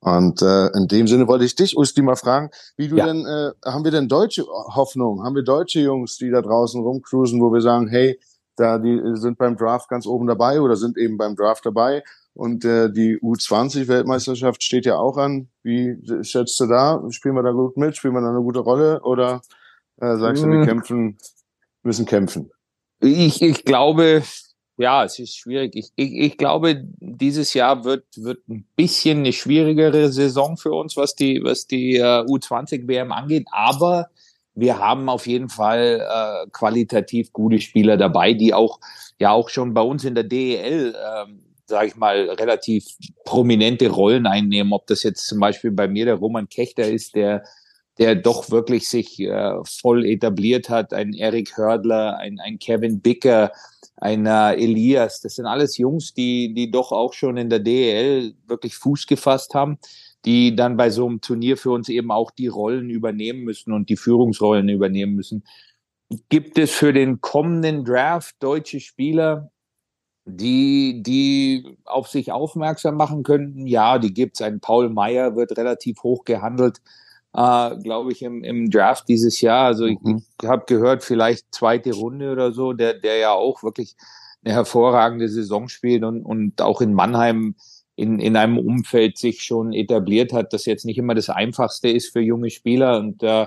[0.00, 3.06] Und äh, in dem Sinne wollte ich dich, Usti, mal fragen, wie du ja.
[3.06, 5.22] denn, äh, haben wir denn deutsche Hoffnung?
[5.22, 8.18] Haben wir deutsche Jungs, die da draußen rumcruisen, wo wir sagen, hey,
[8.56, 12.02] da die sind beim Draft ganz oben dabei oder sind eben beim Draft dabei?
[12.32, 15.48] Und äh, die U20-Weltmeisterschaft steht ja auch an.
[15.62, 17.02] Wie schätzt du da?
[17.10, 17.96] Spielen wir da gut mit?
[17.96, 19.00] Spielen wir da eine gute Rolle?
[19.02, 19.42] Oder
[20.00, 20.66] äh, sagst du, wir hm.
[20.66, 21.18] kämpfen,
[21.82, 22.50] müssen kämpfen?
[23.00, 24.22] Ich, ich glaube,
[24.80, 25.76] ja, es ist schwierig.
[25.76, 30.96] Ich, ich, ich glaube, dieses Jahr wird, wird ein bisschen eine schwierigere Saison für uns,
[30.96, 33.46] was die, was die uh, U20 WM angeht.
[33.50, 34.08] Aber
[34.54, 38.80] wir haben auf jeden Fall äh, qualitativ gute Spieler dabei, die auch
[39.18, 42.86] ja auch schon bei uns in der DEL, ähm, sage ich mal, relativ
[43.24, 44.72] prominente Rollen einnehmen.
[44.72, 47.44] Ob das jetzt zum Beispiel bei mir der Roman Kechter ist, der
[48.00, 53.52] der doch wirklich sich äh, voll etabliert hat, ein Erik Hördler, ein, ein Kevin Bicker,
[53.96, 55.20] ein äh, Elias.
[55.20, 59.54] Das sind alles Jungs, die die doch auch schon in der DEL wirklich Fuß gefasst
[59.54, 59.78] haben
[60.24, 63.88] die dann bei so einem Turnier für uns eben auch die Rollen übernehmen müssen und
[63.88, 65.44] die Führungsrollen übernehmen müssen.
[66.28, 69.50] Gibt es für den kommenden Draft deutsche Spieler,
[70.26, 73.66] die, die auf sich aufmerksam machen könnten?
[73.66, 74.42] Ja, die gibt's.
[74.42, 76.80] Ein Paul Meyer wird relativ hoch gehandelt,
[77.34, 79.66] äh, glaube ich, im, im Draft dieses Jahr.
[79.66, 80.22] Also ich, Mhm.
[80.42, 83.96] ich habe gehört, vielleicht zweite Runde oder so, der, der ja auch wirklich
[84.44, 87.54] eine hervorragende Saison spielt und, und auch in Mannheim
[87.96, 92.12] in, in einem Umfeld sich schon etabliert hat, das jetzt nicht immer das Einfachste ist
[92.12, 92.98] für junge Spieler.
[92.98, 93.46] Und äh,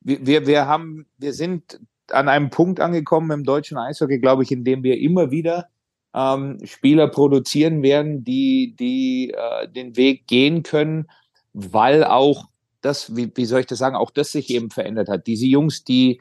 [0.00, 1.78] wir, wir, wir haben, wir sind
[2.10, 5.68] an einem Punkt angekommen im deutschen Eishockey, glaube ich, in dem wir immer wieder
[6.14, 11.06] ähm, Spieler produzieren werden, die, die äh, den Weg gehen können,
[11.52, 12.46] weil auch
[12.80, 15.26] das, wie, wie soll ich das sagen, auch das sich eben verändert hat.
[15.26, 16.20] Diese Jungs, die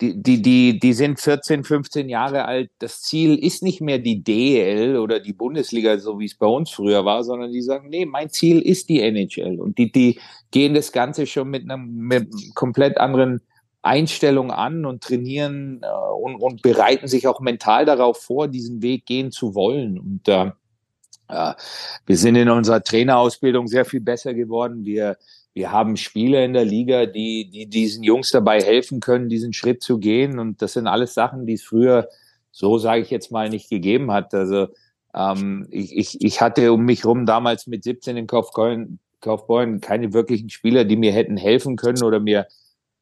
[0.00, 2.70] die, die, die, die sind 14, 15 Jahre alt.
[2.78, 6.70] Das Ziel ist nicht mehr die DL oder die Bundesliga, so wie es bei uns
[6.70, 9.60] früher war, sondern die sagen, nee, mein Ziel ist die NHL.
[9.60, 10.18] Und die, die
[10.50, 13.40] gehen das Ganze schon mit einem, mit komplett anderen
[13.82, 19.06] Einstellung an und trainieren äh, und, und bereiten sich auch mental darauf vor, diesen Weg
[19.06, 19.98] gehen zu wollen.
[19.98, 20.50] Und äh,
[21.28, 21.54] äh,
[22.06, 24.84] wir sind in unserer Trainerausbildung sehr viel besser geworden.
[24.84, 25.18] Wir
[25.54, 29.82] wir haben Spieler in der Liga, die, die diesen Jungs dabei helfen können, diesen Schritt
[29.82, 30.40] zu gehen.
[30.40, 32.08] Und das sind alles Sachen, die es früher,
[32.50, 34.34] so sage ich jetzt mal, nicht gegeben hat.
[34.34, 34.66] Also
[35.14, 40.12] ähm, ich, ich, ich hatte um mich rum damals mit 17 in Kaufbeuren, Kaufbeuren keine
[40.12, 42.48] wirklichen Spieler, die mir hätten helfen können oder mir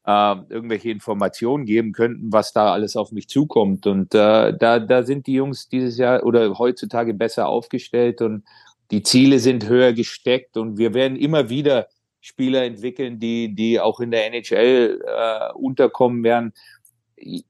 [0.05, 3.87] äh, irgendwelche Informationen geben könnten, was da alles auf mich zukommt.
[3.87, 8.43] Und äh, da, da sind die Jungs dieses Jahr oder heutzutage besser aufgestellt und
[8.91, 11.87] die Ziele sind höher gesteckt und wir werden immer wieder
[12.23, 16.53] Spieler entwickeln, die, die auch in der NHL äh, unterkommen werden.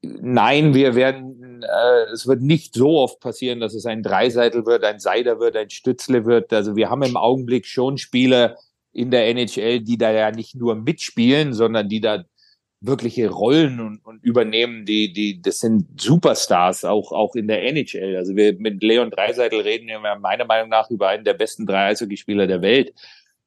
[0.01, 4.83] Nein, wir werden, äh, es wird nicht so oft passieren, dass es ein Dreiseitel wird,
[4.83, 6.51] ein Seider wird, ein Stützle wird.
[6.51, 8.57] Also wir haben im Augenblick schon Spieler
[8.91, 12.25] in der NHL, die da ja nicht nur mitspielen, sondern die da
[12.81, 18.17] wirkliche Rollen und, und übernehmen, die, die, das sind Superstars, auch, auch in der NHL.
[18.17, 21.89] Also wir mit Leon Dreiseitel reden wir meiner Meinung nach über einen der besten drei
[21.89, 22.93] Eishockeyspieler der Welt.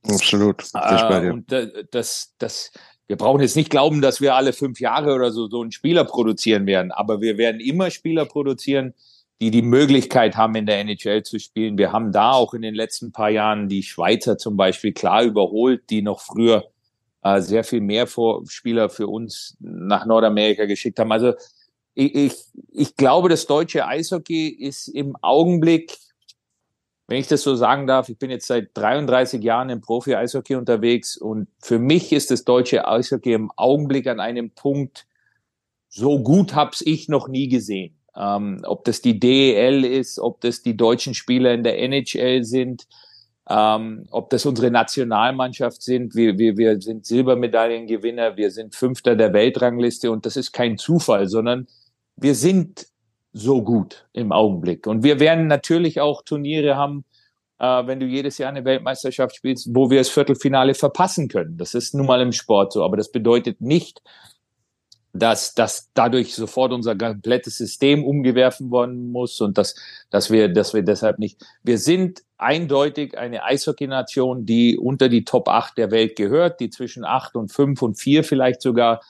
[0.09, 0.65] Absolut.
[1.25, 1.53] Äh, und
[1.91, 2.73] das, das,
[3.07, 6.05] wir brauchen jetzt nicht glauben, dass wir alle fünf Jahre oder so so einen Spieler
[6.05, 8.95] produzieren werden, aber wir werden immer Spieler produzieren,
[9.41, 11.77] die die Möglichkeit haben, in der NHL zu spielen.
[11.77, 15.91] Wir haben da auch in den letzten paar Jahren die Schweizer zum Beispiel klar überholt,
[15.91, 16.65] die noch früher
[17.23, 21.13] äh, sehr viel mehr vor Spieler für uns nach Nordamerika geschickt haben.
[21.13, 21.35] Also
[21.95, 22.35] ich, ich,
[22.73, 25.97] ich glaube, das deutsche Eishockey ist im Augenblick
[27.09, 31.17] wenn ich das so sagen darf, ich bin jetzt seit 33 Jahren im Profi-Eishockey unterwegs
[31.17, 35.07] und für mich ist das deutsche Eishockey im Augenblick an einem Punkt,
[35.89, 37.97] so gut hab's ich noch nie gesehen.
[38.17, 42.89] Ähm, ob das die DEL ist, ob das die deutschen Spieler in der NHL sind,
[43.49, 46.15] ähm, ob das unsere Nationalmannschaft sind.
[46.17, 51.29] Wir, wir, wir sind Silbermedaillengewinner, wir sind Fünfter der Weltrangliste und das ist kein Zufall,
[51.29, 51.69] sondern
[52.17, 52.89] wir sind
[53.37, 54.87] so gut im Augenblick.
[54.87, 57.05] Und wir werden natürlich auch Turniere haben,
[57.59, 61.59] äh, wenn du jedes Jahr eine Weltmeisterschaft spielst, wo wir das Viertelfinale verpassen können.
[61.59, 62.83] Das ist nun mal im Sport so.
[62.83, 64.03] Aber das bedeutet nicht,
[65.13, 69.75] dass, dass dadurch sofort unser komplettes System umgewerfen worden muss und dass,
[70.11, 71.45] dass wir, dass wir deshalb nicht.
[71.63, 77.05] Wir sind eindeutig eine Eishockey-Nation, die unter die Top 8 der Welt gehört, die zwischen
[77.05, 79.03] 8 und 5 und 4 vielleicht sogar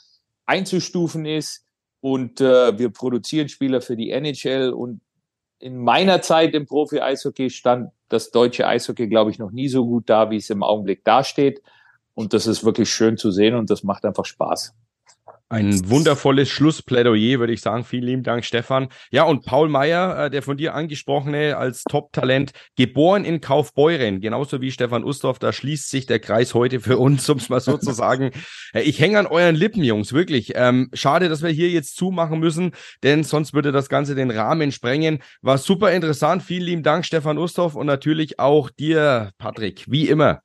[0.47, 1.66] einzustufen ist.
[2.01, 4.71] Und äh, wir produzieren Spieler für die NHL.
[4.71, 5.01] Und
[5.59, 10.09] in meiner Zeit im Profi-Eishockey stand das deutsche Eishockey, glaube ich, noch nie so gut
[10.09, 11.63] da, wie es im Augenblick dasteht.
[12.15, 14.75] Und das ist wirklich schön zu sehen und das macht einfach Spaß.
[15.49, 17.85] Ein wundervolles Schlussplädoyer, würde ich sagen.
[17.85, 18.89] Vielen lieben Dank, Stefan.
[19.13, 24.61] Ja, und Paul Meyer, äh, der von dir angesprochene als Top-Talent, geboren in Kaufbeuren, genauso
[24.61, 27.79] wie Stefan Ustorf, da schließt sich der Kreis heute für uns, um es mal so
[27.79, 28.33] zu sagen.
[28.75, 30.55] Äh, Ich hänge an euren Lippen, Jungs, wirklich.
[30.57, 32.73] Ähm, schade, dass wir hier jetzt zumachen müssen,
[33.05, 35.23] denn sonst würde das Ganze den Rahmen sprengen.
[35.43, 36.43] War super interessant.
[36.43, 40.41] Vielen lieben Dank, Stefan Ustorf, und natürlich auch dir, Patrick, wie immer.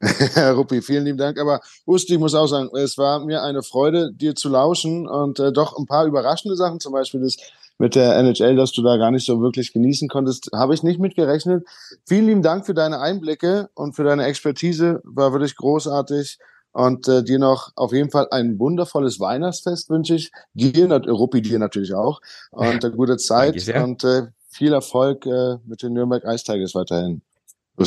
[0.34, 1.38] Herr Ruppi, vielen lieben Dank.
[1.38, 5.38] Aber Usti, ich muss auch sagen, es war mir eine Freude, dir zu lauschen und
[5.38, 7.36] äh, doch ein paar überraschende Sachen, zum Beispiel das
[7.78, 11.00] mit der NHL, dass du da gar nicht so wirklich genießen konntest, habe ich nicht
[11.00, 11.66] mitgerechnet.
[12.06, 16.38] Vielen lieben Dank für deine Einblicke und für deine Expertise, war wirklich großartig.
[16.72, 20.30] Und äh, dir noch auf jeden Fall ein wundervolles Weihnachtsfest wünsche ich.
[20.54, 22.20] Dir, Ruppi, dir natürlich auch.
[22.50, 27.22] Und eine gute Zeit und äh, viel Erfolg äh, mit den Nürnberg Tigers weiterhin.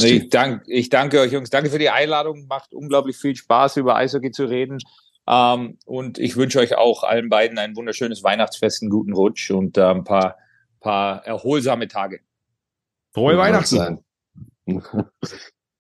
[0.02, 1.50] Ich, dank, ich danke euch, Jungs.
[1.50, 2.48] Danke für die Einladung.
[2.48, 4.80] Macht unglaublich viel Spaß, über Eishockey zu reden.
[5.28, 9.78] Ähm, und ich wünsche euch auch allen beiden ein wunderschönes Weihnachtsfest, einen guten Rutsch und
[9.78, 10.38] äh, ein paar,
[10.80, 12.22] paar erholsame Tage.
[13.14, 14.04] Frohe Weihnachten.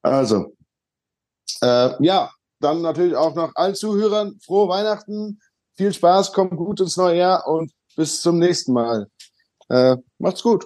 [0.06, 0.54] Also,
[1.62, 2.30] äh, ja,
[2.60, 5.40] dann natürlich auch noch allen Zuhörern frohe Weihnachten,
[5.76, 9.08] viel Spaß, kommt gut ins neue Jahr und bis zum nächsten Mal.
[9.70, 10.66] Äh, macht's gut.